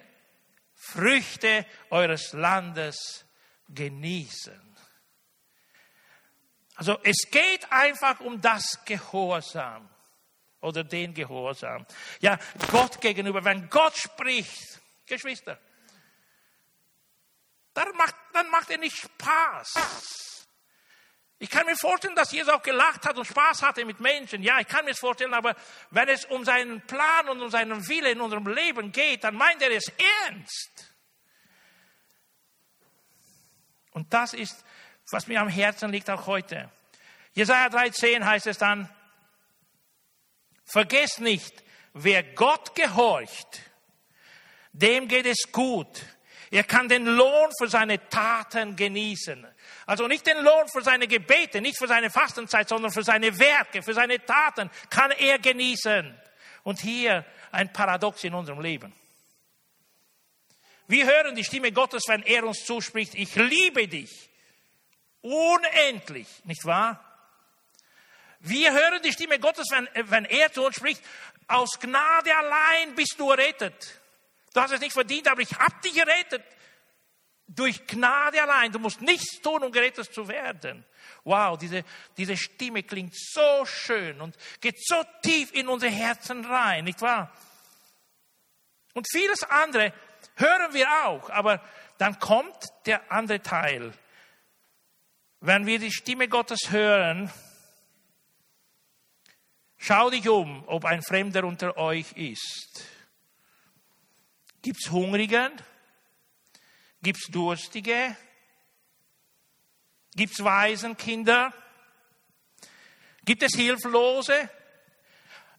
Früchte 0.75 1.65
eures 1.89 2.35
Landes 2.35 3.25
genießen. 3.71 4.61
Also 6.75 6.99
es 7.05 7.31
geht 7.31 7.73
einfach 7.73 8.21
um 8.21 8.39
das 8.43 8.85
Gehorsam 8.85 9.89
oder 10.61 10.85
den 10.85 11.15
Gehorsam. 11.15 11.87
Ja, 12.21 12.39
Gott 12.71 13.01
gegenüber, 13.01 13.43
wenn 13.45 13.71
Gott 13.71 13.97
spricht, 13.97 14.79
Geschwister, 15.07 15.59
dann 17.73 17.97
macht, 17.97 18.15
dann 18.35 18.51
macht 18.51 18.69
er 18.69 18.77
nicht 18.77 18.99
Spaß. 18.99 20.42
Ich 21.43 21.51
kann 21.51 21.67
mir 21.67 21.75
vorstellen, 21.75 22.15
dass 22.15 22.31
Jesus 22.31 22.55
auch 22.55 22.63
gelacht 22.63 23.05
hat 23.05 23.19
und 23.19 23.25
Spaß 23.25 23.63
hatte 23.63 23.85
mit 23.85 23.99
Menschen. 23.99 24.45
Ja, 24.45 24.61
ich 24.61 24.69
kann 24.69 24.85
mir 24.85 24.93
das 24.93 25.01
vorstellen, 25.01 25.35
aber 25.35 25.57
wenn 25.91 26.09
es 26.09 26.25
um 26.27 26.45
seinen 26.45 26.81
Plan 26.83 27.29
und 27.29 27.43
um 27.43 27.51
seinen 27.51 27.89
Wille 27.89 28.13
in 28.13 28.21
unserem 28.21 28.47
Leben 28.47 28.93
geht, 28.93 29.25
dann 29.25 29.35
meint 29.35 29.61
er 29.61 29.73
es 29.73 29.91
ernst. 30.29 30.95
Und 33.91 34.15
das 34.15 34.35
ist, 34.35 34.65
was 35.11 35.27
mir 35.27 35.41
am 35.41 35.49
Herzen 35.49 35.91
liegt 35.91 36.09
auch 36.11 36.29
heute. 36.29 36.71
Jesaja 37.33 37.67
3,10 37.67 38.25
heißt 38.25 38.47
es 38.47 38.59
dann, 38.59 38.89
vergesst 40.65 41.19
nicht, 41.19 41.65
wer 41.93 42.23
Gott 42.23 42.77
gehorcht, 42.77 43.63
dem 44.71 45.09
geht 45.09 45.27
es 45.27 45.51
gut. 45.51 46.05
Er 46.53 46.63
kann 46.63 46.89
den 46.89 47.05
Lohn 47.05 47.51
für 47.59 47.67
seine 47.67 48.09
Taten 48.09 48.77
genießen. 48.77 49.52
Also 49.87 50.07
nicht 50.07 50.27
den 50.27 50.39
Lohn 50.39 50.69
für 50.69 50.83
seine 50.83 51.07
Gebete, 51.09 51.61
nicht 51.61 51.79
für 51.79 51.89
seine 51.89 52.11
Fastenzeit, 52.11 52.69
sondern 52.69 52.93
für 52.93 53.03
seine 53.03 53.39
Werke, 53.39 53.83
für 53.83 53.95
seine 53.95 54.25
Taten 54.25 54.71
kann 54.91 55.11
er 55.13 55.39
genießen. 55.39 56.19
Und 56.63 56.81
hier 56.81 57.25
ein 57.51 57.73
Paradox 57.73 58.23
in 58.25 58.35
unserem 58.35 58.61
Leben. 58.61 58.93
Wir 60.87 61.07
hören 61.07 61.35
die 61.35 61.45
Stimme 61.45 61.73
Gottes, 61.73 62.05
wenn 62.07 62.23
er 62.23 62.45
uns 62.45 62.65
zuspricht, 62.65 63.15
ich 63.15 63.35
liebe 63.35 63.89
dich. 63.89 64.31
Unendlich, 65.23 66.29
nicht 66.45 66.65
wahr? 66.65 67.03
Wir 68.41 68.73
hören 68.73 69.01
die 69.03 69.13
Stimme 69.13 69.39
Gottes, 69.39 69.69
wenn, 69.71 69.89
wenn 70.11 70.25
er 70.25 70.53
zu 70.53 70.65
uns 70.65 70.77
spricht, 70.77 71.01
aus 71.47 71.79
Gnade 71.79 72.37
allein 72.37 72.95
bist 72.95 73.15
du 73.19 73.31
errettet. 73.31 74.01
Du 74.53 74.61
hast 74.61 74.73
es 74.73 74.81
nicht 74.81 74.93
verdient, 74.93 75.29
aber 75.29 75.41
ich 75.41 75.53
habe 75.53 75.81
dich 75.83 75.97
errettet. 75.97 76.43
Durch 77.55 77.87
Gnade 77.87 78.43
allein. 78.43 78.73
Du 78.73 78.79
musst 78.79 79.01
nichts 79.03 79.41
tun, 79.41 79.63
um 79.63 79.73
gerettet 79.73 80.13
zu 80.13 80.27
werden. 80.27 80.85
Wow, 81.25 81.59
diese, 81.59 81.85
diese 82.17 82.37
Stimme 82.37 82.83
klingt 82.83 83.15
so 83.15 83.65
schön 83.67 84.21
und 84.21 84.37
geht 84.61 84.85
so 84.85 85.03
tief 85.23 85.53
in 85.53 85.69
unsere 85.69 85.93
Herzen 85.93 86.45
rein, 86.45 86.85
nicht 86.85 87.01
wahr? 87.03 87.33
Und 88.95 89.07
vieles 89.11 89.43
andere 89.45 89.93
hören 90.37 90.73
wir 90.73 90.89
auch, 91.05 91.31
aber 91.31 91.63
dann 91.99 92.19
kommt 92.19 92.57
der 92.87 93.11
andere 93.13 93.41
Teil. 93.41 93.93
Wenn 95.41 95.67
wir 95.67 95.79
die 95.79 95.93
Stimme 95.93 96.29
Gottes 96.29 96.71
hören, 96.71 97.31
schau 99.77 100.11
dich 100.11 100.29
um, 100.29 100.65
ob 100.69 100.85
ein 100.85 101.03
Fremder 101.03 101.45
unter 101.45 101.77
euch 101.77 102.13
ist. 102.13 102.85
Gibt 104.63 104.81
es 104.81 104.91
Hungrigen? 104.91 105.53
Gibt 107.03 107.19
es 107.19 107.31
Durstige? 107.31 108.17
Gibt 110.15 110.35
es 110.35 110.45
Waisenkinder? 110.45 111.53
Gibt 113.25 113.43
es 113.43 113.55
Hilflose? 113.55 114.49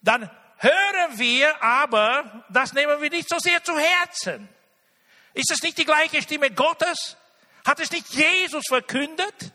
Dann 0.01 0.29
hören 0.57 1.17
wir 1.17 1.61
aber, 1.61 2.45
das 2.49 2.73
nehmen 2.73 3.01
wir 3.01 3.09
nicht 3.09 3.29
so 3.29 3.39
sehr 3.39 3.63
zu 3.63 3.77
Herzen. 3.77 4.47
Ist 5.33 5.51
es 5.51 5.61
nicht 5.63 5.77
die 5.77 5.85
gleiche 5.85 6.21
Stimme 6.21 6.51
Gottes? 6.51 7.17
Hat 7.65 7.79
es 7.79 7.91
nicht 7.91 8.07
Jesus 8.09 8.63
verkündet? 8.67 9.53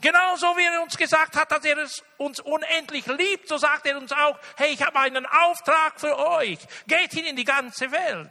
Genauso 0.00 0.46
wie 0.56 0.64
er 0.64 0.82
uns 0.82 0.96
gesagt 0.96 1.36
hat, 1.36 1.50
dass 1.50 1.64
er 1.64 1.78
uns 2.18 2.40
unendlich 2.40 3.06
liebt, 3.06 3.48
so 3.48 3.56
sagt 3.56 3.86
er 3.86 3.96
uns 3.96 4.12
auch, 4.12 4.38
hey, 4.56 4.72
ich 4.72 4.82
habe 4.82 4.98
einen 4.98 5.24
Auftrag 5.24 5.98
für 5.98 6.18
euch. 6.18 6.58
Geht 6.86 7.12
hin 7.12 7.24
in 7.24 7.36
die 7.36 7.44
ganze 7.44 7.90
Welt. 7.90 8.30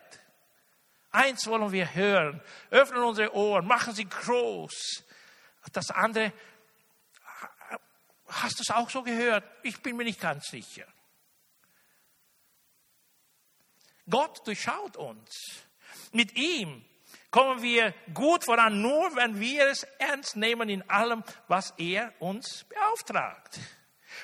Eins 1.15 1.47
wollen 1.47 1.71
wir 1.71 1.95
hören. 1.95 2.41
Öffnen 2.71 3.01
unsere 3.01 3.33
Ohren, 3.33 3.65
machen 3.65 3.95
sie 3.95 4.03
groß. 4.03 5.03
Das 5.71 5.89
andere, 5.89 6.33
hast 8.27 8.59
du 8.59 8.63
es 8.63 8.69
auch 8.69 8.89
so 8.89 9.01
gehört? 9.01 9.45
Ich 9.63 9.81
bin 9.81 9.95
mir 9.95 10.03
nicht 10.03 10.19
ganz 10.19 10.45
sicher. 10.47 10.85
Gott 14.09 14.45
durchschaut 14.45 14.97
uns. 14.97 15.63
Mit 16.11 16.35
ihm 16.35 16.83
kommen 17.31 17.61
wir 17.61 17.93
gut 18.13 18.43
voran, 18.43 18.81
nur 18.81 19.15
wenn 19.15 19.39
wir 19.39 19.67
es 19.67 19.83
ernst 19.97 20.35
nehmen 20.35 20.67
in 20.67 20.87
allem, 20.89 21.23
was 21.47 21.73
er 21.77 22.13
uns 22.19 22.65
beauftragt. 22.65 23.57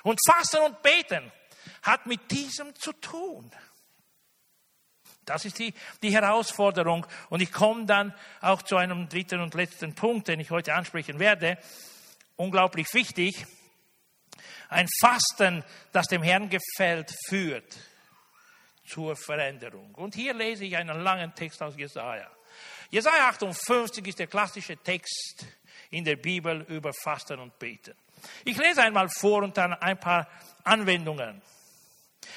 Und 0.03 0.19
Fasten 0.25 0.61
und 0.63 0.81
Beten 0.81 1.31
hat 1.83 2.05
mit 2.05 2.29
diesem 2.31 2.75
zu 2.75 2.91
tun. 2.93 3.49
Das 5.31 5.45
ist 5.45 5.59
die, 5.59 5.73
die 6.03 6.11
Herausforderung. 6.13 7.05
Und 7.29 7.41
ich 7.41 7.51
komme 7.51 7.85
dann 7.85 8.13
auch 8.41 8.61
zu 8.61 8.75
einem 8.75 9.07
dritten 9.07 9.39
und 9.39 9.53
letzten 9.53 9.95
Punkt, 9.95 10.27
den 10.27 10.39
ich 10.39 10.51
heute 10.51 10.73
ansprechen 10.73 11.19
werde. 11.19 11.57
Unglaublich 12.35 12.93
wichtig. 12.93 13.45
Ein 14.69 14.87
Fasten, 14.99 15.63
das 15.91 16.07
dem 16.07 16.21
Herrn 16.21 16.49
gefällt, 16.49 17.13
führt 17.27 17.77
zur 18.85 19.15
Veränderung. 19.15 19.95
Und 19.95 20.15
hier 20.15 20.33
lese 20.33 20.65
ich 20.65 20.75
einen 20.75 21.01
langen 21.01 21.33
Text 21.33 21.61
aus 21.63 21.77
Jesaja. 21.77 22.29
Jesaja 22.89 23.29
58 23.29 24.05
ist 24.07 24.19
der 24.19 24.27
klassische 24.27 24.75
Text 24.77 25.45
in 25.91 26.03
der 26.03 26.17
Bibel 26.17 26.65
über 26.67 26.91
Fasten 26.93 27.39
und 27.39 27.57
Beten. 27.57 27.95
Ich 28.43 28.57
lese 28.57 28.81
einmal 28.81 29.07
vor 29.09 29.43
und 29.43 29.57
dann 29.57 29.73
ein 29.73 29.97
paar 29.97 30.27
Anwendungen. 30.63 31.41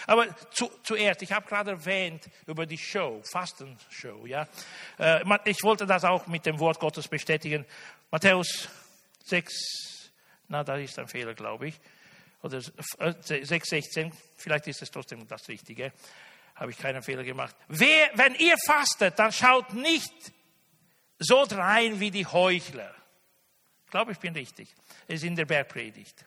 Aber 0.06 0.26
zu, 0.50 0.70
zuerst, 0.82 1.22
ich 1.22 1.32
habe 1.32 1.46
gerade 1.46 1.72
erwähnt 1.72 2.28
über 2.46 2.66
die 2.66 2.78
Show, 2.78 3.22
Fastenshow. 3.22 4.26
Ja? 4.26 4.48
Äh, 4.98 5.22
ich 5.44 5.62
wollte 5.62 5.86
das 5.86 6.04
auch 6.04 6.26
mit 6.26 6.46
dem 6.46 6.58
Wort 6.58 6.78
Gottes 6.80 7.08
bestätigen. 7.08 7.64
Matthäus 8.10 8.68
6, 9.24 10.10
na, 10.48 10.64
da 10.64 10.76
ist 10.76 10.98
ein 10.98 11.08
Fehler, 11.08 11.34
glaube 11.34 11.68
ich. 11.68 11.80
Oder 12.42 12.60
6, 12.60 13.46
16, 13.68 14.12
vielleicht 14.36 14.66
ist 14.66 14.82
es 14.82 14.90
trotzdem 14.90 15.26
das 15.26 15.48
Richtige. 15.48 15.92
Habe 16.54 16.70
ich 16.70 16.78
keinen 16.78 17.02
Fehler 17.02 17.24
gemacht. 17.24 17.56
Wer, 17.68 18.10
wenn 18.14 18.34
ihr 18.34 18.56
fastet, 18.66 19.18
dann 19.18 19.32
schaut 19.32 19.72
nicht 19.72 20.12
so 21.18 21.46
drein 21.46 22.00
wie 22.00 22.10
die 22.10 22.26
Heuchler. 22.26 22.94
Ich 23.86 23.90
glaube, 23.90 24.12
ich 24.12 24.18
bin 24.18 24.34
richtig. 24.34 24.68
Es 25.08 25.16
ist 25.16 25.24
in 25.24 25.36
der 25.36 25.46
Bergpredigt. 25.46 26.24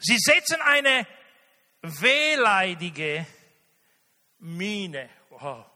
Sie 0.00 0.16
setzen 0.18 0.60
eine 0.62 1.06
wehleidige 2.00 3.26
Miene 4.38 5.08
wow, 5.30 5.66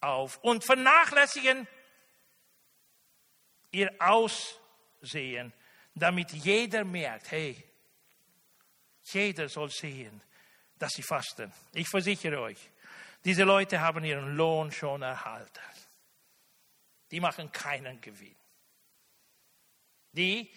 auf 0.00 0.38
und 0.38 0.64
vernachlässigen 0.64 1.66
ihr 3.70 3.94
Aussehen, 3.98 5.52
damit 5.94 6.32
jeder 6.32 6.84
merkt, 6.84 7.30
hey, 7.30 7.62
jeder 9.02 9.48
soll 9.48 9.70
sehen, 9.70 10.22
dass 10.78 10.92
sie 10.92 11.02
fasten. 11.02 11.52
Ich 11.74 11.88
versichere 11.88 12.40
euch, 12.40 12.70
diese 13.24 13.44
Leute 13.44 13.80
haben 13.80 14.04
ihren 14.04 14.36
Lohn 14.36 14.70
schon 14.70 15.02
erhalten. 15.02 15.60
Die 17.10 17.20
machen 17.20 17.50
keinen 17.50 18.00
Gewinn. 18.00 18.36
Die 20.12 20.50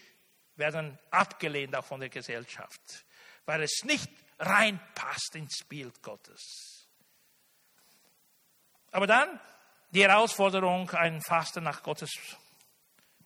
werden 0.62 0.98
abgelehnt 1.10 1.76
auch 1.76 1.84
von 1.84 2.00
der 2.00 2.10
Gesellschaft, 2.10 3.06
weil 3.46 3.64
es 3.64 3.82
nicht 3.84 4.10
reinpasst 4.38 5.36
ins 5.36 5.64
Bild 5.68 6.02
Gottes. 6.04 6.88
Aber 8.92 9.08
dann 9.08 9.40
die 9.90 10.04
Herausforderung, 10.04 10.90
ein 10.92 11.20
Fasten 11.22 11.64
nach 11.64 11.82
Gottes 11.82 12.12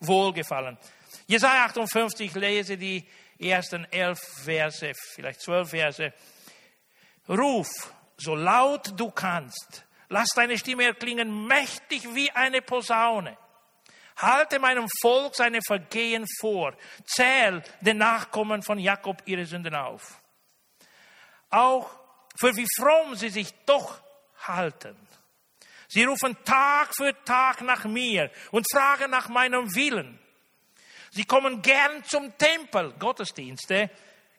Wohlgefallen. 0.00 0.78
Jesaja 1.26 1.66
58, 1.66 2.34
lese 2.34 2.78
die 2.78 3.06
ersten 3.38 3.84
elf 3.92 4.18
Verse, 4.44 4.92
vielleicht 5.14 5.42
zwölf 5.42 5.70
Verse. 5.70 6.12
Ruf, 7.28 7.68
so 8.16 8.34
laut 8.34 8.98
du 8.98 9.10
kannst. 9.10 9.84
Lass 10.08 10.28
deine 10.34 10.56
Stimme 10.56 10.84
erklingen, 10.84 11.46
mächtig 11.46 12.14
wie 12.14 12.30
eine 12.30 12.62
Posaune. 12.62 13.36
Halte 14.16 14.58
meinem 14.58 14.86
Volk 15.02 15.34
seine 15.34 15.60
Vergehen 15.66 16.24
vor. 16.40 16.74
Zähl 17.04 17.62
den 17.80 17.98
Nachkommen 17.98 18.62
von 18.62 18.78
Jakob 18.78 19.22
ihre 19.26 19.44
Sünden 19.44 19.74
auf. 19.74 20.20
Auch 21.50 21.90
für 22.38 22.56
wie 22.56 22.66
fromm 22.76 23.14
sie 23.14 23.28
sich 23.28 23.52
doch 23.64 24.00
halten. 24.46 24.96
Sie 25.88 26.04
rufen 26.04 26.36
Tag 26.44 26.94
für 26.96 27.14
Tag 27.24 27.62
nach 27.62 27.84
mir 27.84 28.30
und 28.50 28.66
fragen 28.70 29.10
nach 29.10 29.28
meinem 29.28 29.74
Willen. 29.74 30.18
Sie 31.10 31.24
kommen 31.24 31.62
gern 31.62 32.04
zum 32.04 32.36
Tempel, 32.36 32.92
Gottesdienste, 32.98 33.90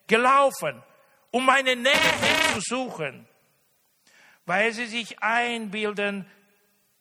gelaufen, 0.06 0.82
um 1.30 1.44
meine 1.44 1.74
Nähe 1.74 1.94
zu 2.54 2.60
suchen, 2.60 3.26
weil 4.46 4.72
sie 4.72 4.86
sich 4.86 5.20
einbilden, 5.22 6.30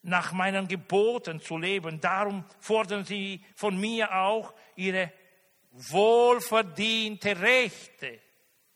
nach 0.01 0.31
meinen 0.31 0.67
Geboten 0.67 1.41
zu 1.41 1.57
leben. 1.57 1.99
Darum 1.99 2.45
fordern 2.59 3.03
sie 3.03 3.43
von 3.55 3.77
mir 3.77 4.13
auch 4.13 4.53
ihre 4.75 5.11
wohlverdiente 5.71 7.39
Rechte. 7.39 8.19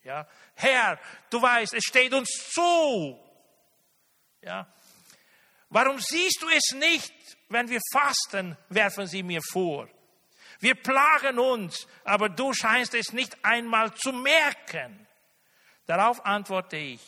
Ja, 0.03 0.27
Herr, 0.55 0.99
du 1.29 1.41
weißt, 1.41 1.73
es 1.73 1.83
steht 1.83 2.13
uns 2.13 2.29
zu. 2.51 3.19
Ja, 4.41 4.67
warum 5.69 5.99
siehst 5.99 6.41
du 6.41 6.49
es 6.49 6.75
nicht, 6.75 7.13
wenn 7.49 7.69
wir 7.69 7.79
fasten, 7.91 8.57
werfen 8.69 9.07
sie 9.07 9.23
mir 9.23 9.41
vor. 9.51 9.87
Wir 10.59 10.75
plagen 10.75 11.39
uns, 11.39 11.87
aber 12.03 12.29
du 12.29 12.53
scheinst 12.53 12.93
es 12.93 13.13
nicht 13.13 13.35
einmal 13.43 13.93
zu 13.95 14.13
merken. 14.13 15.07
Darauf 15.85 16.23
antworte 16.25 16.77
ich, 16.77 17.01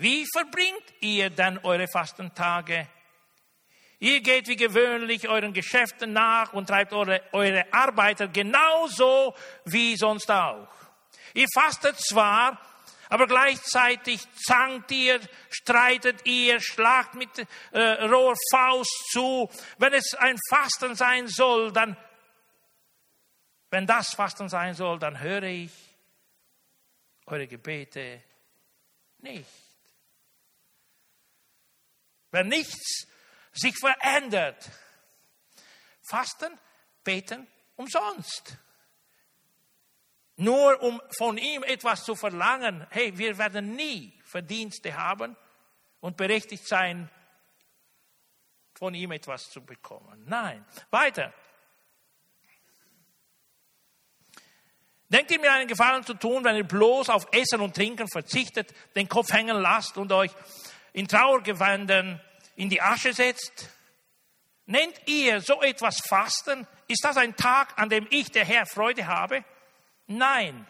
wie 0.00 0.24
verbringt 0.32 0.94
ihr 1.00 1.28
denn 1.30 1.58
eure 1.58 1.88
Fastentage? 1.88 2.86
Ihr 3.98 4.20
geht 4.20 4.46
wie 4.46 4.54
gewöhnlich 4.54 5.28
euren 5.28 5.52
Geschäften 5.52 6.12
nach 6.12 6.52
und 6.52 6.68
treibt 6.68 6.92
eure, 6.92 7.20
eure 7.32 7.64
Arbeiter 7.72 8.28
genauso 8.28 9.34
wie 9.64 9.96
sonst 9.96 10.30
auch. 10.30 10.68
Ihr 11.34 11.48
fastet 11.52 11.98
zwar, 11.98 12.60
aber 13.08 13.26
gleichzeitig 13.26 14.20
zankt 14.46 14.92
ihr, 14.92 15.18
streitet 15.50 16.24
ihr, 16.26 16.60
schlagt 16.60 17.16
mit 17.16 17.30
äh, 17.72 17.80
roher 18.04 18.36
Faust 18.52 19.10
zu. 19.10 19.50
Wenn 19.78 19.94
es 19.94 20.14
ein 20.14 20.38
Fasten 20.48 20.94
sein 20.94 21.26
soll, 21.26 21.72
dann, 21.72 21.96
wenn 23.70 23.84
das 23.84 24.14
Fasten 24.14 24.48
sein 24.48 24.74
soll, 24.74 25.00
dann 25.00 25.18
höre 25.18 25.42
ich 25.42 25.72
eure 27.26 27.48
Gebete 27.48 28.22
nicht. 29.18 29.67
Wenn 32.30 32.48
nichts 32.48 33.06
sich 33.52 33.76
verändert, 33.78 34.70
fasten, 36.02 36.58
beten 37.04 37.46
umsonst. 37.76 38.58
Nur 40.36 40.80
um 40.82 41.02
von 41.16 41.36
ihm 41.36 41.64
etwas 41.64 42.04
zu 42.04 42.14
verlangen, 42.14 42.86
hey, 42.90 43.16
wir 43.18 43.38
werden 43.38 43.74
nie 43.74 44.12
Verdienste 44.24 44.94
haben 44.94 45.36
und 46.00 46.16
berechtigt 46.16 46.66
sein, 46.66 47.10
von 48.78 48.94
ihm 48.94 49.10
etwas 49.10 49.50
zu 49.50 49.64
bekommen. 49.64 50.24
Nein, 50.26 50.64
weiter. 50.90 51.34
Denkt 55.08 55.30
ihr 55.30 55.40
mir 55.40 55.52
einen 55.52 55.66
Gefallen 55.66 56.04
zu 56.04 56.14
tun, 56.14 56.44
wenn 56.44 56.56
ihr 56.56 56.68
bloß 56.68 57.08
auf 57.08 57.26
Essen 57.32 57.60
und 57.60 57.74
Trinken 57.74 58.06
verzichtet, 58.08 58.72
den 58.94 59.08
Kopf 59.08 59.32
hängen 59.32 59.56
lasst 59.56 59.96
und 59.96 60.12
euch 60.12 60.30
in 60.98 61.06
Trauergewändern 61.06 62.20
in 62.56 62.68
die 62.68 62.82
Asche 62.82 63.12
setzt? 63.12 63.68
Nennt 64.66 65.00
ihr 65.06 65.40
so 65.40 65.62
etwas 65.62 66.00
Fasten? 66.00 66.66
Ist 66.88 67.04
das 67.04 67.16
ein 67.16 67.36
Tag, 67.36 67.78
an 67.78 67.88
dem 67.88 68.08
ich, 68.10 68.32
der 68.32 68.44
Herr, 68.44 68.66
Freude 68.66 69.06
habe? 69.06 69.44
Nein. 70.08 70.66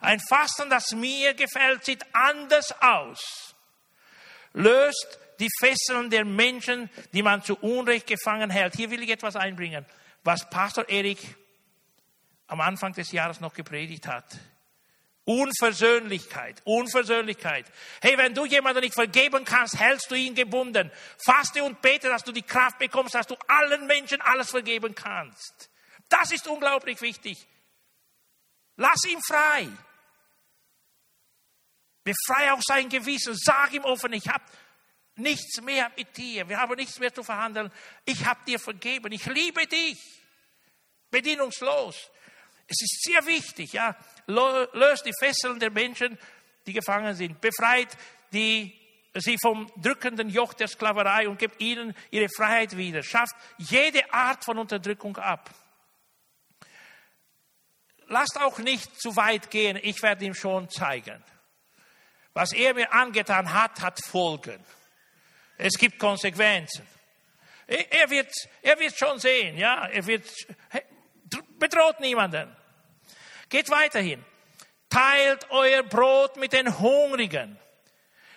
Ein 0.00 0.18
Fasten, 0.18 0.70
das 0.70 0.92
mir 0.92 1.34
gefällt, 1.34 1.84
sieht 1.84 2.02
anders 2.14 2.74
aus. 2.80 3.54
Löst 4.54 5.18
die 5.40 5.50
Fesseln 5.58 6.08
der 6.08 6.24
Menschen, 6.24 6.88
die 7.12 7.22
man 7.22 7.42
zu 7.42 7.54
Unrecht 7.56 8.06
gefangen 8.06 8.48
hält. 8.48 8.76
Hier 8.76 8.90
will 8.90 9.02
ich 9.02 9.10
etwas 9.10 9.36
einbringen, 9.36 9.84
was 10.24 10.48
Pastor 10.48 10.88
Erik 10.88 11.18
am 12.46 12.62
Anfang 12.62 12.94
des 12.94 13.12
Jahres 13.12 13.40
noch 13.40 13.52
gepredigt 13.52 14.06
hat. 14.06 14.38
Unversöhnlichkeit, 15.30 16.60
Unversöhnlichkeit. 16.64 17.64
Hey, 18.02 18.18
wenn 18.18 18.34
du 18.34 18.46
jemanden 18.46 18.80
nicht 18.80 18.94
vergeben 18.94 19.44
kannst, 19.44 19.78
hältst 19.78 20.10
du 20.10 20.16
ihn 20.16 20.34
gebunden. 20.34 20.90
Faste 21.24 21.62
und 21.62 21.80
bete, 21.80 22.08
dass 22.08 22.24
du 22.24 22.32
die 22.32 22.42
Kraft 22.42 22.80
bekommst, 22.80 23.14
dass 23.14 23.28
du 23.28 23.36
allen 23.46 23.86
Menschen 23.86 24.20
alles 24.22 24.50
vergeben 24.50 24.92
kannst. 24.92 25.70
Das 26.08 26.32
ist 26.32 26.48
unglaublich 26.48 27.00
wichtig. 27.00 27.46
Lass 28.74 29.04
ihn 29.04 29.20
frei. 29.22 29.68
Befreie 32.02 32.52
auch 32.52 32.62
sein 32.62 32.88
Gewissen. 32.88 33.36
Sag 33.36 33.72
ihm 33.72 33.84
offen, 33.84 34.12
ich 34.12 34.26
habe 34.26 34.42
nichts 35.14 35.60
mehr 35.60 35.92
mit 35.96 36.16
dir. 36.16 36.48
Wir 36.48 36.58
haben 36.58 36.74
nichts 36.74 36.98
mehr 36.98 37.14
zu 37.14 37.22
verhandeln. 37.22 37.70
Ich 38.04 38.26
habe 38.26 38.44
dir 38.46 38.58
vergeben. 38.58 39.12
Ich 39.12 39.26
liebe 39.26 39.64
dich. 39.68 39.96
Bedienungslos. 41.08 42.10
Es 42.66 42.82
ist 42.82 43.02
sehr 43.02 43.24
wichtig, 43.26 43.72
ja. 43.72 43.96
Löst 44.30 45.06
die 45.06 45.12
Fesseln 45.18 45.58
der 45.58 45.70
Menschen, 45.70 46.18
die 46.66 46.72
gefangen 46.72 47.14
sind. 47.14 47.40
Befreit 47.40 47.96
die, 48.32 48.78
sie 49.14 49.36
vom 49.40 49.70
drückenden 49.76 50.28
Joch 50.28 50.54
der 50.54 50.68
Sklaverei 50.68 51.28
und 51.28 51.38
gibt 51.38 51.60
ihnen 51.60 51.94
ihre 52.10 52.28
Freiheit 52.28 52.76
wieder. 52.76 53.02
Schafft 53.02 53.34
jede 53.58 54.12
Art 54.12 54.44
von 54.44 54.58
Unterdrückung 54.58 55.16
ab. 55.16 55.50
Lasst 58.06 58.40
auch 58.40 58.58
nicht 58.58 59.00
zu 59.00 59.14
weit 59.16 59.50
gehen. 59.50 59.78
Ich 59.82 60.02
werde 60.02 60.24
ihm 60.24 60.34
schon 60.34 60.68
zeigen. 60.68 61.22
Was 62.32 62.52
er 62.52 62.74
mir 62.74 62.92
angetan 62.92 63.52
hat, 63.52 63.80
hat 63.80 64.00
Folgen. 64.04 64.64
Es 65.56 65.74
gibt 65.74 65.98
Konsequenzen. 65.98 66.86
Er 67.66 68.10
wird, 68.10 68.32
er 68.62 68.78
wird 68.80 68.96
schon 68.96 69.18
sehen, 69.20 69.56
ja. 69.56 69.86
Er 69.86 70.04
wird, 70.06 70.28
bedroht 71.58 72.00
niemanden. 72.00 72.56
Geht 73.50 73.70
weiterhin. 73.70 74.24
Teilt 74.88 75.50
euer 75.50 75.82
Brot 75.82 76.36
mit 76.36 76.52
den 76.52 76.78
Hungrigen. 76.78 77.58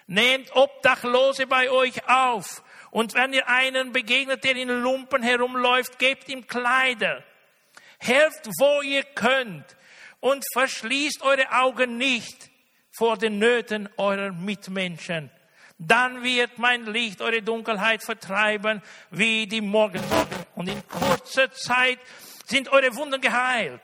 Nehmt 0.08 0.54
Obdachlose 0.56 1.48
bei 1.48 1.70
euch 1.70 2.08
auf. 2.10 2.64
Und 2.92 3.14
wenn 3.14 3.32
ihr 3.32 3.48
einen 3.48 3.92
begegnet, 3.92 4.44
der 4.44 4.56
in 4.56 4.70
Lumpen 4.70 5.24
herumläuft, 5.24 5.98
gebt 5.98 6.30
ihm 6.30 6.46
Kleider. 6.46 7.24
Helft, 8.00 8.48
wo 8.60 8.82
ihr 8.82 9.04
könnt. 9.04 9.66
Und 10.20 10.44
verschließt 10.54 11.22
eure 11.22 11.52
Augen 11.52 11.98
nicht 11.98 12.50
vor 12.92 13.18
den 13.18 13.40
Nöten 13.40 13.90
eurer 13.98 14.32
Mitmenschen. 14.32 15.32
Dann 15.78 16.24
wird 16.24 16.58
mein 16.60 16.86
Licht 16.86 17.22
eure 17.22 17.42
Dunkelheit 17.42 18.04
vertreiben 18.04 18.82
wie 19.10 19.48
die 19.48 19.62
Morgensonne. 19.62 20.48
Und 20.56 20.70
in 20.70 20.88
kurzer 20.88 21.52
Zeit 21.52 22.00
sind 22.46 22.70
eure 22.70 22.96
Wunden 22.96 23.20
geheilt. 23.22 23.82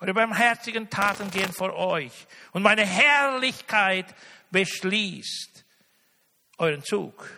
Eure 0.00 0.14
barmherzigen 0.14 0.88
Taten 0.88 1.30
gehen 1.30 1.52
vor 1.52 1.74
euch. 1.74 2.12
Und 2.52 2.62
meine 2.62 2.86
Herrlichkeit 2.86 4.06
beschließt 4.50 5.64
euren 6.58 6.82
Zug. 6.82 7.28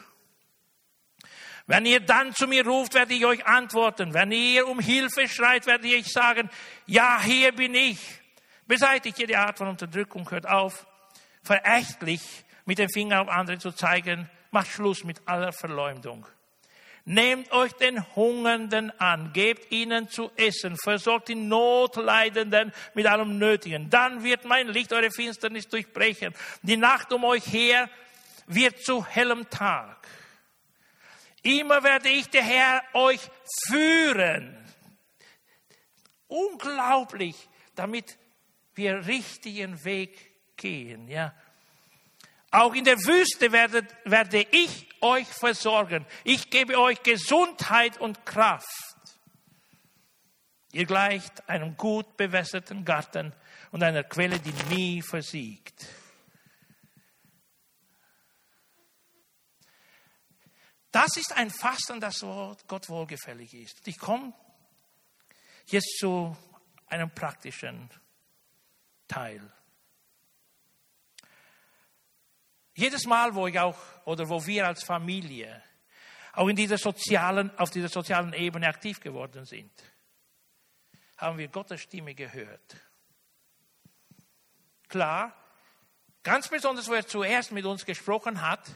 Wenn 1.66 1.86
ihr 1.86 2.00
dann 2.00 2.34
zu 2.34 2.46
mir 2.46 2.66
ruft, 2.66 2.94
werde 2.94 3.14
ich 3.14 3.24
euch 3.24 3.46
antworten. 3.46 4.12
Wenn 4.12 4.32
ihr 4.32 4.66
um 4.66 4.80
Hilfe 4.80 5.28
schreit, 5.28 5.66
werde 5.66 5.86
ich 5.86 6.08
sagen, 6.08 6.50
ja, 6.86 7.20
hier 7.22 7.52
bin 7.52 7.74
ich. 7.74 8.00
Beseitigt 8.66 9.18
jede 9.18 9.38
Art 9.38 9.58
von 9.58 9.68
Unterdrückung, 9.68 10.28
hört 10.30 10.48
auf, 10.48 10.86
verächtlich 11.42 12.22
mit 12.64 12.78
dem 12.78 12.88
Finger 12.88 13.22
auf 13.22 13.28
andere 13.28 13.58
zu 13.58 13.72
zeigen, 13.72 14.28
macht 14.50 14.68
Schluss 14.68 15.04
mit 15.04 15.26
aller 15.26 15.52
Verleumdung. 15.52 16.26
Nehmt 17.12 17.50
euch 17.50 17.72
den 17.72 18.06
Hungernden 18.14 18.92
an, 19.00 19.32
gebt 19.32 19.72
ihnen 19.72 20.08
zu 20.08 20.30
essen, 20.36 20.76
versorgt 20.76 21.26
die 21.26 21.34
Notleidenden 21.34 22.72
mit 22.94 23.04
allem 23.08 23.36
Nötigen. 23.36 23.90
Dann 23.90 24.22
wird 24.22 24.44
mein 24.44 24.68
Licht 24.68 24.92
eure 24.92 25.10
Finsternis 25.10 25.66
durchbrechen. 25.66 26.32
Die 26.62 26.76
Nacht 26.76 27.12
um 27.12 27.24
euch 27.24 27.52
her 27.52 27.90
wird 28.46 28.84
zu 28.84 29.04
hellem 29.04 29.50
Tag. 29.50 30.06
Immer 31.42 31.82
werde 31.82 32.10
ich, 32.10 32.30
der 32.30 32.44
Herr, 32.44 32.84
euch 32.92 33.28
führen. 33.66 34.56
Unglaublich, 36.28 37.48
damit 37.74 38.16
wir 38.76 39.04
richtigen 39.08 39.84
Weg 39.84 40.56
gehen, 40.56 41.08
ja. 41.08 41.34
Auch 42.50 42.74
in 42.74 42.84
der 42.84 42.98
Wüste 42.98 43.52
werde, 43.52 43.86
werde 44.04 44.46
ich 44.50 44.88
euch 45.00 45.28
versorgen. 45.28 46.04
Ich 46.24 46.50
gebe 46.50 46.78
euch 46.78 47.02
Gesundheit 47.02 47.98
und 47.98 48.26
Kraft. 48.26 48.66
Ihr 50.72 50.84
gleicht 50.84 51.48
einem 51.48 51.76
gut 51.76 52.16
bewässerten 52.16 52.84
Garten 52.84 53.32
und 53.70 53.82
einer 53.82 54.04
Quelle, 54.04 54.38
die 54.38 54.74
nie 54.74 55.02
versiegt. 55.02 55.86
Das 60.92 61.16
ist 61.16 61.32
ein 61.36 61.50
Fasten, 61.50 62.00
das 62.00 62.20
Gott 62.20 62.88
wohlgefällig 62.88 63.54
ist. 63.54 63.86
Ich 63.86 63.98
komme 63.98 64.32
jetzt 65.66 65.98
zu 65.98 66.36
einem 66.88 67.10
praktischen 67.10 67.88
Teil. 69.06 69.40
Jedes 72.80 73.04
Mal, 73.04 73.34
wo 73.34 73.46
ich 73.46 73.60
auch 73.60 73.76
oder 74.06 74.26
wo 74.30 74.46
wir 74.46 74.66
als 74.66 74.82
Familie 74.82 75.62
auch 76.32 76.48
in 76.48 76.56
dieser 76.56 76.78
sozialen, 76.78 77.50
auf 77.58 77.68
dieser 77.68 77.90
sozialen 77.90 78.32
Ebene 78.32 78.68
aktiv 78.68 79.00
geworden 79.00 79.44
sind, 79.44 79.70
haben 81.18 81.36
wir 81.36 81.48
Gottes 81.48 81.82
Stimme 81.82 82.14
gehört. 82.14 82.76
Klar, 84.88 85.36
ganz 86.22 86.48
besonders, 86.48 86.88
wo 86.88 86.94
er 86.94 87.06
zuerst 87.06 87.52
mit 87.52 87.66
uns 87.66 87.84
gesprochen 87.84 88.40
hat, 88.40 88.66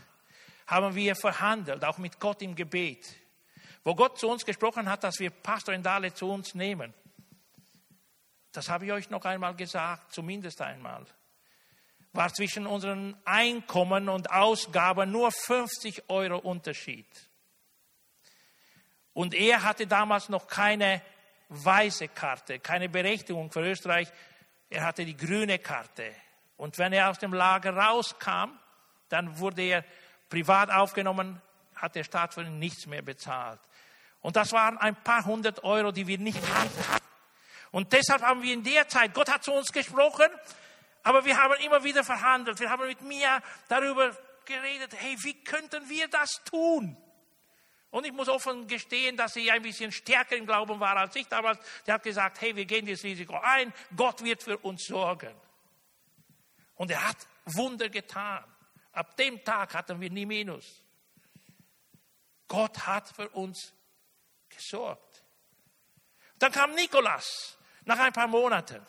haben 0.66 0.94
wir 0.94 1.16
verhandelt, 1.16 1.82
auch 1.82 1.96
mit 1.96 2.20
Gott 2.20 2.42
im 2.42 2.54
Gebet. 2.54 3.16
Wo 3.84 3.94
Gott 3.94 4.18
zu 4.18 4.28
uns 4.28 4.44
gesprochen 4.44 4.86
hat, 4.90 5.02
dass 5.02 5.18
wir 5.18 5.30
Pastor 5.30 5.72
Indale 5.72 6.12
zu 6.12 6.28
uns 6.30 6.54
nehmen. 6.54 6.92
Das 8.52 8.68
habe 8.68 8.84
ich 8.84 8.92
euch 8.92 9.08
noch 9.08 9.24
einmal 9.24 9.56
gesagt, 9.56 10.12
zumindest 10.12 10.60
einmal. 10.60 11.06
War 12.14 12.32
zwischen 12.32 12.66
unseren 12.66 13.16
Einkommen 13.24 14.08
und 14.08 14.30
Ausgaben 14.30 15.10
nur 15.10 15.30
50 15.30 16.08
Euro 16.08 16.38
Unterschied. 16.38 17.06
Und 19.12 19.34
er 19.34 19.64
hatte 19.64 19.86
damals 19.86 20.28
noch 20.28 20.46
keine 20.46 21.02
weiße 21.48 22.08
Karte, 22.08 22.60
keine 22.60 22.88
Berechtigung 22.88 23.50
für 23.50 23.60
Österreich. 23.60 24.08
Er 24.70 24.84
hatte 24.84 25.04
die 25.04 25.16
grüne 25.16 25.58
Karte. 25.58 26.14
Und 26.56 26.78
wenn 26.78 26.92
er 26.92 27.10
aus 27.10 27.18
dem 27.18 27.34
Lager 27.34 27.76
rauskam, 27.76 28.50
dann 29.08 29.38
wurde 29.38 29.62
er 29.62 29.84
privat 30.28 30.70
aufgenommen, 30.70 31.42
hat 31.74 31.96
der 31.96 32.04
Staat 32.04 32.32
für 32.34 32.42
ihn 32.42 32.60
nichts 32.60 32.86
mehr 32.86 33.02
bezahlt. 33.02 33.60
Und 34.20 34.36
das 34.36 34.52
waren 34.52 34.78
ein 34.78 34.94
paar 34.94 35.24
hundert 35.24 35.64
Euro, 35.64 35.90
die 35.90 36.06
wir 36.06 36.18
nicht 36.18 36.40
hatten. 36.54 37.02
Und 37.72 37.92
deshalb 37.92 38.22
haben 38.22 38.40
wir 38.42 38.54
in 38.54 38.62
der 38.62 38.88
Zeit, 38.88 39.12
Gott 39.14 39.28
hat 39.28 39.42
zu 39.42 39.52
uns 39.52 39.72
gesprochen, 39.72 40.28
aber 41.04 41.24
wir 41.24 41.36
haben 41.36 41.54
immer 41.60 41.84
wieder 41.84 42.02
verhandelt. 42.02 42.58
Wir 42.58 42.70
haben 42.70 42.86
mit 42.86 43.02
mir 43.02 43.42
darüber 43.68 44.16
geredet, 44.46 44.94
hey, 44.96 45.16
wie 45.22 45.44
könnten 45.44 45.88
wir 45.88 46.08
das 46.08 46.42
tun? 46.44 46.96
Und 47.90 48.06
ich 48.06 48.12
muss 48.12 48.28
offen 48.28 48.66
gestehen, 48.66 49.16
dass 49.16 49.34
sie 49.34 49.50
ein 49.50 49.62
bisschen 49.62 49.92
stärker 49.92 50.36
im 50.36 50.46
Glauben 50.46 50.80
war 50.80 50.96
als 50.96 51.14
ich 51.14 51.28
damals. 51.28 51.60
Der 51.86 51.94
hat 51.94 52.02
gesagt, 52.02 52.40
hey, 52.40 52.56
wir 52.56 52.64
gehen 52.64 52.86
dieses 52.86 53.04
Risiko 53.04 53.38
ein, 53.38 53.72
Gott 53.94 54.24
wird 54.24 54.42
für 54.42 54.58
uns 54.58 54.84
sorgen. 54.86 55.34
Und 56.74 56.90
er 56.90 57.08
hat 57.08 57.18
Wunder 57.44 57.88
getan. 57.88 58.42
Ab 58.92 59.16
dem 59.16 59.44
Tag 59.44 59.74
hatten 59.74 60.00
wir 60.00 60.10
nie 60.10 60.26
Minus. 60.26 60.82
Gott 62.48 62.86
hat 62.86 63.08
für 63.14 63.28
uns 63.28 63.72
gesorgt. 64.48 65.22
Dann 66.38 66.50
kam 66.50 66.74
Nikolas 66.74 67.58
nach 67.84 67.98
ein 67.98 68.12
paar 68.12 68.26
Monaten. 68.26 68.84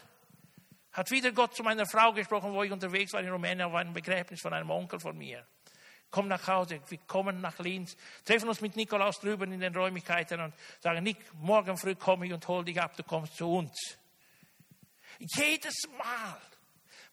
Hat 0.96 1.12
wieder 1.12 1.32
Gott 1.32 1.56
zu 1.56 1.64
meiner 1.64 1.86
Frau 1.86 2.14
gesprochen, 2.14 2.54
wo 2.54 2.64
ich 2.64 2.72
unterwegs 2.72 3.14
war 3.14 3.22
in 3.22 3.30
Rumänien, 3.30 3.72
war 3.72 3.82
ein 3.82 3.93
Begräbnis 3.93 4.41
von 4.41 4.54
einem 4.54 4.70
Onkel 4.70 5.00
von 5.00 5.18
mir. 5.18 5.46
Komm 6.10 6.28
nach 6.28 6.48
Hause, 6.48 6.82
wir 6.88 6.98
kommen 7.00 7.41
nach 7.41 7.60
Linz, 7.60 7.98
treffen 8.24 8.48
uns 8.48 8.62
mit 8.62 8.76
Nikolaus 8.76 9.20
drüben 9.20 9.52
in 9.52 9.60
den 9.60 9.76
Räumlichkeiten 9.76 10.39
und 10.39 10.54
sagen, 10.80 11.04
Nick, 11.04 11.18
morgen 11.34 11.78
früh 11.78 11.96
komme 11.96 12.26
ich 12.26 12.34
und 12.34 12.48
hol 12.48 12.64
dich 12.64 12.82
ab, 12.82 12.96
du 12.96 13.04
kommst 13.04 13.36
zu 13.36 13.52
uns. 13.52 13.98
Jedes 15.20 15.76
Mal 15.98 16.41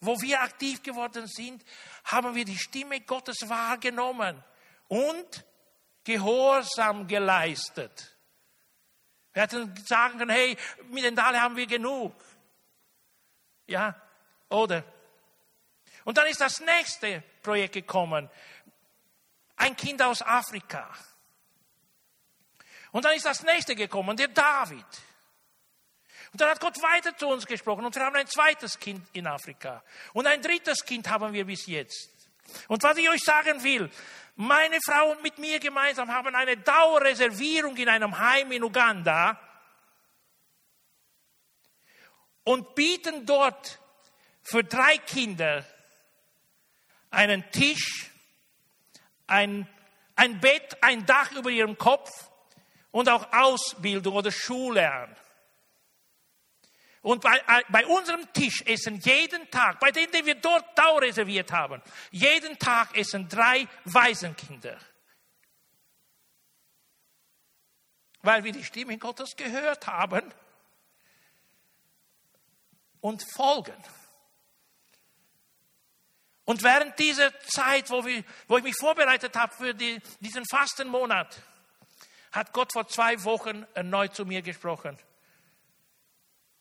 wo 0.03 0.21
wir 0.21 0.43
aktiv 0.43 0.83
geworden 0.83 1.27
sind, 1.29 1.65
haben 2.05 2.35
wir 2.35 2.45
die 2.45 2.59
Stimme 2.59 3.01
Gottes 3.01 3.49
wahrgenommen 3.49 4.43
und 4.89 5.45
Gehorsam 6.05 7.07
geleistet. 7.07 8.17
Wir 9.33 9.43
hätten 9.43 9.75
sagen 9.87 10.19
können, 10.19 10.33
hey, 10.33 10.57
mit 10.91 11.05
den 11.05 11.15
Dale 11.15 11.41
haben 11.41 11.55
wir 11.55 11.67
genug. 11.67 12.13
Ja, 13.67 13.95
oder? 14.49 14.85
Und 16.05 16.19
dann 16.19 16.27
ist 16.27 16.41
das 16.41 16.61
nächste 16.61 17.23
Projekt 17.43 17.75
gekommen. 17.75 18.29
Ein 19.57 19.77
Kind 19.77 20.03
aus 20.03 20.23
Afrika. 20.23 20.91
Und 22.91 23.05
dann 23.05 23.15
ist 23.15 23.25
das 23.25 23.43
nächste 23.43 23.75
gekommen, 23.75 24.17
der 24.17 24.29
David. 24.29 24.85
Und 26.33 26.41
dann 26.41 26.51
hat 26.51 26.61
Gott 26.61 26.83
weiter 26.83 27.17
zu 27.17 27.29
uns 27.29 27.47
gesprochen 27.47 27.85
und 27.85 27.95
wir 27.95 28.05
haben 28.05 28.17
ein 28.17 28.27
zweites 28.27 28.79
Kind 28.79 29.07
in 29.13 29.27
Afrika. 29.27 29.83
Und 30.13 30.27
ein 30.27 30.41
drittes 30.41 30.85
Kind 30.85 31.09
haben 31.09 31.33
wir 31.33 31.45
bis 31.45 31.67
jetzt. 31.67 32.11
Und 32.69 32.83
was 32.83 32.97
ich 32.97 33.09
euch 33.09 33.23
sagen 33.23 33.63
will, 33.63 33.91
meine 34.37 34.79
Frau 34.85 35.11
und 35.11 35.23
mit 35.23 35.39
mir 35.39 35.61
gemeinsam 35.61 36.11
haben 36.11 36.35
eine 36.35 36.57
Dauerreservierung 36.57 37.77
in 37.77 37.89
einem 37.89 38.19
Heim 38.19 38.51
in 38.53 38.65
Uganda 38.65 39.39
und 42.45 42.75
bieten 42.75 43.27
dort 43.27 43.79
für 44.43 44.65
drei 44.65 44.99
Kinder 44.99 45.65
einen 47.11 47.49
Tisch, 47.51 48.11
ein, 49.27 49.69
ein 50.17 50.41
Bett, 50.41 50.77
ein 50.83 51.07
Dach 51.07 51.33
über 51.33 51.51
ihrem 51.51 51.79
Kopf 51.79 52.11
und 52.91 53.09
auch 53.09 53.33
Ausbildung 53.33 54.17
oder 54.17 54.33
Schullernen. 54.33 55.15
Und 57.03 57.21
bei, 57.21 57.37
äh, 57.37 57.63
bei 57.69 57.85
unserem 57.87 58.33
Tisch 58.33 58.63
essen 58.63 59.01
jeden 59.01 59.51
Tag, 59.51 59.81
bei 59.81 59.91
denen, 59.91 60.25
wir 60.25 60.37
dort 60.37 60.79
Dauer 60.79 61.03
reserviert 61.03 61.51
haben, 61.51 61.83
jeden 62.13 62.59
Tag 62.59 62.97
essen 62.97 63.29
drei 63.29 63.67
Waisenkinder. 63.85 64.79
Weil 68.23 68.45
wir 68.45 68.53
die 68.53 68.63
Stimme 68.63 68.97
Gottes 68.99 69.35
gehört 69.35 69.89
haben 69.89 70.33
und 73.03 73.23
folgen. 73.35 73.77
Und 76.45 76.63
während 76.63 76.99
dieser 76.99 77.39
Zeit, 77.41 77.91
wo, 77.91 78.03
wir, 78.07 78.25
wo 78.49 78.57
ich 78.57 78.65
mich 78.65 78.77
vorbereitet 78.77 79.37
habe 79.37 79.55
für 79.55 79.75
die, 79.75 80.01
diesen 80.21 80.47
Fastenmonat, 80.47 81.43
hat 82.33 82.55
Gott 82.55 82.73
vor 82.73 82.89
zwei 82.89 83.23
Wochen 83.25 83.67
erneut 83.75 84.15
zu 84.15 84.25
mir 84.25 84.41
gesprochen 84.41 84.99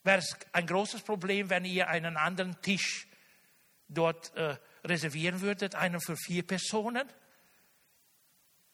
wäre 0.03 0.19
es 0.19 0.35
ein 0.51 0.65
großes 0.65 1.03
Problem, 1.03 1.49
wenn 1.49 1.65
ihr 1.65 1.87
einen 1.87 2.17
anderen 2.17 2.59
Tisch 2.61 3.07
dort 3.87 4.35
äh, 4.35 4.57
reservieren 4.83 5.41
würdet, 5.41 5.75
einen 5.75 5.99
für 6.01 6.15
vier 6.15 6.45
Personen. 6.45 7.07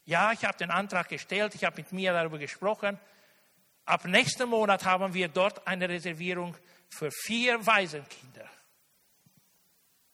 Ja, 0.06 0.32
ich 0.32 0.46
habe 0.46 0.58
den 0.58 0.72
Antrag 0.72 1.10
gestellt, 1.10 1.56
ich 1.56 1.66
habe 1.66 1.78
mit 1.78 1.92
mir 1.92 2.14
darüber 2.14 2.38
gesprochen. 2.38 2.98
Ab 3.86 4.06
nächsten 4.06 4.48
Monat 4.50 4.86
haben 4.86 5.14
wir 5.14 5.28
dort 5.28 5.68
eine 5.68 5.90
Reservierung 5.90 6.56
für 6.90 7.12
vier 7.12 7.66
Waisenkinder. 7.66 8.50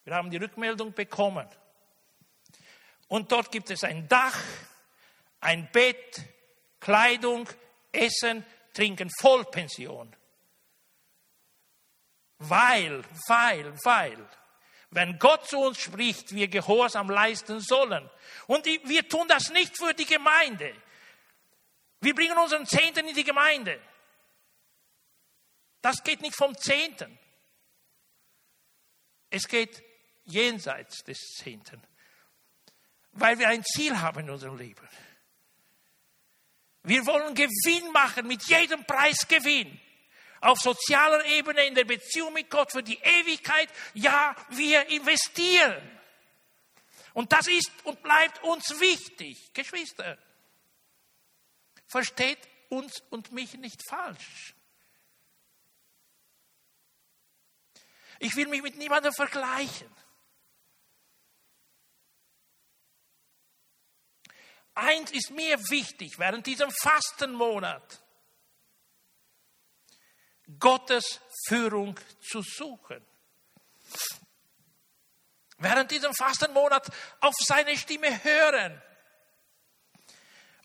Wir 0.04 0.14
haben 0.14 0.30
die 0.30 0.36
Rückmeldung 0.36 0.92
bekommen. 0.92 1.48
Und 3.08 3.32
dort 3.32 3.50
gibt 3.50 3.70
es 3.70 3.84
ein 3.84 4.08
Dach, 4.08 4.38
ein 5.40 5.70
Bett, 5.72 6.22
Kleidung, 6.80 7.48
Essen, 7.92 8.44
Trinken, 8.74 9.10
Vollpension. 9.20 10.14
Weil, 12.38 13.02
weil, 13.28 13.72
weil, 13.84 14.28
wenn 14.90 15.18
Gott 15.18 15.48
zu 15.48 15.58
uns 15.58 15.78
spricht, 15.78 16.34
wir 16.34 16.48
Gehorsam 16.48 17.08
leisten 17.08 17.60
sollen. 17.60 18.08
Und 18.46 18.66
wir 18.66 19.08
tun 19.08 19.26
das 19.28 19.50
nicht 19.50 19.76
für 19.76 19.94
die 19.94 20.04
Gemeinde. 20.04 20.74
Wir 22.00 22.14
bringen 22.14 22.36
unseren 22.36 22.66
Zehnten 22.66 23.08
in 23.08 23.14
die 23.14 23.24
Gemeinde. 23.24 23.80
Das 25.84 26.02
geht 26.02 26.22
nicht 26.22 26.34
vom 26.34 26.56
Zehnten. 26.56 27.18
Es 29.28 29.46
geht 29.46 29.84
jenseits 30.24 31.04
des 31.04 31.18
Zehnten. 31.36 31.78
Weil 33.12 33.38
wir 33.38 33.48
ein 33.48 33.62
Ziel 33.62 34.00
haben 34.00 34.20
in 34.20 34.30
unserem 34.30 34.56
Leben. 34.56 34.88
Wir 36.84 37.04
wollen 37.04 37.34
Gewinn 37.34 37.92
machen, 37.92 38.26
mit 38.26 38.44
jedem 38.44 38.86
Preis 38.86 39.28
Gewinn 39.28 39.78
auf 40.40 40.58
sozialer 40.58 41.22
Ebene, 41.26 41.66
in 41.66 41.74
der 41.74 41.84
Beziehung 41.84 42.32
mit 42.32 42.48
Gott 42.48 42.72
für 42.72 42.82
die 42.82 42.98
Ewigkeit. 43.00 43.68
Ja, 43.92 44.34
wir 44.48 44.88
investieren. 44.88 46.00
Und 47.12 47.30
das 47.30 47.46
ist 47.46 47.70
und 47.84 48.02
bleibt 48.02 48.42
uns 48.42 48.80
wichtig, 48.80 49.52
Geschwister. 49.52 50.16
Versteht 51.88 52.38
uns 52.70 53.02
und 53.10 53.32
mich 53.32 53.52
nicht 53.58 53.86
falsch. 53.86 54.53
Ich 58.24 58.34
will 58.36 58.48
mich 58.48 58.62
mit 58.62 58.76
niemandem 58.76 59.12
vergleichen. 59.12 59.94
eins 64.74 65.12
ist 65.12 65.30
mir 65.30 65.58
wichtig 65.70 66.18
während 66.18 66.46
diesem 66.46 66.70
Fastenmonat. 66.70 68.02
Gottes 70.58 71.20
Führung 71.46 71.98
zu 72.20 72.42
suchen. 72.42 73.04
Während 75.58 75.90
diesem 75.90 76.12
Fastenmonat 76.14 76.90
auf 77.20 77.34
seine 77.46 77.76
Stimme 77.78 78.22
hören. 78.22 78.82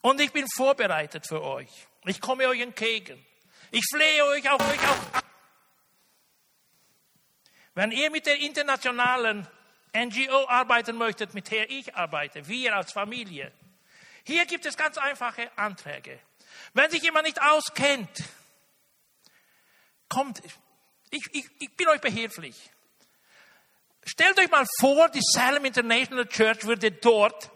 Und 0.01 0.19
ich 0.19 0.31
bin 0.31 0.47
vorbereitet 0.55 1.27
für 1.27 1.41
euch. 1.41 1.87
Ich 2.05 2.19
komme 2.19 2.47
euch 2.47 2.61
entgegen. 2.61 3.25
Ich 3.71 3.85
flehe 3.89 4.25
euch 4.25 4.49
auch, 4.49 4.59
euch 4.59 4.87
auch. 4.87 5.28
Wenn 7.79 7.93
ihr 7.93 8.11
mit 8.11 8.25
der 8.25 8.37
internationalen 8.39 9.47
NGO 9.95 10.49
arbeiten 10.49 10.97
möchtet, 10.97 11.33
mit 11.33 11.49
der 11.49 11.69
ich 11.71 11.95
arbeite, 11.95 12.45
wir 12.45 12.75
als 12.75 12.91
Familie, 12.91 13.53
hier 14.25 14.45
gibt 14.45 14.65
es 14.65 14.75
ganz 14.75 14.97
einfache 14.97 15.49
Anträge. 15.57 16.19
Wenn 16.73 16.91
sich 16.91 17.01
jemand 17.03 17.25
nicht 17.25 17.41
auskennt, 17.41 18.09
kommt, 20.09 20.41
ich, 21.09 21.23
ich, 21.31 21.49
ich 21.57 21.73
bin 21.77 21.87
euch 21.87 22.01
behilflich. 22.01 22.69
Stellt 24.03 24.37
euch 24.39 24.51
mal 24.51 24.65
vor, 24.81 25.07
die 25.07 25.23
Salem 25.23 25.63
International 25.63 26.27
Church 26.27 26.65
würde 26.65 26.91
dort 26.91 27.49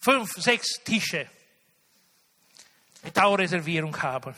fünf, 0.00 0.32
sechs 0.38 0.82
Tische 0.82 1.28
mit 3.02 3.14
Dauerreservierung 3.14 4.00
haben. 4.00 4.34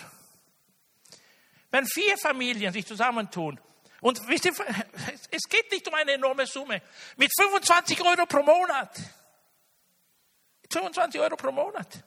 Wenn 1.74 1.88
vier 1.88 2.16
Familien 2.16 2.72
sich 2.72 2.86
zusammentun, 2.86 3.58
und 4.00 4.28
wisst 4.28 4.44
ihr, 4.44 4.52
es 5.32 5.42
geht 5.48 5.72
nicht 5.72 5.88
um 5.88 5.94
eine 5.94 6.12
enorme 6.12 6.46
Summe, 6.46 6.80
mit 7.16 7.32
25 7.36 8.00
Euro 8.00 8.26
pro 8.26 8.44
Monat. 8.44 8.96
25 10.70 11.20
Euro 11.20 11.34
pro 11.34 11.50
Monat. 11.50 12.04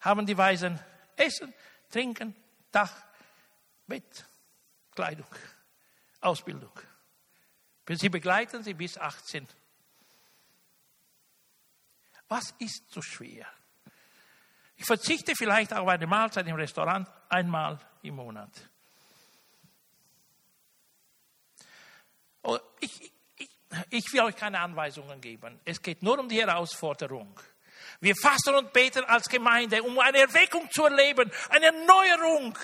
Haben 0.00 0.24
die 0.24 0.38
Weisen 0.38 0.80
Essen, 1.16 1.52
Trinken, 1.90 2.34
Dach, 2.72 2.96
Bett, 3.86 4.24
Kleidung, 4.92 5.28
Ausbildung. 6.22 6.72
Sie 7.90 8.08
begleiten 8.08 8.62
sie 8.62 8.72
bis 8.72 8.96
18. 8.96 9.46
Was 12.26 12.54
ist 12.58 12.90
so 12.90 13.02
schwer? 13.02 13.46
Ich 14.76 14.84
verzichte 14.84 15.34
vielleicht 15.34 15.72
auf 15.72 15.88
eine 15.88 16.06
Mahlzeit 16.06 16.46
im 16.46 16.54
Restaurant 16.54 17.08
einmal 17.28 17.78
im 18.02 18.16
Monat. 18.16 18.50
Ich, 22.80 23.12
ich, 23.38 23.50
ich 23.90 24.12
will 24.12 24.20
euch 24.20 24.36
keine 24.36 24.60
Anweisungen 24.60 25.20
geben. 25.20 25.58
Es 25.64 25.80
geht 25.82 26.02
nur 26.02 26.18
um 26.18 26.28
die 26.28 26.40
Herausforderung. 26.40 27.38
Wir 28.00 28.14
fasten 28.14 28.54
und 28.54 28.72
beten 28.72 29.04
als 29.04 29.28
Gemeinde, 29.28 29.82
um 29.82 29.98
eine 29.98 30.18
Erweckung 30.18 30.70
zu 30.70 30.84
erleben, 30.84 31.30
eine 31.48 31.66
Erneuerung. 31.66 32.56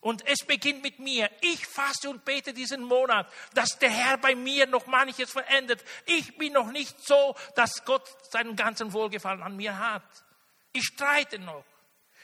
Und 0.00 0.26
es 0.26 0.44
beginnt 0.44 0.82
mit 0.82 0.98
mir. 0.98 1.30
Ich 1.40 1.66
faste 1.66 2.10
und 2.10 2.24
bete 2.26 2.52
diesen 2.52 2.82
Monat, 2.82 3.26
dass 3.54 3.78
der 3.78 3.88
Herr 3.88 4.18
bei 4.18 4.34
mir 4.34 4.66
noch 4.66 4.86
manches 4.86 5.30
verändert. 5.30 5.82
Ich 6.04 6.36
bin 6.36 6.52
noch 6.52 6.70
nicht 6.72 6.94
so, 7.06 7.34
dass 7.54 7.84
Gott 7.86 8.06
seinen 8.30 8.54
ganzen 8.54 8.92
Wohlgefallen 8.92 9.42
an 9.42 9.56
mir 9.56 9.78
hat. 9.78 10.02
Ich 10.74 10.84
streite 10.84 11.38
noch. 11.38 11.64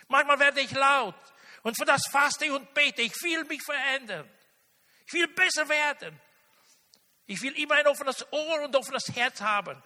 Manchmal 0.08 0.38
werde 0.38 0.60
ich 0.60 0.72
laut. 0.72 1.14
Und 1.62 1.76
für 1.76 1.84
das 1.84 2.02
faste 2.10 2.44
ich 2.44 2.50
und 2.50 2.74
bete. 2.74 3.00
Ich 3.00 3.14
will 3.22 3.44
mich 3.44 3.62
verändern. 3.62 4.28
Ich 5.06 5.12
will 5.12 5.28
besser 5.28 5.68
werden. 5.68 6.20
Ich 7.26 7.40
will 7.42 7.56
immer 7.58 7.76
ein 7.76 7.86
offenes 7.86 8.26
Ohr 8.32 8.62
und 8.62 8.74
offenes 8.74 9.14
Herz 9.14 9.40
haben. 9.40 9.80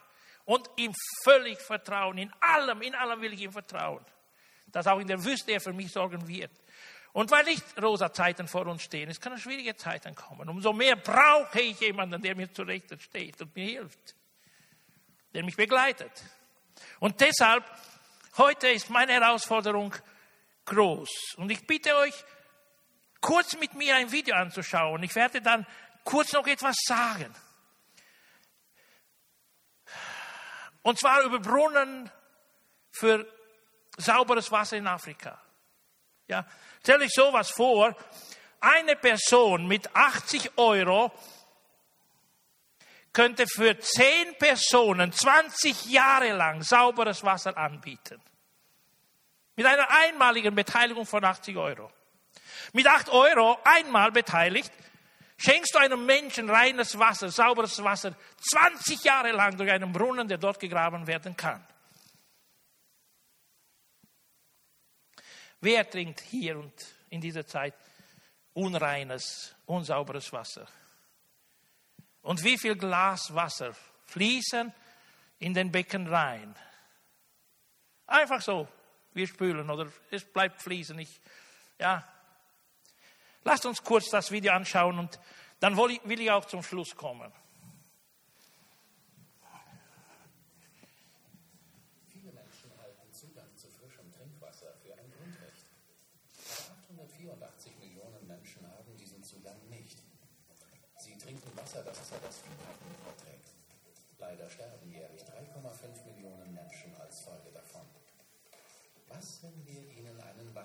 Und 0.46 0.68
ihm 0.76 0.94
völlig 1.22 1.60
vertrauen. 1.60 2.18
In 2.18 2.32
allem, 2.40 2.82
in 2.82 2.94
allem 2.94 3.20
will 3.20 3.34
ich 3.34 3.42
ihm 3.42 3.52
vertrauen. 3.52 4.04
Dass 4.66 4.86
auch 4.86 4.98
in 4.98 5.08
der 5.08 5.22
Wüste 5.22 5.52
er 5.52 5.60
für 5.60 5.72
mich 5.72 5.92
sorgen 5.92 6.26
wird. 6.26 6.50
Und 7.12 7.30
weil 7.30 7.44
nicht 7.44 7.64
rosa 7.80 8.12
Zeiten 8.12 8.48
vor 8.48 8.66
uns 8.66 8.82
stehen, 8.82 9.08
es 9.08 9.20
können 9.20 9.38
schwierige 9.38 9.76
Zeiten 9.76 10.16
kommen. 10.16 10.48
Umso 10.48 10.72
mehr 10.72 10.96
brauche 10.96 11.60
ich 11.60 11.78
jemanden, 11.78 12.20
der 12.20 12.34
mir 12.34 12.52
zur 12.52 12.66
Rechten 12.66 12.98
steht 12.98 13.40
und 13.40 13.54
mir 13.54 13.66
hilft, 13.66 14.16
der 15.32 15.44
mich 15.44 15.54
begleitet. 15.54 16.10
Und 16.98 17.20
deshalb, 17.20 17.64
heute 18.38 18.68
ist 18.68 18.90
meine 18.90 19.12
Herausforderung 19.12 19.94
groß. 20.64 21.34
Und 21.36 21.50
ich 21.50 21.66
bitte 21.66 21.96
euch, 21.96 22.14
kurz 23.20 23.56
mit 23.56 23.74
mir 23.74 23.96
ein 23.96 24.12
Video 24.12 24.36
anzuschauen. 24.36 25.02
Ich 25.02 25.14
werde 25.14 25.40
dann 25.40 25.66
kurz 26.04 26.32
noch 26.32 26.46
etwas 26.46 26.76
sagen. 26.84 27.34
Und 30.82 30.98
zwar 30.98 31.22
über 31.22 31.38
Brunnen 31.38 32.10
für 32.90 33.26
sauberes 33.96 34.50
Wasser 34.52 34.76
in 34.76 34.86
Afrika. 34.86 35.40
Ja, 36.26 36.46
Stell 36.84 36.98
dich 36.98 37.14
sowas 37.14 37.50
vor, 37.50 37.96
eine 38.60 38.94
Person 38.94 39.66
mit 39.66 39.88
80 39.96 40.58
Euro 40.58 41.10
könnte 43.14 43.46
für 43.46 43.78
10 43.78 44.36
Personen 44.38 45.10
20 45.12 45.86
Jahre 45.86 46.32
lang 46.32 46.62
sauberes 46.62 47.22
Wasser 47.22 47.56
anbieten. 47.56 48.20
Mit 49.56 49.64
einer 49.64 49.88
einmaligen 49.88 50.54
Beteiligung 50.54 51.06
von 51.06 51.24
80 51.24 51.56
Euro. 51.56 51.90
Mit 52.72 52.86
8 52.86 53.08
Euro 53.10 53.56
einmal 53.64 54.10
beteiligt, 54.10 54.72
schenkst 55.38 55.74
du 55.74 55.78
einem 55.78 56.04
Menschen 56.04 56.50
reines 56.50 56.98
Wasser, 56.98 57.30
sauberes 57.30 57.82
Wasser, 57.82 58.14
20 58.50 59.04
Jahre 59.04 59.30
lang 59.30 59.56
durch 59.56 59.70
einen 59.70 59.92
Brunnen, 59.92 60.26
der 60.26 60.38
dort 60.38 60.58
gegraben 60.58 61.06
werden 61.06 61.36
kann. 61.36 61.64
Wer 65.60 65.88
trinkt 65.88 66.20
hier 66.20 66.58
und 66.58 66.74
in 67.10 67.20
dieser 67.20 67.46
Zeit 67.46 67.74
unreines, 68.52 69.54
unsauberes 69.66 70.32
Wasser? 70.32 70.66
Und 72.24 72.42
wie 72.42 72.56
viel 72.56 72.74
Glas 72.74 73.34
Wasser 73.34 73.74
fließen 74.06 74.72
in 75.40 75.52
den 75.52 75.70
Becken 75.70 76.06
rein? 76.06 76.56
Einfach 78.06 78.40
so, 78.40 78.66
wir 79.12 79.26
spülen 79.26 79.68
oder 79.68 79.92
es 80.10 80.24
bleibt 80.24 80.62
fließen. 80.62 80.98
Ich, 80.98 81.20
ja. 81.78 82.02
Lasst 83.44 83.66
uns 83.66 83.84
kurz 83.84 84.08
das 84.08 84.30
Video 84.30 84.54
anschauen 84.54 84.98
und 84.98 85.20
dann 85.60 85.76
will 85.76 86.20
ich 86.20 86.30
auch 86.30 86.46
zum 86.46 86.62
Schluss 86.62 86.96
kommen. 86.96 87.30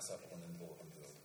Wasserbrunnen 0.00 0.56
bohren 0.56 0.90
würden. 0.96 1.20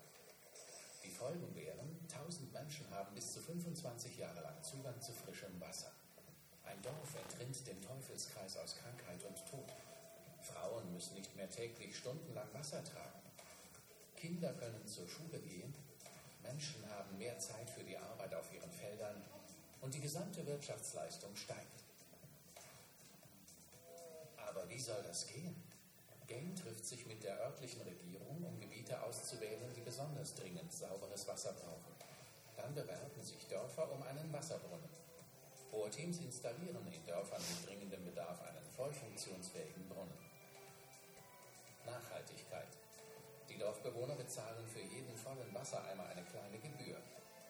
Die 1.02 1.10
Folgen 1.10 1.56
wären, 1.56 1.98
1000 2.12 2.52
Menschen 2.52 2.92
haben 2.92 3.16
bis 3.16 3.32
zu 3.32 3.40
25 3.40 4.18
Jahre 4.18 4.42
lang 4.42 4.62
Zugang 4.62 5.00
zu 5.00 5.14
frischem 5.14 5.62
Wasser. 5.62 5.94
Ein 6.66 6.82
Dorf 6.82 7.16
entrinnt 7.16 7.66
dem 7.68 7.82
Teufelskreis 7.82 8.58
aus 8.58 8.76
Krankheit 8.76 9.24
und 9.24 9.38
Tod. 9.50 9.72
Frauen 10.42 10.92
müssen 10.92 11.16
nicht 11.16 11.34
mehr 11.38 11.50
täglich 11.50 11.96
stundenlang 11.96 12.54
Wasser 12.54 12.84
tragen. 12.84 13.22
Kinder 14.18 14.52
können 14.56 14.86
zur 14.86 15.08
Schule 15.08 15.40
gehen. 15.40 15.74
Menschen 16.44 16.84
haben 16.90 17.18
mehr 17.18 17.40
Zeit 17.40 17.70
für 17.70 17.86
die 17.86 17.98
Arbeit 17.98 18.36
auf 18.36 18.52
ihren 18.54 18.72
Feldern 18.72 19.24
und 19.80 19.94
die 19.94 20.02
gesamte 20.02 20.46
Wirtschaftsleistung 20.46 21.34
steigt. 21.38 21.85
Wie 24.76 24.82
soll 24.82 25.02
das 25.08 25.26
gehen? 25.28 25.56
Game 26.28 26.54
trifft 26.54 26.86
sich 26.86 27.06
mit 27.06 27.24
der 27.24 27.40
örtlichen 27.40 27.82
Regierung, 27.84 28.44
um 28.44 28.60
Gebiete 28.60 29.02
auszuwählen, 29.02 29.74
die 29.74 29.80
besonders 29.80 30.36
dringend 30.36 30.70
sauberes 30.74 31.26
Wasser 31.30 31.54
brauchen. 31.54 31.96
Dann 32.58 32.76
bewerben 32.76 33.24
sich 33.24 33.48
Dörfer 33.48 33.90
um 33.90 34.04
einen 34.04 34.34
Wasserbrunnen. 34.34 34.90
Bohrteams 35.72 36.18
installieren 36.18 36.92
in 36.92 37.06
Dörfern 37.06 37.40
mit 37.40 37.66
dringendem 37.66 38.04
Bedarf 38.04 38.42
einen 38.42 38.66
voll 38.76 38.92
funktionsfähigen 38.92 39.88
Brunnen. 39.88 40.20
Nachhaltigkeit. 41.86 42.76
Die 43.48 43.58
Dorfbewohner 43.58 44.16
bezahlen 44.16 44.68
für 44.68 44.82
jeden 44.82 45.16
vollen 45.16 45.54
Wassereimer 45.54 46.08
eine 46.08 46.26
kleine 46.26 46.60
Gebühr. 46.60 46.98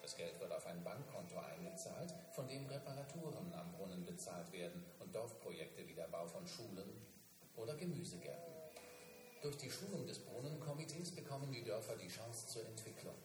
Das 0.03 0.15
Geld 0.15 0.39
wird 0.39 0.51
auf 0.51 0.67
ein 0.67 0.83
Bankkonto 0.83 1.39
eingezahlt, 1.39 2.13
von 2.35 2.47
dem 2.47 2.67
Reparaturen 2.67 3.51
am 3.51 3.71
Brunnen 3.71 4.05
bezahlt 4.05 4.51
werden 4.53 4.85
und 4.99 5.15
Dorfprojekte 5.15 5.87
wie 5.87 5.95
der 5.95 6.07
Bau 6.09 6.27
von 6.27 6.45
Schulen 6.45 7.14
oder 7.57 7.75
Gemüsegärten. 7.75 8.53
Durch 9.41 9.57
die 9.57 9.69
Schulung 9.69 10.07
des 10.07 10.19
Brunnenkomitees 10.19 11.11
bekommen 11.11 11.51
die 11.51 11.63
Dörfer 11.63 11.95
die 11.95 12.07
Chance 12.07 12.47
zur 12.47 12.65
Entwicklung. 12.65 13.15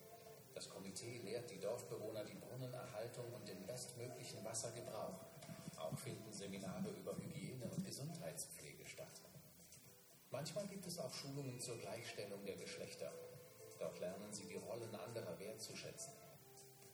Das 0.54 0.68
Komitee 0.68 1.18
lehrt 1.24 1.50
die 1.50 1.58
Dorfbewohner 1.58 2.24
die 2.24 2.34
Brunnenerhaltung 2.34 3.32
und 3.32 3.48
den 3.48 3.66
bestmöglichen 3.66 4.44
Wassergebrauch. 4.44 5.24
finden 5.96 6.32
Seminare 6.32 6.90
über 6.90 7.16
Hygiene 7.16 7.64
und 7.64 7.84
Gesundheitspflege 7.84 8.86
statt. 8.86 9.22
Manchmal 10.30 10.66
gibt 10.68 10.86
es 10.86 10.98
auch 10.98 11.12
Schulungen 11.12 11.58
zur 11.58 11.78
Gleichstellung 11.78 12.44
der 12.44 12.56
Geschlechter. 12.56 13.10
Dort 13.78 13.98
lernen 13.98 14.32
sie 14.32 14.46
die 14.46 14.56
Rollen 14.56 14.94
anderer 14.94 15.38
wertzuschätzen. 15.38 16.12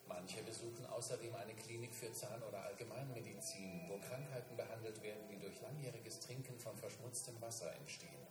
Manche 0.08 0.42
besuchen 0.42 0.86
außerdem 0.86 1.34
eine 1.34 1.54
Klinik 1.54 1.94
für 1.94 2.12
Zahn- 2.12 2.42
oder 2.42 2.62
Allgemeinmedizin, 2.64 3.88
wo 3.88 3.98
Krankheiten 3.98 4.56
behandelt 4.56 5.02
werden, 5.02 5.28
die 5.28 5.38
durch 5.38 5.60
langjähriges 5.60 6.20
Trinken 6.20 6.58
von 6.58 6.76
verschmutztem 6.76 7.40
Wasser 7.40 7.72
entstehen. 7.74 8.26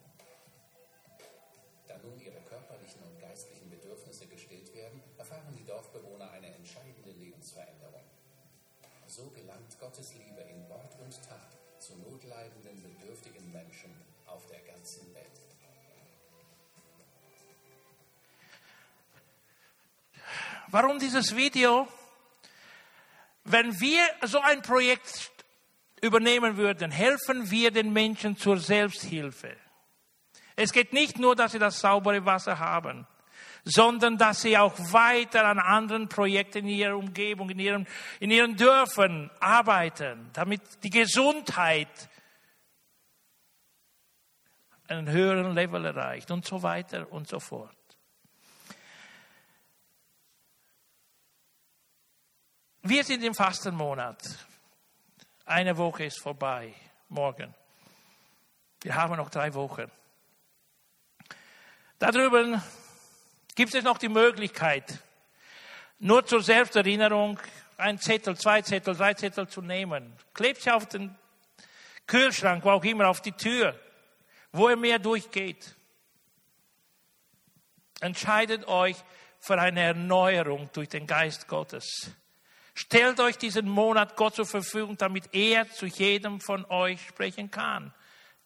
Da 1.87 1.97
nun 1.99 2.19
ihre 2.19 2.41
körperlichen 2.41 3.03
und 3.03 3.19
geistlichen 3.19 3.69
Bedürfnisse 3.69 4.27
gestillt 4.27 4.73
werden, 4.73 5.01
erfahren 5.17 5.55
die 5.57 5.65
Dorfbewohner 5.65 6.31
eine 6.31 6.53
entscheidende 6.55 7.11
Lebensveränderung. 7.11 8.03
So 9.07 9.29
gelangt 9.29 9.79
Gottes 9.79 10.13
Liebe 10.15 10.41
in 10.41 10.67
Wort 10.69 10.97
und 10.99 11.13
Tat 11.23 11.57
zu 11.79 11.95
notleidenden, 11.97 12.81
bedürftigen 12.81 13.51
Menschen 13.51 13.93
auf 14.25 14.45
der 14.47 14.61
ganzen 14.61 15.13
Welt. 15.13 15.44
Warum 20.75 20.99
dieses 20.99 21.33
Video? 21.33 21.87
Wenn 23.45 23.79
wir 23.79 24.03
so 24.23 24.41
ein 24.41 24.61
Projekt 24.61 25.31
übernehmen 26.01 26.57
würden, 26.57 26.91
helfen 26.91 27.49
wir 27.49 27.71
den 27.71 27.93
Menschen 27.93 28.35
zur 28.35 28.57
Selbsthilfe. 28.57 29.55
Es 30.57 30.73
geht 30.73 30.91
nicht 30.91 31.17
nur, 31.17 31.33
dass 31.33 31.53
sie 31.53 31.59
das 31.59 31.79
saubere 31.79 32.25
Wasser 32.25 32.59
haben, 32.59 33.07
sondern 33.63 34.17
dass 34.17 34.41
sie 34.41 34.57
auch 34.57 34.73
weiter 34.91 35.45
an 35.45 35.59
anderen 35.59 36.09
Projekten 36.09 36.67
in 36.67 36.67
ihrer 36.67 36.97
Umgebung, 36.97 37.49
in 37.51 37.59
ihren, 37.59 37.87
in 38.19 38.29
ihren 38.29 38.57
Dörfern 38.57 39.31
arbeiten, 39.39 40.29
damit 40.33 40.83
die 40.83 40.89
Gesundheit 40.89 42.09
einen 44.89 45.09
höheren 45.09 45.53
Level 45.53 45.85
erreicht 45.85 46.31
und 46.31 46.45
so 46.45 46.61
weiter 46.61 47.09
und 47.13 47.29
so 47.29 47.39
fort. 47.39 47.84
Wir 52.87 53.03
sind 53.03 53.23
im 53.23 53.33
Fastenmonat. 53.33 54.21
Eine 55.43 55.75
Woche 55.75 56.05
ist 56.05 56.21
vorbei, 56.21 56.71
morgen. 57.09 57.51
Wir 58.83 58.93
haben 58.93 59.17
noch 59.17 59.31
drei 59.31 59.51
Wochen. 59.55 59.89
Darüber 61.97 62.61
gibt 63.55 63.73
es 63.73 63.83
noch 63.83 63.97
die 63.97 64.07
Möglichkeit, 64.07 64.99
nur 65.97 66.27
zur 66.27 66.43
Selbsterinnerung 66.43 67.39
ein 67.77 67.97
Zettel, 67.97 68.37
zwei 68.37 68.61
Zettel, 68.61 68.95
drei 68.95 69.15
Zettel 69.15 69.47
zu 69.47 69.63
nehmen. 69.63 70.15
Klebt 70.35 70.61
sie 70.61 70.69
auf 70.69 70.85
den 70.87 71.15
Kühlschrank, 72.05 72.63
wo 72.63 72.69
auch 72.69 72.83
immer, 72.83 73.09
auf 73.09 73.19
die 73.19 73.31
Tür, 73.31 73.79
wo 74.51 74.67
er 74.67 74.75
mehr 74.75 74.99
durchgeht. 74.99 75.73
Entscheidet 77.99 78.67
euch 78.67 78.95
für 79.39 79.59
eine 79.59 79.81
Erneuerung 79.81 80.69
durch 80.71 80.89
den 80.89 81.07
Geist 81.07 81.47
Gottes. 81.47 82.11
Stellt 82.77 83.21
euch 83.21 83.37
diesen 83.37 83.69
Monat 83.69 84.17
Gott 84.17 84.35
zur 84.35 84.45
Verfügung, 84.45 84.97
damit 84.97 85.33
er 85.33 85.71
zu 85.71 85.85
jedem 85.85 86.41
von 86.41 86.65
euch 86.65 87.07
sprechen 87.07 87.49
kann. 87.49 87.93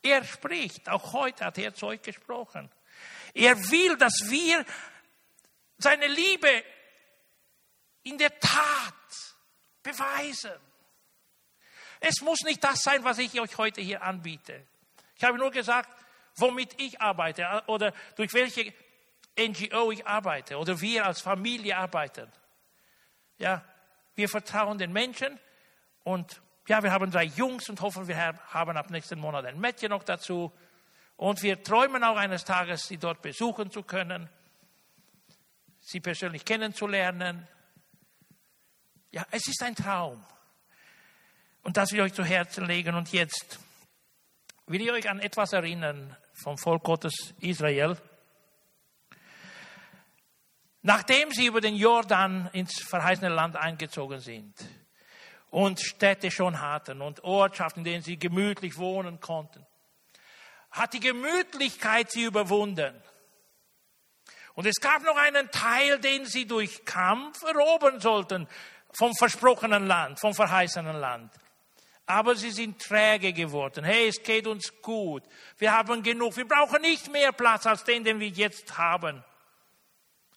Er 0.03 0.23
spricht, 0.23 0.87
auch 0.87 1.13
heute 1.13 1.45
hat 1.45 1.57
er 1.57 1.73
zu 1.73 1.87
euch 1.87 2.01
gesprochen. 2.03 2.69
Er 3.33 3.57
will, 3.71 3.97
dass 3.97 4.29
wir 4.29 4.63
seine 5.79 6.07
Liebe 6.07 6.63
in 8.03 8.19
der 8.19 8.39
Tat 8.39 8.93
beweisen. 9.81 10.59
Es 11.99 12.21
muss 12.21 12.43
nicht 12.43 12.63
das 12.63 12.83
sein, 12.83 13.03
was 13.03 13.17
ich 13.17 13.41
euch 13.41 13.57
heute 13.57 13.81
hier 13.81 14.03
anbiete. 14.03 14.63
Ich 15.15 15.23
habe 15.23 15.39
nur 15.39 15.49
gesagt, 15.49 15.89
womit 16.35 16.79
ich 16.79 17.01
arbeite 17.01 17.63
oder 17.65 17.93
durch 18.15 18.31
welche 18.33 18.73
NGO 19.37 19.91
ich 19.91 20.05
arbeite 20.05 20.57
oder 20.57 20.79
wir 20.79 21.07
als 21.07 21.19
Familie 21.19 21.75
arbeiten. 21.75 22.31
Ja, 23.39 23.65
wir 24.19 24.27
vertrauen 24.27 24.77
den 24.77 24.91
Menschen 24.91 25.39
und 26.03 26.41
ja, 26.67 26.83
wir 26.83 26.91
haben 26.91 27.09
drei 27.09 27.23
Jungs 27.23 27.69
und 27.69 27.79
hoffen, 27.79 28.09
wir 28.09 28.17
haben 28.17 28.75
ab 28.75 28.89
nächsten 28.89 29.17
Monat 29.17 29.45
ein 29.45 29.57
Mädchen 29.57 29.91
noch 29.91 30.03
dazu. 30.03 30.51
Und 31.15 31.41
wir 31.41 31.63
träumen 31.63 32.03
auch 32.03 32.17
eines 32.17 32.43
Tages, 32.43 32.85
sie 32.85 32.97
dort 32.97 33.21
besuchen 33.21 33.71
zu 33.71 33.81
können, 33.81 34.29
sie 35.79 36.01
persönlich 36.01 36.43
kennenzulernen. 36.43 37.47
Ja, 39.11 39.25
es 39.31 39.47
ist 39.47 39.63
ein 39.63 39.73
Traum. 39.73 40.21
Und 41.63 41.77
das 41.77 41.91
will 41.91 41.99
ich 41.99 42.05
euch 42.07 42.13
zu 42.13 42.25
Herzen 42.25 42.65
legen. 42.65 42.95
Und 42.95 43.13
jetzt 43.13 43.57
will 44.67 44.81
ich 44.81 44.91
euch 44.91 45.09
an 45.09 45.21
etwas 45.21 45.53
erinnern 45.53 46.17
vom 46.33 46.57
Volk 46.57 46.83
Gottes 46.83 47.33
Israel. 47.39 47.97
Nachdem 50.81 51.31
sie 51.31 51.47
über 51.47 51.59
den 51.61 51.75
Jordan 51.75 52.49
ins 52.53 52.81
verheißene 52.81 53.29
Land 53.29 53.57
eingezogen 53.57 54.21
sind 54.21 54.55
und 55.49 55.81
Städte 55.81 56.31
schon 56.31 56.61
hatten 56.61 57.01
und 57.01 57.23
Ortschaften, 57.23 57.79
in 57.81 57.85
denen 57.85 58.03
sie 58.03 58.17
gemütlich 58.17 58.77
wohnen 58.77 59.19
konnten, 59.19 59.65
hat 60.71 60.93
die 60.93 60.99
Gemütlichkeit 60.99 62.11
sie 62.11 62.23
überwunden. 62.23 62.93
Und 64.53 64.65
es 64.65 64.79
gab 64.79 65.03
noch 65.03 65.17
einen 65.17 65.49
Teil, 65.51 65.99
den 65.99 66.25
sie 66.25 66.45
durch 66.45 66.85
Kampf 66.85 67.43
erobern 67.43 67.99
sollten 67.99 68.47
vom 68.93 69.13
versprochenen 69.15 69.87
Land, 69.87 70.19
vom 70.19 70.33
verheißenen 70.33 70.95
Land. 70.95 71.31
Aber 72.05 72.35
sie 72.35 72.51
sind 72.51 72.81
träge 72.81 73.33
geworden. 73.33 73.83
Hey, 73.83 74.07
es 74.07 74.23
geht 74.23 74.47
uns 74.47 74.81
gut. 74.81 75.23
Wir 75.57 75.71
haben 75.73 76.01
genug. 76.03 76.35
Wir 76.37 76.47
brauchen 76.47 76.81
nicht 76.81 77.11
mehr 77.11 77.31
Platz 77.31 77.67
als 77.67 77.83
den, 77.83 78.03
den 78.03 78.19
wir 78.19 78.29
jetzt 78.29 78.77
haben. 78.77 79.23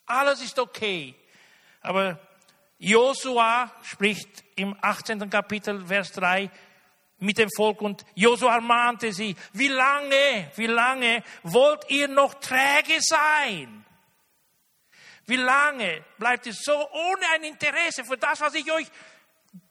Alles 0.06 0.42
ist 0.42 0.58
okay. 0.58 1.14
Aber 1.80 2.18
Josua 2.78 3.70
spricht 3.82 4.44
im 4.56 4.76
18. 4.80 5.30
Kapitel, 5.30 5.84
Vers 5.86 6.12
3 6.12 6.50
mit 7.18 7.38
dem 7.38 7.48
Volk 7.56 7.80
und 7.80 8.04
Josua 8.14 8.60
mahnte 8.60 9.12
sie, 9.12 9.36
wie 9.52 9.68
lange, 9.68 10.50
wie 10.56 10.66
lange 10.66 11.22
wollt 11.44 11.88
ihr 11.88 12.08
noch 12.08 12.34
träge 12.34 12.98
sein? 13.00 13.84
Wie 15.26 15.36
lange 15.36 16.04
bleibt 16.18 16.48
es 16.48 16.62
so 16.62 16.72
ohne 16.72 17.22
ein 17.34 17.44
Interesse 17.44 18.04
für 18.04 18.18
das, 18.18 18.40
was 18.40 18.54
ich 18.54 18.70
euch 18.72 18.88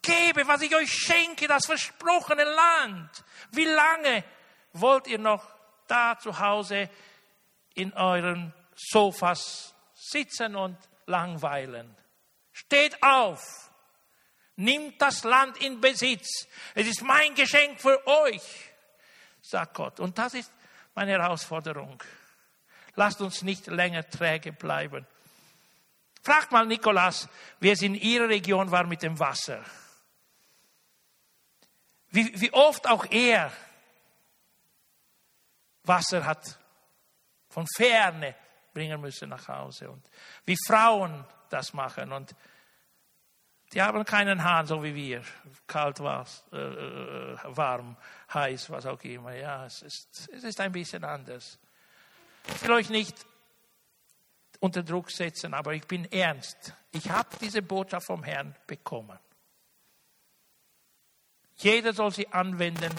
gebe, 0.02 0.48
was 0.48 0.62
ich 0.62 0.74
euch 0.74 0.92
schenke, 0.92 1.48
das 1.48 1.66
versprochene 1.66 2.46
Land? 2.46 3.10
Wie 3.52 3.66
lange 3.66 4.24
wollt 4.72 5.08
ihr 5.08 5.20
noch 5.20 5.46
da 5.88 6.18
zu 6.18 6.40
Hause 6.40 6.90
in 7.74 7.92
euren 7.94 8.54
Sofas 8.76 9.71
sitzen 10.12 10.56
und 10.56 10.78
langweilen. 11.06 11.96
Steht 12.52 13.02
auf, 13.02 13.72
nimmt 14.56 15.02
das 15.02 15.24
Land 15.24 15.58
in 15.58 15.80
Besitz. 15.80 16.48
Es 16.76 16.88
ist 16.88 17.02
mein 17.02 17.34
Geschenk 17.36 17.80
für 17.80 18.06
euch, 18.06 18.44
sagt 19.42 19.74
Gott. 19.74 20.00
Und 20.00 20.18
das 20.18 20.34
ist 20.34 20.52
meine 20.94 21.12
Herausforderung. 21.12 22.02
Lasst 22.96 23.22
uns 23.22 23.42
nicht 23.42 23.68
länger 23.68 24.08
träge 24.10 24.52
bleiben. 24.52 25.06
Fragt 26.22 26.52
mal 26.52 26.66
Nikolas, 26.66 27.28
wie 27.60 27.72
es 27.72 27.82
in 27.82 27.96
Ihrer 27.96 28.30
Region 28.30 28.70
war 28.70 28.86
mit 28.86 29.02
dem 29.02 29.18
Wasser. 29.18 29.64
Wie, 32.10 32.40
wie 32.40 32.54
oft 32.54 32.88
auch 32.88 33.06
er 33.10 33.52
Wasser 35.84 36.26
hat 36.26 36.60
von 37.50 37.66
ferne 37.76 38.36
bringen 38.74 39.00
müssen 39.02 39.30
nach 39.30 39.48
Hause. 39.48 39.90
Und 39.90 40.10
wie 40.46 40.58
Frauen 40.68 41.26
das 41.50 41.74
machen. 41.74 42.12
Und 42.12 42.36
die 43.74 43.82
haben 43.82 44.04
keinen 44.04 44.44
Hahn, 44.44 44.68
so 44.68 44.84
wie 44.84 44.94
wir. 44.94 45.24
Kalt, 45.68 46.00
was, 46.02 46.44
äh, 46.52 46.58
äh, 46.58 47.38
warm, 47.46 47.96
heiß, 48.34 48.70
was 48.70 48.86
auch 48.86 49.02
immer. 49.04 49.34
Ja, 49.34 49.66
es 49.66 49.82
ist, 49.82 50.30
es 50.34 50.44
ist 50.44 50.60
ein 50.60 50.72
bisschen 50.72 51.04
anders. 51.04 51.58
Ich 52.48 52.62
will 52.64 52.72
euch 52.72 52.90
nicht 52.90 53.16
unter 54.60 54.84
Druck 54.84 55.10
setzen, 55.10 55.54
aber 55.54 55.74
ich 55.74 55.86
bin 55.88 56.06
ernst. 56.12 56.74
Ich 56.92 57.10
habe 57.10 57.30
diese 57.40 57.62
Botschaft 57.62 58.08
vom 58.08 58.24
Herrn 58.24 58.56
bekommen. 58.68 59.18
Jeder 61.56 61.94
soll 61.94 62.12
sie 62.12 62.28
anwenden, 62.28 62.94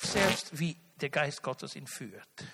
selbst 0.00 0.58
wie 0.58 0.76
der 1.00 1.10
Geist 1.10 1.42
Gottes 1.42 1.76
ihn 1.76 1.86
führt. 1.86 2.44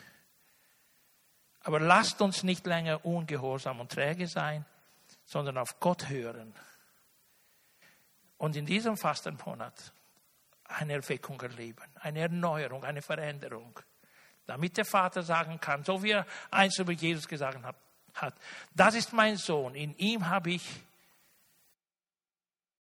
Aber 1.64 1.80
lasst 1.80 2.20
uns 2.20 2.42
nicht 2.42 2.66
länger 2.66 3.04
ungehorsam 3.04 3.80
und 3.80 3.92
träge 3.92 4.26
sein, 4.26 4.64
sondern 5.24 5.58
auf 5.58 5.78
Gott 5.80 6.08
hören. 6.08 6.54
Und 8.38 8.56
in 8.56 8.66
diesem 8.66 8.96
Fastenmonat 8.96 9.92
eine 10.64 10.94
Erweckung 10.94 11.40
erleben, 11.40 11.84
eine 12.00 12.20
Erneuerung, 12.20 12.84
eine 12.84 13.02
Veränderung. 13.02 13.78
Damit 14.46 14.76
der 14.76 14.84
Vater 14.84 15.22
sagen 15.22 15.60
kann, 15.60 15.84
so 15.84 16.02
wie 16.02 16.10
er 16.10 16.26
eins 16.50 16.78
über 16.78 16.92
Jesus 16.92 17.28
gesagt 17.28 17.58
hat, 18.14 18.34
das 18.74 18.94
ist 18.94 19.12
mein 19.12 19.36
Sohn, 19.36 19.74
in 19.74 19.96
ihm 19.96 20.28
habe 20.28 20.50
ich 20.50 20.82